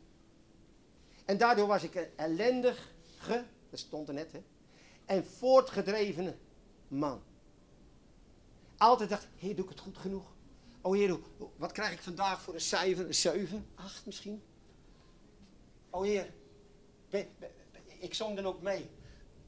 En 1.25 1.37
daardoor 1.37 1.67
was 1.67 1.83
ik 1.83 1.95
een 1.95 2.07
ellendige, 2.15 3.45
dat 3.69 3.79
stond 3.79 4.07
er 4.07 4.13
net, 4.13 4.31
hè, 4.31 4.43
en 5.05 5.25
voortgedrevene 5.25 6.35
man. 6.87 7.23
Altijd 8.77 9.09
dacht, 9.09 9.27
heer, 9.37 9.55
doe 9.55 9.63
ik 9.65 9.71
het 9.71 9.79
goed 9.79 9.97
genoeg? 9.97 10.33
Oh 10.81 10.93
heer, 10.93 11.19
wat 11.55 11.71
krijg 11.71 11.91
ik 11.91 12.01
vandaag 12.01 12.41
voor 12.41 12.53
een 12.53 12.61
cijfer? 12.61 13.05
Een 13.05 13.15
7, 13.15 13.67
8 13.75 14.05
misschien? 14.05 14.43
Oh 15.89 16.03
heer, 16.03 16.33
ik 17.99 18.13
zong 18.13 18.35
dan 18.35 18.45
ook 18.45 18.61
mee. 18.61 18.89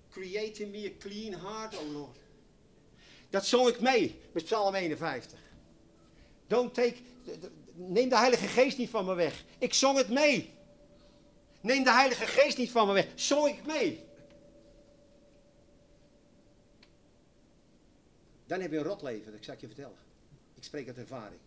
Create 0.10 0.64
in 0.64 0.72
me 0.72 0.94
a 0.96 0.98
clean 1.00 1.42
heart, 1.42 1.78
oh 1.78 1.92
Lord. 1.92 2.18
Dat 3.30 3.45
zong 3.45 3.67
ik 3.67 3.80
mee 3.80 4.21
met 4.32 4.43
Psalm 4.43 4.76
51. 4.76 5.39
Don't 6.47 6.73
take, 6.73 6.95
neem 7.73 8.09
de 8.09 8.17
Heilige 8.17 8.47
Geest 8.47 8.78
niet 8.78 8.89
van 8.89 9.05
me 9.05 9.13
weg. 9.13 9.43
Ik 9.57 9.73
zong 9.73 9.97
het 9.97 10.09
mee. 10.09 10.53
Neem 11.61 11.84
de 11.84 11.91
Heilige 11.91 12.26
Geest 12.26 12.57
niet 12.57 12.71
van 12.71 12.88
me 12.88 12.93
weg. 12.93 13.07
Zong 13.15 13.47
ik 13.47 13.65
mee. 13.65 14.03
Dan 18.45 18.61
heb 18.61 18.71
je 18.71 18.78
een 18.78 18.84
rotleven, 18.84 19.32
dat 19.32 19.43
zal 19.43 19.53
ik 19.53 19.61
je 19.61 19.67
vertellen. 19.67 19.97
Ik 20.55 20.63
spreek 20.63 20.88
uit 20.88 20.97
ervaring. 20.97 21.39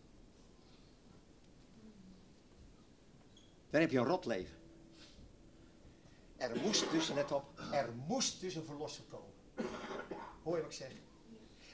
Dan 3.70 3.80
heb 3.80 3.90
je 3.90 3.98
een 3.98 4.04
rotleven. 4.04 4.54
Er 6.36 6.56
moest 6.56 6.90
dus, 6.90 7.08
let 7.08 7.32
op, 7.32 7.44
er 7.72 7.92
moest 8.06 8.40
dus 8.40 8.54
een 8.54 8.64
verlosser 8.64 9.04
komen. 9.10 9.30
Hoor 10.42 10.56
je 10.56 10.62
wat 10.62 10.70
ik 10.70 10.76
zeg? 10.76 10.92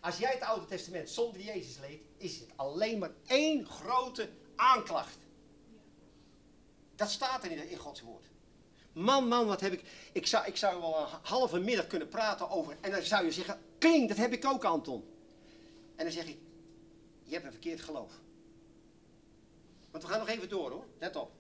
Als 0.04 0.18
jij 0.18 0.32
het 0.32 0.42
Oude 0.42 0.66
Testament 0.66 1.10
zonder 1.10 1.40
Jezus 1.40 1.78
leest, 1.78 2.02
is 2.16 2.38
het 2.38 2.48
alleen 2.56 2.98
maar 2.98 3.10
één 3.26 3.66
grote 3.66 4.30
aanklacht. 4.56 5.18
Dat 6.96 7.10
staat 7.10 7.44
er 7.44 7.50
in, 7.50 7.68
in 7.68 7.76
Gods 7.76 8.00
woord. 8.00 8.24
Man, 8.92 9.28
man, 9.28 9.46
wat 9.46 9.60
heb 9.60 9.72
ik. 9.72 9.82
Ik 10.12 10.26
zou, 10.26 10.46
ik 10.46 10.56
zou 10.56 10.80
wel 10.80 10.98
een 10.98 11.18
halve 11.22 11.58
middag 11.58 11.86
kunnen 11.86 12.08
praten 12.08 12.50
over. 12.50 12.76
En 12.80 12.90
dan 12.90 13.02
zou 13.02 13.24
je 13.24 13.32
zeggen: 13.32 13.60
Kling, 13.78 14.08
dat 14.08 14.16
heb 14.16 14.32
ik 14.32 14.44
ook, 14.44 14.64
Anton. 14.64 15.04
En 15.96 16.04
dan 16.04 16.12
zeg 16.12 16.26
ik: 16.26 16.38
Je 17.22 17.32
hebt 17.32 17.44
een 17.44 17.52
verkeerd 17.52 17.80
geloof. 17.80 18.12
Want 19.90 20.04
we 20.04 20.10
gaan 20.10 20.18
nog 20.18 20.28
even 20.28 20.48
door 20.48 20.70
hoor. 20.70 20.86
Let 20.98 21.16
op. 21.16 21.32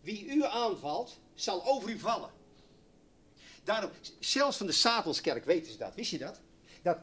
Wie 0.00 0.26
u 0.26 0.44
aanvalt, 0.44 1.18
zal 1.34 1.66
over 1.66 1.88
u 1.88 1.98
vallen. 1.98 2.30
Daarom, 3.64 3.90
zelfs 4.18 4.56
van 4.56 4.66
de 4.66 4.72
Satanskerk 4.72 5.44
weten 5.44 5.72
ze 5.72 5.78
dat. 5.78 5.94
Wist 5.94 6.10
je 6.10 6.18
dat? 6.18 6.40
Dat 6.82 6.98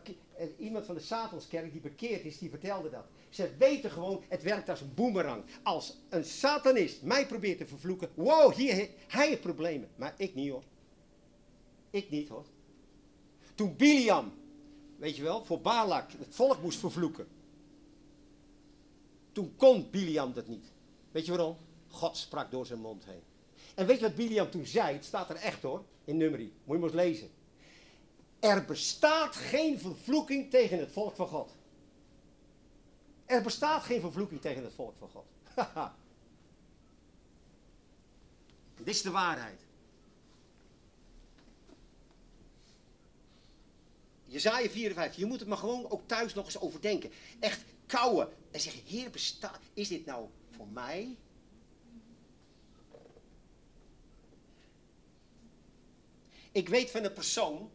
iemand 0.57 0.85
van 0.85 0.95
de 0.95 1.01
Satanskerk 1.01 1.71
die 1.71 1.81
bekeerd 1.81 2.25
is, 2.25 2.37
die 2.37 2.49
vertelde 2.49 2.89
dat. 2.89 3.05
Ze 3.29 3.49
weten 3.57 3.91
gewoon, 3.91 4.23
het 4.27 4.43
werkt 4.43 4.69
als 4.69 4.81
een 4.81 4.93
boemerang. 4.93 5.43
Als 5.63 5.97
een 6.09 6.25
satanist 6.25 7.01
mij 7.01 7.27
probeert 7.27 7.57
te 7.57 7.65
vervloeken, 7.65 8.09
wow, 8.13 8.53
hier, 8.53 8.89
hij 9.07 9.27
heeft 9.27 9.41
problemen. 9.41 9.89
Maar 9.95 10.13
ik 10.17 10.35
niet 10.35 10.49
hoor. 10.49 10.63
Ik 11.89 12.09
niet 12.09 12.29
hoor. 12.29 12.45
Toen 13.55 13.75
Biliam, 13.75 14.33
weet 14.97 15.15
je 15.15 15.23
wel, 15.23 15.45
voor 15.45 15.61
Balak 15.61 16.11
het 16.11 16.35
volk 16.35 16.61
moest 16.61 16.79
vervloeken. 16.79 17.27
Toen 19.31 19.53
kon 19.57 19.89
Biliam 19.91 20.33
dat 20.33 20.47
niet. 20.47 20.71
Weet 21.11 21.25
je 21.25 21.31
waarom? 21.31 21.57
God 21.87 22.17
sprak 22.17 22.51
door 22.51 22.65
zijn 22.65 22.79
mond 22.79 23.05
heen. 23.05 23.21
En 23.75 23.85
weet 23.85 23.99
je 23.99 24.05
wat 24.05 24.15
Biliam 24.15 24.49
toen 24.49 24.65
zei? 24.65 24.93
Het 24.93 25.05
staat 25.05 25.29
er 25.29 25.35
echt 25.35 25.61
hoor, 25.61 25.83
in 26.05 26.17
nummerie. 26.17 26.53
Moet 26.63 26.75
je 26.75 26.81
maar 26.81 26.89
eens 26.89 27.01
lezen. 27.01 27.29
Er 28.45 28.65
bestaat 28.65 29.35
geen 29.35 29.79
vervloeking 29.79 30.49
tegen 30.49 30.79
het 30.79 30.91
volk 30.91 31.15
van 31.15 31.27
God. 31.27 31.55
Er 33.25 33.41
bestaat 33.41 33.83
geen 33.83 34.01
vervloeking 34.01 34.41
tegen 34.41 34.63
het 34.63 34.73
volk 34.73 34.95
van 34.97 35.09
God. 35.09 35.25
Dit 38.77 38.87
is 38.87 39.01
de 39.01 39.11
waarheid. 39.11 39.61
Jezaja 44.23 44.69
54, 44.69 45.15
je 45.19 45.25
moet 45.25 45.39
het 45.39 45.47
maar 45.47 45.57
gewoon 45.57 45.89
ook 45.89 46.07
thuis 46.07 46.33
nog 46.33 46.45
eens 46.45 46.59
overdenken. 46.59 47.11
Echt 47.39 47.63
kouwen 47.85 48.29
en 48.51 48.59
zeggen, 48.59 48.81
Heer, 48.85 49.09
bestaat, 49.09 49.59
is 49.73 49.87
dit 49.87 50.05
nou 50.05 50.27
voor 50.51 50.67
mij? 50.67 51.17
Ik 56.51 56.69
weet 56.69 56.91
van 56.91 57.03
een 57.03 57.13
persoon 57.13 57.71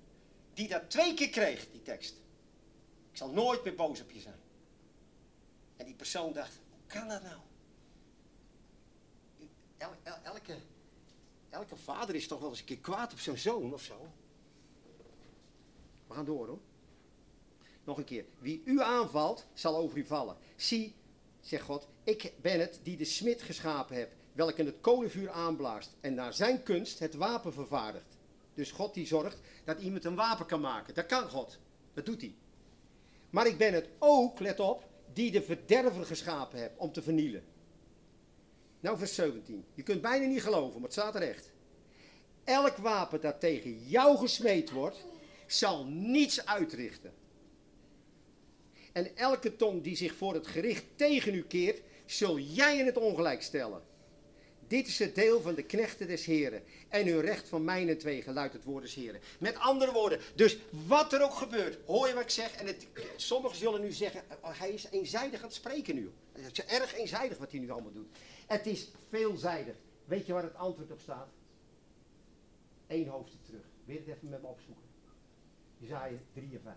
die 0.60 0.68
dat 0.68 0.90
twee 0.90 1.14
keer 1.14 1.28
kreeg, 1.28 1.70
die 1.70 1.82
tekst. 1.82 2.14
Ik 3.10 3.16
zal 3.16 3.30
nooit 3.30 3.64
meer 3.64 3.74
boos 3.74 4.00
op 4.00 4.10
je 4.10 4.20
zijn. 4.20 4.40
En 5.76 5.86
die 5.86 5.94
persoon 5.94 6.32
dacht, 6.32 6.52
hoe 6.70 6.86
kan 6.86 7.08
dat 7.08 7.22
nou? 7.22 7.40
El, 9.76 9.90
elke, 10.22 10.56
elke 11.50 11.76
vader 11.76 12.14
is 12.14 12.26
toch 12.26 12.40
wel 12.40 12.48
eens 12.48 12.58
een 12.58 12.64
keer 12.64 12.78
kwaad 12.78 13.12
op 13.12 13.18
zijn 13.18 13.38
zoon 13.38 13.72
of 13.72 13.82
zo. 13.82 14.12
We 16.06 16.14
gaan 16.14 16.24
door 16.24 16.46
hoor. 16.46 16.60
Nog 17.84 17.98
een 17.98 18.04
keer. 18.04 18.24
Wie 18.38 18.62
u 18.64 18.80
aanvalt, 18.80 19.46
zal 19.54 19.76
over 19.76 19.98
u 19.98 20.04
vallen. 20.04 20.36
Zie, 20.56 20.94
zegt 21.40 21.64
God, 21.64 21.88
ik 22.04 22.32
ben 22.40 22.60
het 22.60 22.80
die 22.82 22.96
de 22.96 23.04
smid 23.04 23.42
geschapen 23.42 23.96
heb, 23.96 24.12
welke 24.32 24.64
het 24.64 24.80
kolenvuur 24.80 25.30
aanblaast 25.30 25.96
en 26.00 26.14
naar 26.14 26.34
zijn 26.34 26.62
kunst 26.62 26.98
het 26.98 27.14
wapen 27.14 27.52
vervaardigt. 27.52 28.18
Dus 28.60 28.70
God 28.70 28.94
die 28.94 29.06
zorgt 29.06 29.38
dat 29.64 29.80
iemand 29.80 30.04
een 30.04 30.14
wapen 30.14 30.46
kan 30.46 30.60
maken. 30.60 30.94
Dat 30.94 31.06
kan 31.06 31.28
God. 31.28 31.58
Dat 31.94 32.06
doet 32.06 32.20
hij. 32.20 32.34
Maar 33.30 33.46
ik 33.46 33.58
ben 33.58 33.74
het 33.74 33.88
ook, 33.98 34.40
let 34.40 34.60
op, 34.60 34.88
die 35.12 35.30
de 35.30 35.42
verderver 35.42 36.04
geschapen 36.04 36.60
heb 36.60 36.72
om 36.76 36.92
te 36.92 37.02
vernielen. 37.02 37.44
Nou, 38.80 38.98
vers 38.98 39.14
17. 39.14 39.64
Je 39.74 39.82
kunt 39.82 40.00
bijna 40.00 40.26
niet 40.26 40.42
geloven, 40.42 40.74
maar 40.74 40.90
het 40.90 40.92
staat 40.92 41.14
er 41.14 41.22
echt. 41.22 41.52
Elk 42.44 42.76
wapen 42.76 43.20
dat 43.20 43.40
tegen 43.40 43.88
jou 43.88 44.16
gesmeed 44.16 44.70
wordt, 44.70 45.04
zal 45.46 45.84
niets 45.84 46.46
uitrichten. 46.46 47.12
En 48.92 49.16
elke 49.16 49.56
tong 49.56 49.82
die 49.82 49.96
zich 49.96 50.14
voor 50.14 50.34
het 50.34 50.46
gericht 50.46 50.84
tegen 50.94 51.34
u 51.34 51.42
keert, 51.42 51.82
zul 52.06 52.38
jij 52.38 52.78
in 52.78 52.86
het 52.86 52.96
ongelijk 52.96 53.42
stellen. 53.42 53.82
Dit 54.70 54.86
is 54.86 54.98
het 54.98 55.14
deel 55.14 55.40
van 55.40 55.54
de 55.54 55.62
knechten 55.62 56.06
des 56.06 56.24
Heren. 56.24 56.62
En 56.88 57.06
uw 57.06 57.20
recht 57.20 57.48
van 57.48 57.64
mijnen 57.64 57.98
twee 57.98 58.32
luidt 58.32 58.52
het 58.52 58.64
woord 58.64 58.82
des 58.82 58.94
Heren. 58.94 59.20
Met 59.38 59.56
andere 59.56 59.92
woorden, 59.92 60.20
dus 60.34 60.58
wat 60.86 61.12
er 61.12 61.22
ook 61.22 61.34
gebeurt, 61.34 61.78
hoor 61.86 62.08
je 62.08 62.14
wat 62.14 62.22
ik 62.22 62.30
zeg? 62.30 62.54
En 62.54 62.66
het, 62.66 62.86
sommigen 63.16 63.56
zullen 63.56 63.80
nu 63.80 63.92
zeggen, 63.92 64.22
oh, 64.42 64.58
hij 64.58 64.70
is 64.70 64.86
eenzijdig 64.90 65.40
aan 65.40 65.46
het 65.46 65.54
spreken 65.54 65.94
nu. 65.94 66.10
Het 66.32 66.58
is 66.58 66.64
erg 66.64 66.94
eenzijdig 66.94 67.38
wat 67.38 67.50
hij 67.50 67.60
nu 67.60 67.70
allemaal 67.70 67.92
doet. 67.92 68.08
Het 68.46 68.66
is 68.66 68.90
veelzijdig. 69.08 69.74
Weet 70.04 70.26
je 70.26 70.32
waar 70.32 70.42
het 70.42 70.56
antwoord 70.56 70.90
op 70.90 71.00
staat? 71.00 71.28
Eén 72.86 73.08
hoofdstuk 73.08 73.44
terug. 73.44 73.64
Weer 73.84 73.98
het 73.98 74.16
even 74.16 74.28
met 74.28 74.42
me 74.42 74.48
opzoeken. 74.48 74.84
Isaiah 75.80 76.20
53. 76.32 76.74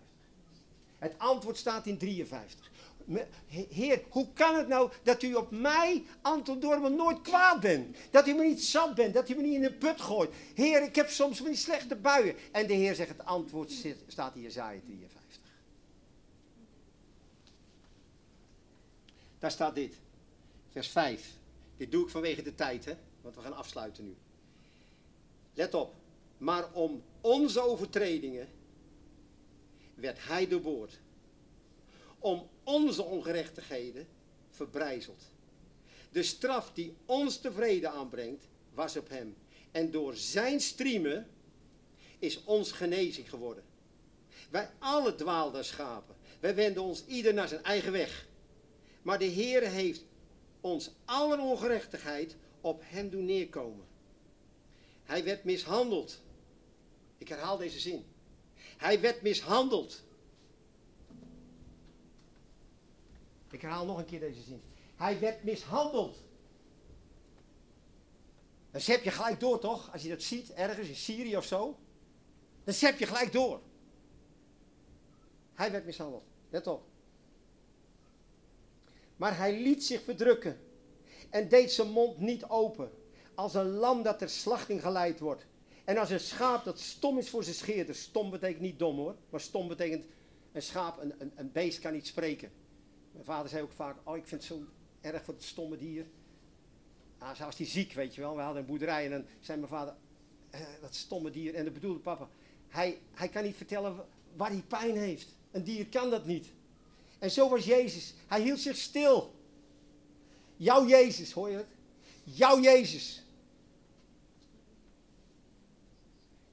Het 0.97 1.13
antwoord 1.17 1.57
staat 1.57 1.87
in 1.87 1.97
53. 1.97 2.71
Heer, 3.47 4.03
hoe 4.09 4.33
kan 4.33 4.55
het 4.55 4.67
nou 4.67 4.91
dat 5.03 5.23
u 5.23 5.33
op 5.33 5.51
mij, 5.51 6.03
Anton 6.21 6.59
Dorman, 6.59 6.95
nooit 6.95 7.21
kwaad 7.21 7.59
bent? 7.59 7.97
Dat 8.11 8.27
u 8.27 8.33
me 8.33 8.43
niet 8.43 8.63
zat 8.63 8.95
bent, 8.95 9.13
dat 9.13 9.29
u 9.29 9.35
me 9.35 9.41
niet 9.41 9.53
in 9.53 9.61
de 9.61 9.73
put 9.73 10.01
gooit. 10.01 10.33
Heer, 10.53 10.83
ik 10.83 10.95
heb 10.95 11.09
soms 11.09 11.37
van 11.37 11.45
die 11.45 11.55
slechte 11.55 11.95
buien. 11.95 12.35
En 12.51 12.67
de 12.67 12.73
Heer 12.73 12.95
zegt, 12.95 13.09
het 13.09 13.25
antwoord 13.25 13.71
staat 14.07 14.35
in 14.35 14.41
Jezaja 14.41 14.79
53. 14.79 15.41
Daar 19.39 19.51
staat 19.51 19.75
dit, 19.75 19.95
vers 20.71 20.87
5. 20.87 21.31
Dit 21.77 21.91
doe 21.91 22.03
ik 22.03 22.09
vanwege 22.09 22.41
de 22.41 22.55
tijd, 22.55 22.85
hè? 22.85 22.93
want 23.21 23.35
we 23.35 23.41
gaan 23.41 23.55
afsluiten 23.55 24.03
nu. 24.03 24.15
Let 25.53 25.73
op, 25.73 25.93
maar 26.37 26.73
om 26.73 27.03
onze 27.21 27.61
overtredingen 27.61 28.47
werd 29.95 30.25
hij 30.27 30.47
doorboord 30.47 30.99
om 32.19 32.49
onze 32.63 33.03
ongerechtigheden 33.03 34.07
verbrijzeld. 34.49 35.23
De 36.11 36.23
straf 36.23 36.71
die 36.73 36.95
ons 37.05 37.37
tevreden 37.37 37.91
aanbrengt, 37.91 38.47
was 38.73 38.97
op 38.97 39.09
hem. 39.09 39.35
En 39.71 39.91
door 39.91 40.15
zijn 40.15 40.59
striemen 40.59 41.27
is 42.19 42.43
ons 42.43 42.71
genezing 42.71 43.29
geworden. 43.29 43.63
Wij 44.49 44.69
alle 44.79 45.15
dwaalden 45.15 45.65
schapen. 45.65 46.15
Wij 46.39 46.55
wenden 46.55 46.83
ons 46.83 47.05
ieder 47.05 47.33
naar 47.33 47.47
zijn 47.47 47.63
eigen 47.63 47.91
weg. 47.91 48.27
Maar 49.01 49.19
de 49.19 49.25
Heer 49.25 49.61
heeft 49.61 50.03
ons 50.61 50.91
alle 51.05 51.39
ongerechtigheid 51.39 52.35
op 52.61 52.81
hem 52.85 53.09
doen 53.09 53.25
neerkomen. 53.25 53.85
Hij 55.03 55.23
werd 55.23 55.43
mishandeld. 55.43 56.21
Ik 57.17 57.27
herhaal 57.27 57.57
deze 57.57 57.79
zin. 57.79 58.05
Hij 58.77 59.01
werd 59.01 59.21
mishandeld 59.21 60.03
Ik 63.53 63.61
herhaal 63.61 63.85
nog 63.85 63.97
een 63.97 64.05
keer 64.05 64.19
deze 64.19 64.41
zin. 64.41 64.61
Hij 64.95 65.19
werd 65.19 65.43
mishandeld. 65.43 66.23
Dan 68.71 68.81
zet 68.81 69.03
je 69.03 69.11
gelijk 69.11 69.39
door, 69.39 69.59
toch? 69.59 69.91
Als 69.91 70.03
je 70.03 70.09
dat 70.09 70.21
ziet, 70.21 70.53
ergens 70.53 70.87
in 70.87 70.95
Syrië 70.95 71.37
of 71.37 71.45
zo. 71.45 71.77
Dan 72.63 72.73
zet 72.73 72.99
je 72.99 73.05
gelijk 73.05 73.31
door. 73.31 73.61
Hij 75.53 75.71
werd 75.71 75.85
mishandeld. 75.85 76.23
Let 76.49 76.67
op. 76.67 76.83
Maar 79.15 79.37
hij 79.37 79.61
liet 79.61 79.83
zich 79.83 80.03
verdrukken. 80.03 80.59
En 81.29 81.49
deed 81.49 81.71
zijn 81.71 81.89
mond 81.89 82.17
niet 82.17 82.43
open. 82.45 82.91
Als 83.35 83.53
een 83.53 83.69
lam 83.69 84.03
dat 84.03 84.19
ter 84.19 84.29
slachting 84.29 84.81
geleid 84.81 85.19
wordt. 85.19 85.45
En 85.83 85.97
als 85.97 86.09
een 86.09 86.19
schaap 86.19 86.63
dat 86.63 86.79
stom 86.79 87.17
is 87.17 87.29
voor 87.29 87.43
zijn 87.43 87.55
scheerder. 87.55 87.95
Stom 87.95 88.29
betekent 88.29 88.61
niet 88.61 88.79
dom 88.79 88.97
hoor. 88.97 89.15
Maar 89.29 89.41
stom 89.41 89.67
betekent 89.67 90.05
een 90.51 90.61
schaap, 90.61 91.01
een, 91.01 91.13
een, 91.17 91.31
een 91.35 91.51
beest 91.51 91.79
kan 91.79 91.93
niet 91.93 92.07
spreken. 92.07 92.51
Mijn 93.13 93.25
vader 93.25 93.49
zei 93.49 93.63
ook 93.63 93.71
vaak, 93.71 93.97
oh 94.03 94.17
ik 94.17 94.27
vind 94.27 94.41
het 94.41 94.51
zo 94.51 94.65
erg 95.01 95.23
voor 95.23 95.33
het 95.33 95.43
stomme 95.43 95.77
dier. 95.77 96.05
Ah, 97.17 97.35
zoals 97.35 97.55
die 97.55 97.67
ziek, 97.67 97.93
weet 97.93 98.15
je 98.15 98.21
wel. 98.21 98.35
We 98.35 98.41
hadden 98.41 98.61
een 98.61 98.67
boerderij 98.67 99.05
en 99.05 99.11
dan 99.11 99.25
zei 99.39 99.57
mijn 99.57 99.71
vader, 99.71 99.95
eh, 100.49 100.61
dat 100.81 100.95
stomme 100.95 101.29
dier. 101.29 101.55
En 101.55 101.63
dat 101.63 101.73
bedoelde 101.73 101.99
papa. 101.99 102.29
Hij, 102.67 102.99
hij 103.13 103.29
kan 103.29 103.43
niet 103.43 103.55
vertellen 103.55 104.05
waar 104.35 104.49
hij 104.49 104.63
pijn 104.67 104.97
heeft. 104.97 105.35
Een 105.51 105.63
dier 105.63 105.87
kan 105.87 106.09
dat 106.09 106.25
niet. 106.25 106.47
En 107.19 107.31
zo 107.31 107.49
was 107.49 107.65
Jezus. 107.65 108.13
Hij 108.27 108.41
hield 108.41 108.59
zich 108.59 108.77
stil. 108.77 109.33
Jouw 110.55 110.87
Jezus, 110.87 111.31
hoor 111.31 111.49
je 111.49 111.55
het? 111.55 111.67
Jouw 112.23 112.59
Jezus. 112.59 113.23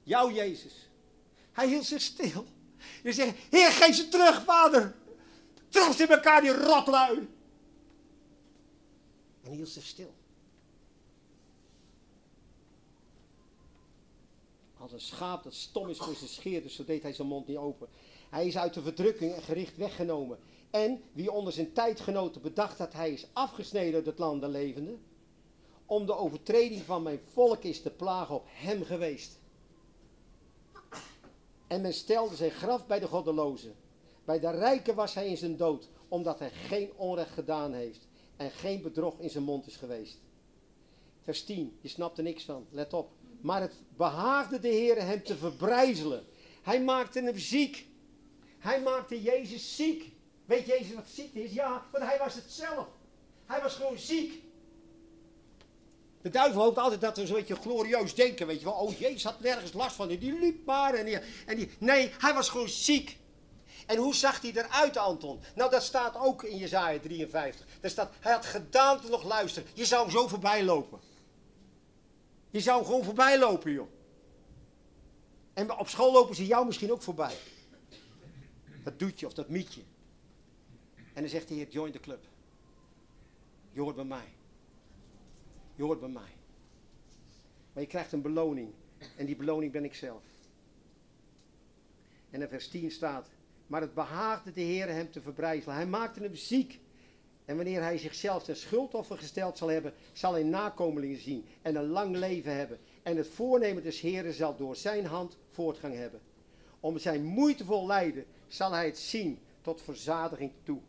Jouw 0.03 0.31
Jezus. 0.31 0.89
Hij 1.51 1.67
hield 1.67 1.85
zich 1.85 2.01
stil. 2.01 2.45
Je 3.03 3.13
zegt, 3.13 3.35
Heer, 3.49 3.71
geef 3.71 3.95
ze 3.95 4.07
terug, 4.07 4.43
vader. 4.43 4.95
Ze 5.71 5.95
in 5.97 6.07
elkaar, 6.07 6.41
die 6.41 6.51
rotlui. 6.51 7.29
En 9.43 9.51
hield 9.51 9.69
zich 9.69 9.85
stil. 9.85 10.13
Als 14.77 14.91
een 14.91 15.01
schaap 15.01 15.43
dat 15.43 15.53
stom 15.53 15.89
is 15.89 15.97
voor 15.97 16.15
zijn 16.15 16.29
scheer, 16.29 16.61
dus 16.61 16.75
zo 16.75 16.83
deed 16.83 17.01
hij 17.01 17.13
zijn 17.13 17.27
mond 17.27 17.47
niet 17.47 17.57
open. 17.57 17.87
Hij 18.29 18.47
is 18.47 18.57
uit 18.57 18.73
de 18.73 18.81
verdrukking 18.81 19.33
en 19.33 19.41
gericht 19.41 19.77
weggenomen. 19.77 20.39
En 20.69 21.01
wie 21.11 21.31
onder 21.31 21.53
zijn 21.53 21.73
tijdgenoten 21.73 22.41
bedacht 22.41 22.77
dat 22.77 22.93
hij 22.93 23.11
is 23.11 23.27
afgesneden 23.33 23.93
uit 23.93 24.05
het 24.05 24.19
land 24.19 24.41
der 24.41 24.49
levenden, 24.49 25.01
om 25.85 26.05
de 26.05 26.15
overtreding 26.15 26.81
van 26.81 27.03
mijn 27.03 27.19
volk 27.33 27.63
is 27.63 27.81
te 27.81 27.89
plagen 27.89 28.35
op 28.35 28.45
hem 28.47 28.83
geweest. 28.83 29.39
En 31.67 31.81
men 31.81 31.93
stelde 31.93 32.35
zijn 32.35 32.51
graf 32.51 32.87
bij 32.87 32.99
de 32.99 33.07
goddelozen. 33.07 33.75
Bij 34.25 34.39
de 34.39 34.49
rijken 34.49 34.95
was 34.95 35.13
hij 35.13 35.27
in 35.27 35.37
zijn 35.37 35.57
dood, 35.57 35.89
omdat 36.07 36.39
hij 36.39 36.49
geen 36.49 36.91
onrecht 36.95 37.31
gedaan 37.31 37.73
heeft 37.73 38.07
en 38.37 38.51
geen 38.51 38.81
bedrog 38.81 39.19
in 39.19 39.29
zijn 39.29 39.43
mond 39.43 39.67
is 39.67 39.75
geweest. 39.75 40.17
Vers 41.21 41.43
10, 41.43 41.77
je 41.81 41.87
snapt 41.87 42.17
er 42.17 42.23
niks 42.23 42.43
van, 42.43 42.65
let 42.69 42.93
op. 42.93 43.11
Maar 43.41 43.61
het 43.61 43.73
behaagde 43.97 44.59
de 44.59 44.67
Heer 44.67 45.01
hem 45.01 45.23
te 45.23 45.37
verbrijzelen. 45.37 46.25
Hij 46.61 46.81
maakte 46.81 47.21
hem 47.21 47.37
ziek. 47.37 47.85
Hij 48.59 48.81
maakte 48.81 49.21
Jezus 49.21 49.75
ziek. 49.75 50.11
Weet 50.45 50.65
Jezus 50.65 50.93
wat 50.93 51.07
ziekte 51.07 51.43
is? 51.43 51.53
Ja, 51.53 51.85
want 51.91 52.03
hij 52.03 52.17
was 52.17 52.35
het 52.35 52.51
zelf. 52.51 52.87
Hij 53.45 53.61
was 53.61 53.75
gewoon 53.75 53.97
ziek. 53.97 54.41
De 56.21 56.29
duivel 56.29 56.61
hoopt 56.61 56.77
altijd 56.77 57.01
dat 57.01 57.17
we 57.17 57.25
zo'n 57.25 57.35
beetje 57.35 57.55
glorieus 57.55 58.15
denken, 58.15 58.47
weet 58.47 58.59
je 58.59 58.65
wel. 58.65 58.73
Oh, 58.73 58.99
Jezus 58.99 59.23
had 59.23 59.39
nergens 59.39 59.73
last 59.73 59.95
van. 59.95 60.07
Die 60.07 60.39
liep 60.39 60.65
maar. 60.65 60.93
En 60.93 61.05
die, 61.05 61.19
en 61.45 61.55
die, 61.55 61.69
nee, 61.79 62.11
hij 62.17 62.33
was 62.33 62.49
gewoon 62.49 62.69
ziek. 62.69 63.17
En 63.91 63.97
hoe 63.97 64.15
zag 64.15 64.41
hij 64.41 64.51
eruit, 64.51 64.97
Anton? 64.97 65.39
Nou, 65.55 65.71
dat 65.71 65.83
staat 65.83 66.15
ook 66.15 66.43
in 66.43 66.57
Jezaja 66.57 66.99
53. 66.99 67.65
Daar 67.81 67.91
staat, 67.91 68.13
hij 68.19 68.31
had 68.31 68.45
gedaante 68.45 69.09
nog 69.09 69.23
luisteren. 69.23 69.69
Je 69.73 69.85
zou 69.85 70.01
hem 70.01 70.11
zo 70.11 70.27
voorbij 70.27 70.63
lopen. 70.63 70.99
Je 72.49 72.59
zou 72.59 72.77
hem 72.77 72.85
gewoon 72.85 73.03
voorbij 73.03 73.39
lopen, 73.39 73.71
joh. 73.71 73.87
En 75.53 75.77
op 75.77 75.87
school 75.87 76.11
lopen 76.11 76.35
ze 76.35 76.45
jou 76.45 76.65
misschien 76.65 76.91
ook 76.91 77.01
voorbij. 77.01 77.35
Dat 78.83 78.99
doet 78.99 79.19
je 79.19 79.25
of 79.25 79.33
dat 79.33 79.49
mietje. 79.49 79.81
En 81.13 81.21
dan 81.21 81.29
zegt 81.29 81.49
Heer, 81.49 81.69
join 81.69 81.91
the 81.91 81.99
club. 81.99 82.23
Je 83.71 83.81
hoort 83.81 83.95
bij 83.95 84.05
mij. 84.05 84.33
Je 85.75 85.83
hoort 85.83 85.99
bij 85.99 86.09
mij. 86.09 86.35
Maar 87.73 87.83
je 87.83 87.89
krijgt 87.89 88.11
een 88.11 88.21
beloning. 88.21 88.73
En 89.17 89.25
die 89.25 89.35
beloning 89.35 89.71
ben 89.71 89.83
ik 89.83 89.95
zelf. 89.95 90.23
En 92.29 92.41
in 92.41 92.47
vers 92.47 92.67
10 92.67 92.91
staat, 92.91 93.29
maar 93.71 93.81
het 93.81 93.93
behaagde 93.93 94.51
de 94.51 94.61
Heer 94.61 94.87
hem 94.87 95.11
te 95.11 95.21
verbrijzelen. 95.21 95.75
Hij 95.75 95.85
maakte 95.85 96.19
hem 96.19 96.35
ziek. 96.35 96.79
En 97.45 97.55
wanneer 97.55 97.81
hij 97.81 97.97
zichzelf 97.97 98.43
ten 98.43 98.55
schuldoffer 98.55 99.17
gesteld 99.17 99.57
zal 99.57 99.67
hebben, 99.67 99.93
zal 100.13 100.33
hij 100.33 100.43
nakomelingen 100.43 101.19
zien 101.19 101.45
en 101.61 101.75
een 101.75 101.87
lang 101.87 102.15
leven 102.15 102.55
hebben. 102.55 102.79
En 103.03 103.17
het 103.17 103.27
voornemen 103.27 103.83
des 103.83 103.99
Heeren 103.99 104.33
zal 104.33 104.55
door 104.55 104.75
zijn 104.75 105.05
hand 105.05 105.37
voortgang 105.49 105.95
hebben. 105.95 106.19
Om 106.79 106.97
zijn 106.97 107.23
moeitevol 107.23 107.87
lijden 107.87 108.25
zal 108.47 108.71
hij 108.71 108.85
het 108.85 108.97
zien 108.97 109.39
tot 109.61 109.81
verzadiging 109.81 110.51
toe. 110.63 110.79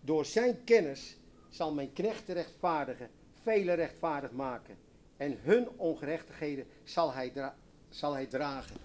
Door 0.00 0.24
zijn 0.24 0.64
kennis 0.64 1.16
zal 1.48 1.72
mijn 1.72 1.92
knechten 1.92 2.34
rechtvaardigen, 2.34 3.10
vele 3.42 3.72
rechtvaardig 3.72 4.30
maken. 4.32 4.76
En 5.16 5.38
hun 5.42 5.68
ongerechtigheden 5.76 6.66
zal 6.84 7.12
hij, 7.12 7.52
zal 7.88 8.12
hij 8.12 8.26
dragen. 8.26 8.76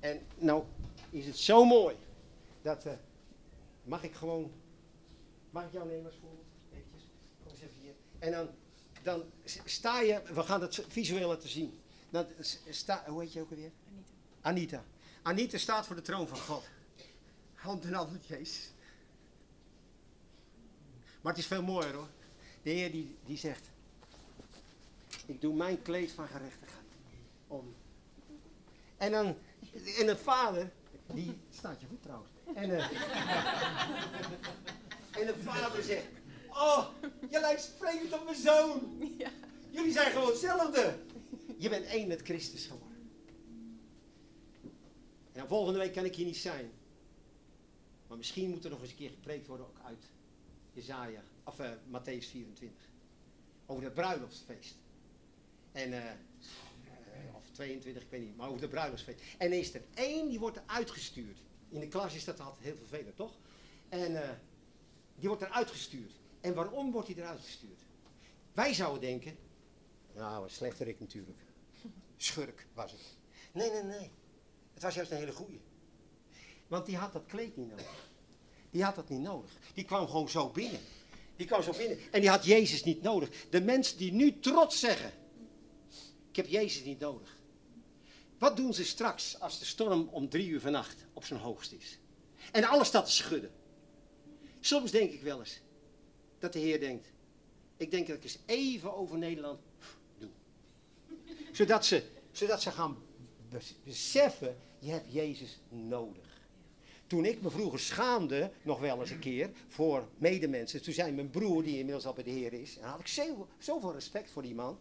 En 0.00 0.20
nou 0.38 0.62
is 1.10 1.26
het 1.26 1.38
zo 1.38 1.64
mooi 1.64 1.96
dat, 2.66 2.86
uh, 2.86 2.92
mag 3.84 4.02
ik 4.02 4.14
gewoon, 4.14 4.52
mag 5.50 5.64
ik 5.64 5.72
jou 5.72 5.88
nemen 5.88 6.06
als 6.06 6.18
voorbeeld? 6.20 6.46
Kom 7.42 7.52
eens 7.52 7.60
even 7.60 7.80
hier. 7.82 7.94
En 8.18 8.30
dan, 8.32 8.48
dan 9.02 9.24
sta 9.64 10.00
je, 10.00 10.22
we 10.22 10.42
gaan 10.42 10.60
het 10.60 10.84
visueel 10.88 11.28
laten 11.28 11.48
zien. 11.48 11.80
Dan 12.10 12.26
sta, 12.70 13.04
hoe 13.06 13.20
heet 13.20 13.32
je 13.32 13.40
ook 13.40 13.50
alweer? 13.50 13.70
Anita. 13.90 14.12
Anita. 14.40 14.84
Anita 15.22 15.58
staat 15.58 15.86
voor 15.86 15.96
de 15.96 16.02
troon 16.02 16.28
van 16.28 16.38
God. 16.38 16.64
Hand 17.54 17.84
in 17.84 17.92
hand 17.92 18.12
met 18.12 18.26
Jezus. 18.26 18.70
Maar 21.20 21.32
het 21.32 21.42
is 21.42 21.46
veel 21.46 21.62
mooier 21.62 21.94
hoor. 21.94 22.08
De 22.62 22.70
Heer 22.70 22.90
die, 22.90 23.16
die 23.24 23.38
zegt, 23.38 23.70
ik 25.26 25.40
doe 25.40 25.54
mijn 25.54 25.82
kleed 25.82 26.12
van 26.12 26.28
gerechtigheid 26.28 26.86
om. 27.46 27.74
En 28.96 29.10
dan, 29.10 29.36
en 29.98 30.08
een 30.08 30.16
vader, 30.16 30.72
die 31.06 31.38
staat 31.50 31.80
je 31.80 31.86
goed 31.86 32.02
trouwens. 32.02 32.34
En, 32.54 32.70
uh, 32.70 32.90
en 35.20 35.28
een 35.28 35.42
vader 35.42 35.82
zegt, 35.82 36.06
oh, 36.48 36.88
je 37.30 37.40
lijkt 37.40 37.62
sprekend 37.62 38.12
op 38.12 38.24
mijn 38.24 38.36
zoon. 38.36 38.96
Ja. 39.18 39.30
Jullie 39.70 39.92
zijn 39.92 40.12
gewoon 40.12 40.28
hetzelfde. 40.28 40.98
Je 41.58 41.68
bent 41.68 41.86
één 41.86 42.08
met 42.08 42.22
Christus 42.22 42.66
geworden. 42.66 43.10
En 45.32 45.38
dan 45.42 45.48
volgende 45.48 45.78
week 45.78 45.92
kan 45.92 46.04
ik 46.04 46.14
hier 46.14 46.26
niet 46.26 46.36
zijn. 46.36 46.70
Maar 48.06 48.16
misschien 48.16 48.50
moet 48.50 48.64
er 48.64 48.70
nog 48.70 48.80
eens 48.80 48.90
een 48.90 48.96
keer 48.96 49.10
gepreekt 49.10 49.46
worden 49.46 49.66
ook 49.66 49.80
uit 49.84 50.04
Jezaja, 50.72 51.22
of 51.44 51.60
uh, 51.60 51.70
Matthäus 51.70 52.26
24. 52.30 52.70
Over 53.66 53.84
het 53.84 53.94
bruiloftsfeest. 53.94 54.74
En, 55.72 55.92
uh, 55.92 56.02
of 57.34 57.50
22, 57.52 58.02
ik 58.02 58.10
weet 58.10 58.20
niet, 58.20 58.36
maar 58.36 58.48
over 58.48 58.60
de 58.60 58.68
bruiloftsfeest. 58.68 59.20
En 59.38 59.52
is 59.52 59.74
er 59.74 59.82
één 59.94 60.28
die 60.28 60.38
wordt 60.38 60.60
uitgestuurd. 60.66 61.38
In 61.76 61.82
de 61.82 61.88
klas 61.88 62.14
is 62.14 62.24
dat 62.24 62.40
altijd 62.40 62.64
heel 62.64 62.76
vervelend, 62.76 63.16
toch? 63.16 63.32
En 63.88 64.12
uh, 64.12 64.20
die 65.16 65.28
wordt 65.28 65.42
er 65.42 65.50
uitgestuurd. 65.50 66.12
En 66.40 66.54
waarom 66.54 66.92
wordt 66.92 67.08
hij 67.08 67.16
eruit 67.16 67.40
gestuurd? 67.40 67.80
Wij 68.52 68.74
zouden 68.74 69.00
denken, 69.00 69.36
nou, 70.14 70.44
een 70.44 70.50
slechterik 70.50 71.00
natuurlijk. 71.00 71.38
Schurk 72.16 72.66
was 72.74 72.92
het. 72.92 73.00
Nee, 73.52 73.70
nee, 73.70 73.82
nee. 73.82 74.10
Het 74.74 74.82
was 74.82 74.94
juist 74.94 75.10
een 75.10 75.16
hele 75.16 75.32
goeie. 75.32 75.60
Want 76.66 76.86
die 76.86 76.96
had 76.96 77.12
dat 77.12 77.26
kleed 77.26 77.56
niet 77.56 77.68
nodig. 77.68 78.10
Die 78.70 78.84
had 78.84 78.94
dat 78.94 79.08
niet 79.08 79.20
nodig. 79.20 79.50
Die 79.74 79.84
kwam 79.84 80.06
gewoon 80.06 80.28
zo 80.28 80.48
binnen. 80.48 80.80
Die 81.36 81.46
kwam 81.46 81.62
zo 81.62 81.72
binnen. 81.72 81.98
En 82.12 82.20
die 82.20 82.30
had 82.30 82.44
Jezus 82.44 82.84
niet 82.84 83.02
nodig. 83.02 83.46
De 83.50 83.60
mensen 83.60 83.98
die 83.98 84.12
nu 84.12 84.38
trots 84.40 84.80
zeggen, 84.80 85.12
ik 86.28 86.36
heb 86.36 86.46
Jezus 86.46 86.84
niet 86.84 86.98
nodig. 86.98 87.36
Wat 88.38 88.56
doen 88.56 88.74
ze 88.74 88.84
straks 88.84 89.40
als 89.40 89.58
de 89.58 89.64
storm 89.64 90.08
om 90.08 90.28
drie 90.28 90.48
uur 90.48 90.60
vannacht 90.60 91.06
op 91.12 91.24
zijn 91.24 91.40
hoogst 91.40 91.72
is? 91.72 91.98
En 92.52 92.64
alles 92.64 92.88
staat 92.88 93.04
te 93.04 93.12
schudden. 93.12 93.50
Soms 94.60 94.90
denk 94.90 95.12
ik 95.12 95.22
wel 95.22 95.38
eens 95.38 95.60
dat 96.38 96.52
de 96.52 96.58
Heer 96.58 96.80
denkt, 96.80 97.12
ik 97.76 97.90
denk 97.90 98.06
dat 98.06 98.16
ik 98.16 98.22
eens 98.22 98.38
even 98.46 98.94
over 98.94 99.18
Nederland 99.18 99.60
doe. 100.18 100.30
Zodat 101.52 101.86
ze, 101.86 102.02
zodat 102.32 102.62
ze 102.62 102.70
gaan 102.70 102.96
beseffen, 103.84 104.56
je 104.78 104.90
hebt 104.90 105.12
Jezus 105.12 105.60
nodig. 105.68 106.24
Toen 107.06 107.24
ik 107.24 107.42
me 107.42 107.50
vroeger 107.50 107.80
schaamde, 107.80 108.50
nog 108.62 108.80
wel 108.80 109.00
eens 109.00 109.10
een 109.10 109.18
keer, 109.18 109.50
voor 109.68 110.08
medemensen. 110.18 110.82
Toen 110.82 110.94
zei 110.94 111.12
mijn 111.12 111.30
broer, 111.30 111.62
die 111.62 111.78
inmiddels 111.78 112.06
al 112.06 112.12
bij 112.12 112.24
de 112.24 112.30
Heer 112.30 112.52
is. 112.52 112.78
En 112.78 112.88
had 112.88 113.00
ik 113.00 113.06
zoveel, 113.58 113.92
respect 113.92 114.30
voor 114.30 114.42
die 114.42 114.54
man. 114.54 114.78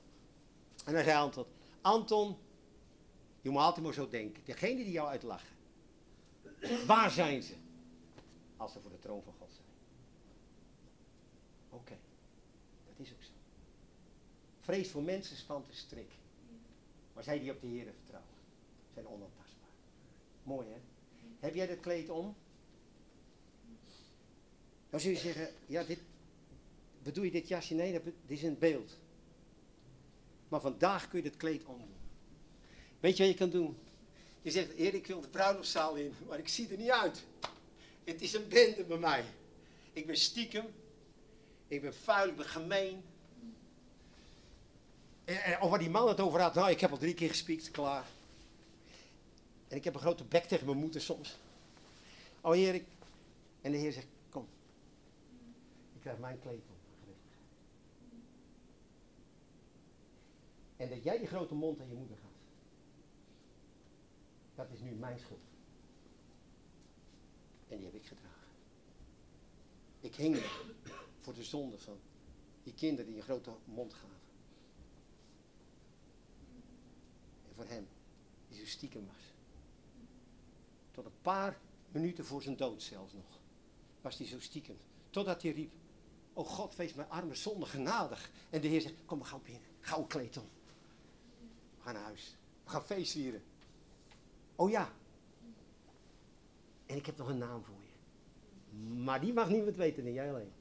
En 0.86 0.94
hij 0.94 1.04
zei 1.04 1.18
altijd, 1.18 1.46
Anton, 1.82 2.38
je 3.46 3.52
moet 3.52 3.62
altijd 3.62 3.86
maar 3.86 3.94
zo 3.94 4.10
denken. 4.10 4.44
Degene 4.46 4.84
die 4.84 4.92
jou 4.92 5.08
uitlachen. 5.08 5.56
Waar 6.86 7.12
zijn 7.12 7.44
ze? 7.44 7.54
Als 8.58 8.72
ze 8.72 8.80
voor 8.80 8.92
de 8.92 9.00
troon 9.00 9.24
van 9.24 9.34
God 9.40 9.50
zijn. 9.54 9.68
Oké, 11.70 11.98
dat 12.88 13.06
is 13.06 13.14
ook 13.14 13.22
zo. 13.24 13.32
Vrees 14.60 14.92
voor 14.92 15.04
mensen 15.04 15.38
spant 15.38 15.66
de 15.66 15.74
strik. 15.74 16.12
Maar 17.14 17.24
zij 17.24 17.40
die 17.40 17.52
op 17.52 17.62
de 17.62 17.68
Heer 17.68 17.94
vertrouwen, 17.94 18.32
zijn 18.94 19.08
onontastbaar. 19.08 19.70
Mooi 20.44 20.68
hè? 20.68 20.80
Heb 21.40 21.54
jij 21.56 21.68
dat 21.68 21.80
kleed 21.80 22.10
om? 22.10 22.36
Dan 24.90 25.00
zul 25.00 25.12
je 25.12 25.18
zeggen, 25.18 25.50
ja, 25.66 25.84
dit, 25.84 26.00
bedoel 27.04 27.24
je 27.24 27.32
dit 27.32 27.48
jasje? 27.48 27.74
Nee, 27.74 28.02
dit 28.04 28.14
is 28.26 28.44
een 28.44 28.58
beeld. 28.58 28.98
Maar 30.48 30.62
vandaag 30.62 31.08
kun 31.08 31.20
je 31.22 31.28
het 31.28 31.38
kleed 31.38 31.66
omdoen. 31.66 31.95
Weet 33.06 33.18
je 33.18 33.24
wat 33.24 33.32
je 33.32 33.38
kan 33.38 33.50
doen? 33.50 33.78
Je 34.42 34.52
zegt, 34.52 34.74
heer, 34.74 34.94
ik 34.94 35.08
wil 35.08 35.22
de 35.22 35.28
bruiloftszaal 35.28 35.96
in, 35.96 36.14
maar 36.28 36.40
ik 36.40 36.48
zie 36.48 36.70
er 36.70 36.78
niet 36.78 36.90
uit. 36.90 37.24
Het 38.04 38.22
is 38.22 38.34
een 38.34 38.48
bende 38.48 38.84
bij 38.84 38.98
mij. 38.98 39.26
Ik 39.94 40.06
ben 40.06 40.18
stiekem. 40.18 40.66
Ik 41.68 41.82
ben 41.82 41.94
vuil, 41.94 42.30
ik 42.30 42.36
ben 42.36 42.46
gemeen. 42.46 43.04
En, 45.26 45.62
of 45.62 45.70
waar 45.70 45.80
die 45.80 45.90
man 45.90 46.08
het 46.08 46.20
over 46.20 46.42
had, 46.42 46.54
nou, 46.54 46.70
ik 46.70 46.80
heb 46.80 46.92
al 46.92 46.98
drie 46.98 47.14
keer 47.14 47.30
gespiekt, 47.30 47.72
klaar. 47.72 48.06
En 49.68 49.78
ik 49.78 49.84
heb 49.84 49.94
een 49.94 50.00
grote 50.00 50.24
bek 50.24 50.44
tegen 50.44 50.66
mijn 50.66 50.78
moeder 50.78 51.02
soms. 51.02 51.38
Oh 52.42 52.52
Heer. 52.52 52.82
En 53.62 53.72
de 53.72 53.78
Heer 53.78 53.92
zegt, 53.92 54.08
kom. 54.30 54.48
Ik 55.94 56.02
krijg 56.02 56.18
mijn 56.18 56.40
kleed 56.42 56.56
op. 56.56 56.78
En 60.78 60.90
dat 60.90 61.04
jij 61.04 61.18
die 61.18 61.28
grote 61.28 61.54
mond 61.54 61.80
aan 61.80 61.90
je 61.90 61.96
moeder 61.96 62.18
gaat. 62.18 62.35
Dat 64.56 64.72
is 64.72 64.80
nu 64.80 64.92
mijn 64.92 65.20
schuld. 65.20 65.40
En 67.68 67.78
die 67.78 67.86
heb 67.86 67.96
ik 67.96 68.06
gedragen. 68.06 68.30
Ik 70.00 70.16
hing 70.16 70.38
voor 71.20 71.34
de 71.34 71.44
zonde 71.44 71.78
van 71.78 72.00
die 72.64 72.74
kinderen 72.74 73.06
die 73.06 73.16
een 73.16 73.24
grote 73.24 73.52
mond 73.66 73.94
gaven. 73.94 74.10
En 77.48 77.56
voor 77.56 77.66
hem, 77.66 77.88
die 78.48 78.60
zo 78.60 78.66
stiekem 78.66 79.06
was. 79.06 79.34
Tot 80.92 81.06
een 81.06 81.22
paar 81.22 81.60
minuten 81.92 82.26
voor 82.26 82.42
zijn 82.42 82.58
dood 82.58 82.82
zelfs 82.82 83.14
nog. 83.14 83.40
Was 84.02 84.18
hij 84.18 84.28
zo 84.28 84.40
stiekem. 84.40 84.78
Totdat 85.10 85.42
hij 85.42 85.52
riep, 85.52 85.72
oh 86.34 86.48
God, 86.48 86.76
wees 86.76 86.94
mijn 86.94 87.10
arme 87.10 87.36
zonde 87.36 87.66
genadig. 87.66 88.32
En 88.50 88.62
de 88.62 88.68
Heer 88.68 88.82
zegt, 88.82 88.96
kom 89.06 89.18
maar 89.18 89.28
gauw 89.28 89.42
binnen. 89.42 89.62
Gauw 89.80 90.04
kleed 90.04 90.38
om. 90.38 90.50
We 91.78 91.82
gaan 91.82 91.94
naar 91.94 92.04
huis. 92.04 92.36
We 92.64 92.70
gaan 92.70 92.86
feest 92.86 93.12
vieren. 93.12 93.44
Oh 94.56 94.70
ja. 94.70 94.90
En 96.86 96.96
ik 96.96 97.06
heb 97.06 97.18
nog 97.18 97.28
een 97.28 97.38
naam 97.38 97.64
voor 97.64 97.76
je. 97.76 97.94
Maar 99.04 99.22
die 99.22 99.34
mag 99.34 99.50
niemand 99.50 99.76
weten, 99.76 100.04
nee, 100.04 100.14
jij 100.14 100.30
alleen. 100.30 100.52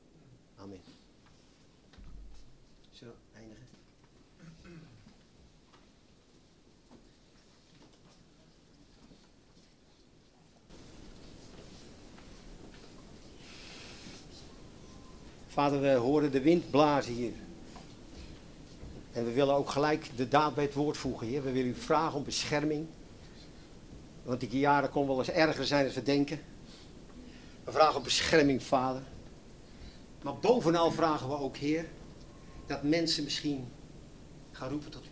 Amen. 0.57 0.81
Zo, 2.91 3.07
eindigen. 3.35 3.67
Vader, 15.47 15.81
we 15.81 15.93
horen 15.93 16.33
de 16.33 16.41
wind 16.41 16.71
blazen 16.71 17.13
hier. 17.13 17.33
En 19.13 19.25
we 19.25 19.33
willen 19.33 19.55
ook 19.55 19.71
gelijk 19.71 20.11
de 20.17 20.29
daad 20.29 20.55
bij 20.55 20.65
het 20.65 20.75
woord 20.75 20.97
voegen, 20.97 21.27
Heer. 21.27 21.43
We 21.43 21.53
willen 21.53 21.71
u 21.71 21.75
vragen 21.75 22.19
om 22.19 22.25
bescherming. 22.25 22.87
Want 24.25 24.41
die 24.41 24.59
jaren 24.59 24.91
kon 24.91 25.07
wel 25.07 25.19
eens 25.19 25.31
erger 25.31 25.67
zijn 25.67 25.85
dan 25.85 25.95
we 25.95 26.03
denken. 26.03 26.41
We 27.65 27.73
vragen 27.73 27.97
om 27.97 28.03
bescherming, 28.03 28.63
Vader. 28.63 29.03
Maar 30.23 30.37
bovenal 30.37 30.91
vragen 30.91 31.29
we 31.29 31.35
ook, 31.35 31.57
Heer, 31.57 31.87
dat 32.67 32.83
mensen 32.83 33.25
misschien 33.25 33.69
gaan 34.53 34.71
roepen 34.71 34.91
tot 34.91 35.05
u. 35.05 35.09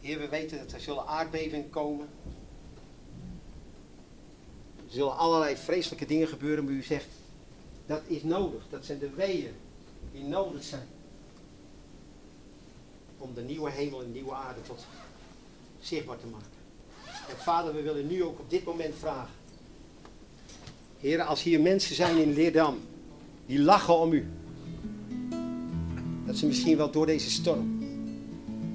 Heer, 0.00 0.18
we 0.18 0.28
weten 0.28 0.58
dat 0.58 0.72
er 0.72 0.80
zullen 0.80 1.06
aardbevingen 1.06 1.70
komen. 1.70 2.08
Er 4.76 4.96
zullen 4.96 5.16
allerlei 5.16 5.56
vreselijke 5.56 6.06
dingen 6.06 6.28
gebeuren, 6.28 6.64
maar 6.64 6.72
u 6.72 6.82
zegt, 6.82 7.08
dat 7.86 8.02
is 8.06 8.22
nodig. 8.22 8.62
Dat 8.70 8.84
zijn 8.84 8.98
de 8.98 9.10
weeën 9.10 9.54
die 10.12 10.24
nodig 10.24 10.62
zijn. 10.62 10.86
Om 13.18 13.34
de 13.34 13.42
nieuwe 13.42 13.70
hemel 13.70 14.02
en 14.02 14.12
nieuwe 14.12 14.34
aarde 14.34 14.62
tot 14.62 14.86
zichtbaar 15.80 16.18
te 16.18 16.26
maken. 16.26 16.59
Vader, 17.36 17.74
we 17.74 17.82
willen 17.82 18.06
nu 18.06 18.24
ook 18.24 18.38
op 18.38 18.50
dit 18.50 18.64
moment 18.64 18.94
vragen. 18.98 19.34
Heren, 21.00 21.26
als 21.26 21.42
hier 21.42 21.60
mensen 21.60 21.94
zijn 21.94 22.16
in 22.16 22.32
Leerdam 22.32 22.78
die 23.46 23.60
lachen 23.60 23.98
om 23.98 24.12
u. 24.12 24.26
Dat 26.26 26.36
ze 26.36 26.46
misschien 26.46 26.76
wel 26.76 26.90
door 26.90 27.06
deze 27.06 27.30
storm 27.30 27.78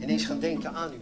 ineens 0.01 0.25
gaan 0.25 0.39
denken 0.39 0.73
aan 0.73 0.91
u. 0.91 0.99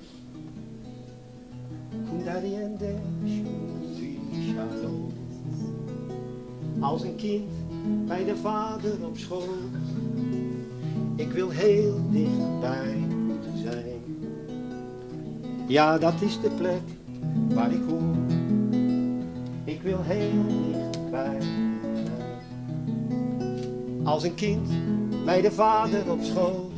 Als 6.79 7.01
een 7.01 7.15
kind 7.15 7.49
bij 8.07 8.23
de 8.23 8.35
vader 8.35 9.05
op 9.05 9.17
schoot. 9.17 9.47
Ik 11.15 11.31
wil 11.31 11.49
heel 11.49 12.01
dicht 12.11 12.59
bij 12.59 12.95
u 13.55 13.61
zijn. 13.61 14.01
Ja, 15.67 15.97
dat 15.97 16.21
is 16.21 16.41
de 16.41 16.49
plek 16.49 16.81
waar 17.53 17.71
ik 17.71 17.81
hoor. 17.89 18.15
Ik 19.63 19.81
wil 19.81 20.01
heel 20.01 20.43
dicht 20.47 21.11
bij 21.11 21.37
u 21.37 21.79
zijn. 21.93 22.41
Als 24.03 24.23
een 24.23 24.35
kind 24.35 24.69
bij 25.25 25.41
de 25.41 25.51
vader 25.51 26.11
op 26.11 26.21
schoot. 26.21 26.71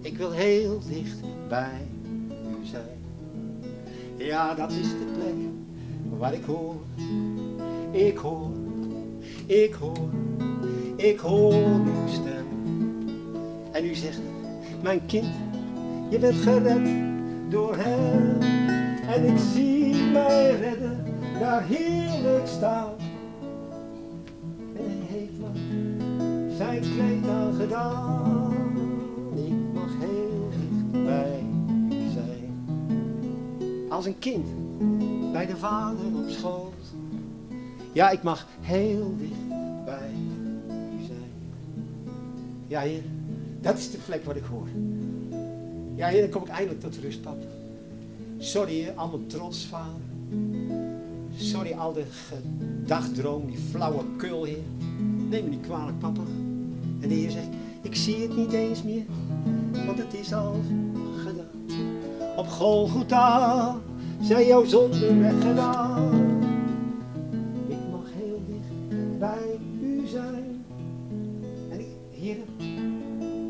Ik 0.00 0.16
wil 0.16 0.30
heel 0.30 0.80
dicht 0.88 1.20
bij 1.48 1.86
u 2.30 2.66
zijn. 2.66 2.98
Ja, 4.16 4.54
dat 4.54 4.72
is 4.72 4.88
de 4.88 5.06
plek 5.16 5.34
waar 6.18 6.34
ik 6.34 6.44
hoor. 6.44 6.74
Ik 7.90 8.16
hoor, 8.16 8.50
ik 9.46 9.74
hoor, 9.74 10.10
ik 10.96 11.18
hoor 11.18 11.54
uw 11.84 12.08
stem. 12.08 12.46
En 13.72 13.84
u 13.84 13.94
zegt, 13.94 14.20
mijn 14.82 15.06
kind, 15.06 15.34
je 16.10 16.18
bent 16.18 16.34
gered 16.34 16.88
door 17.48 17.76
hem. 17.76 18.75
En 19.06 19.24
ik 19.24 19.38
zie 19.52 19.94
mij 19.94 20.56
redden, 20.56 21.04
daar 21.38 21.66
heerlijk 21.66 22.46
staan. 22.46 22.94
En 24.76 24.84
hij 24.84 25.18
heeft 25.18 25.38
me 25.38 26.54
zijn 26.56 26.80
kleed 26.80 27.28
aangedaan. 27.28 28.54
Ik 29.34 29.74
mag 29.74 29.90
heel 29.98 30.48
dicht 30.50 31.04
bij 31.04 31.44
u 31.90 32.10
zijn. 32.10 32.52
Als 33.88 34.06
een 34.06 34.18
kind 34.18 34.46
bij 35.32 35.46
de 35.46 35.56
vader 35.56 36.06
op 36.06 36.28
schoot. 36.28 36.74
Ja, 37.92 38.10
ik 38.10 38.22
mag 38.22 38.46
heel 38.60 39.14
dicht 39.18 39.48
bij 39.84 40.10
u 40.68 41.04
zijn. 41.04 41.32
Ja, 42.66 42.80
heer, 42.80 43.02
dat 43.60 43.78
is 43.78 43.90
de 43.90 43.98
plek 44.06 44.24
waar 44.24 44.36
ik 44.36 44.44
hoor. 44.44 44.68
Ja, 45.94 46.06
heer, 46.06 46.20
dan 46.20 46.30
kom 46.30 46.42
ik 46.42 46.48
eindelijk 46.48 46.80
tot 46.80 46.96
rust, 46.96 47.22
papa. 47.22 47.55
Sorry, 48.38 48.92
al 48.96 49.08
mijn 49.08 49.26
trots, 49.26 49.66
vader. 49.66 50.00
Sorry, 51.36 51.72
al 51.72 51.92
de 51.92 52.04
gedagdroom, 52.04 53.46
die 53.46 53.58
flauwe 53.58 54.02
kul, 54.16 54.44
heer. 54.44 54.62
Neem 55.28 55.44
me 55.44 55.50
niet 55.50 55.60
kwalijk, 55.60 55.98
papa. 55.98 56.20
En 57.00 57.08
de 57.08 57.14
heer 57.14 57.30
zegt, 57.30 57.48
ik 57.82 57.94
zie 57.94 58.16
het 58.16 58.36
niet 58.36 58.52
eens 58.52 58.82
meer, 58.82 59.04
want 59.86 59.98
het 59.98 60.14
is 60.14 60.32
al 60.32 60.54
gedaan. 61.16 61.46
Op 62.36 62.48
Golgotha 62.48 63.76
zijn 64.20 64.46
jouw 64.46 64.64
zonden 64.64 65.20
weggedaan. 65.20 66.14
Ik 67.68 67.78
mag 67.90 68.06
heel 68.12 68.42
dicht 68.48 69.18
bij 69.18 69.58
u 69.80 70.06
zijn. 70.06 70.64
En 71.70 71.80
hier, 72.10 72.36
of 72.36 72.64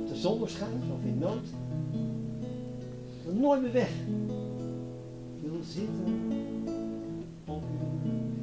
de 0.08 0.16
zon 0.16 0.48
schijnt 0.48 0.84
of 0.92 1.04
in 1.04 1.18
nood, 1.18 1.46
nooit 3.34 3.62
meer 3.62 3.72
weg. 3.72 3.90
Zitten 5.62 6.32
op 7.44 7.62
uw. 7.62 8.36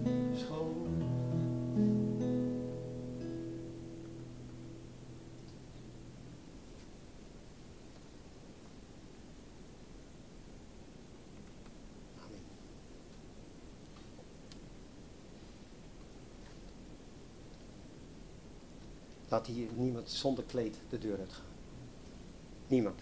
Laat 19.34 19.47
hier 19.47 19.68
niemand 19.76 20.09
zonder 20.09 20.43
kleed 20.43 20.78
de 20.89 20.97
deur 20.97 21.20
uitgaan. 21.20 21.45
Niemand. 22.68 22.99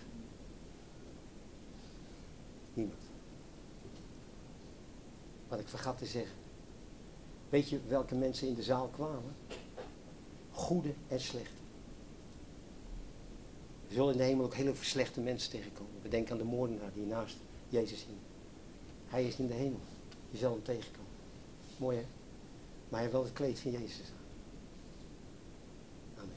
Niemand. 2.73 3.00
Wat 5.51 5.59
ik 5.59 5.67
vergat 5.67 5.97
te 5.97 6.05
zeggen. 6.05 6.35
Weet 7.49 7.69
je 7.69 7.79
welke 7.87 8.15
mensen 8.15 8.47
in 8.47 8.53
de 8.53 8.63
zaal 8.63 8.87
kwamen? 8.87 9.35
Goede 10.51 10.93
en 11.07 11.19
slechte. 11.19 11.61
We 13.87 13.93
zullen 13.93 14.11
in 14.11 14.17
de 14.17 14.23
hemel 14.23 14.45
ook 14.45 14.55
hele 14.55 14.73
slechte 14.81 15.19
mensen 15.19 15.51
tegenkomen. 15.51 16.01
We 16.01 16.09
denken 16.09 16.31
aan 16.31 16.37
de 16.37 16.43
moordenaar 16.43 16.93
die 16.93 17.05
naast 17.05 17.37
Jezus 17.69 18.05
hing. 18.05 18.17
Hij 19.07 19.25
is 19.25 19.35
in 19.35 19.47
de 19.47 19.53
hemel. 19.53 19.79
Je 20.29 20.37
zal 20.37 20.51
hem 20.51 20.63
tegenkomen. 20.63 21.11
Mooi 21.77 21.97
hè? 21.97 22.05
Maar 22.89 22.99
hij 22.99 23.09
wil 23.09 23.19
wel 23.19 23.29
het 23.29 23.33
kleed 23.33 23.59
van 23.59 23.71
Jezus 23.71 24.11
aan. 24.11 24.25
Amen. 26.23 26.35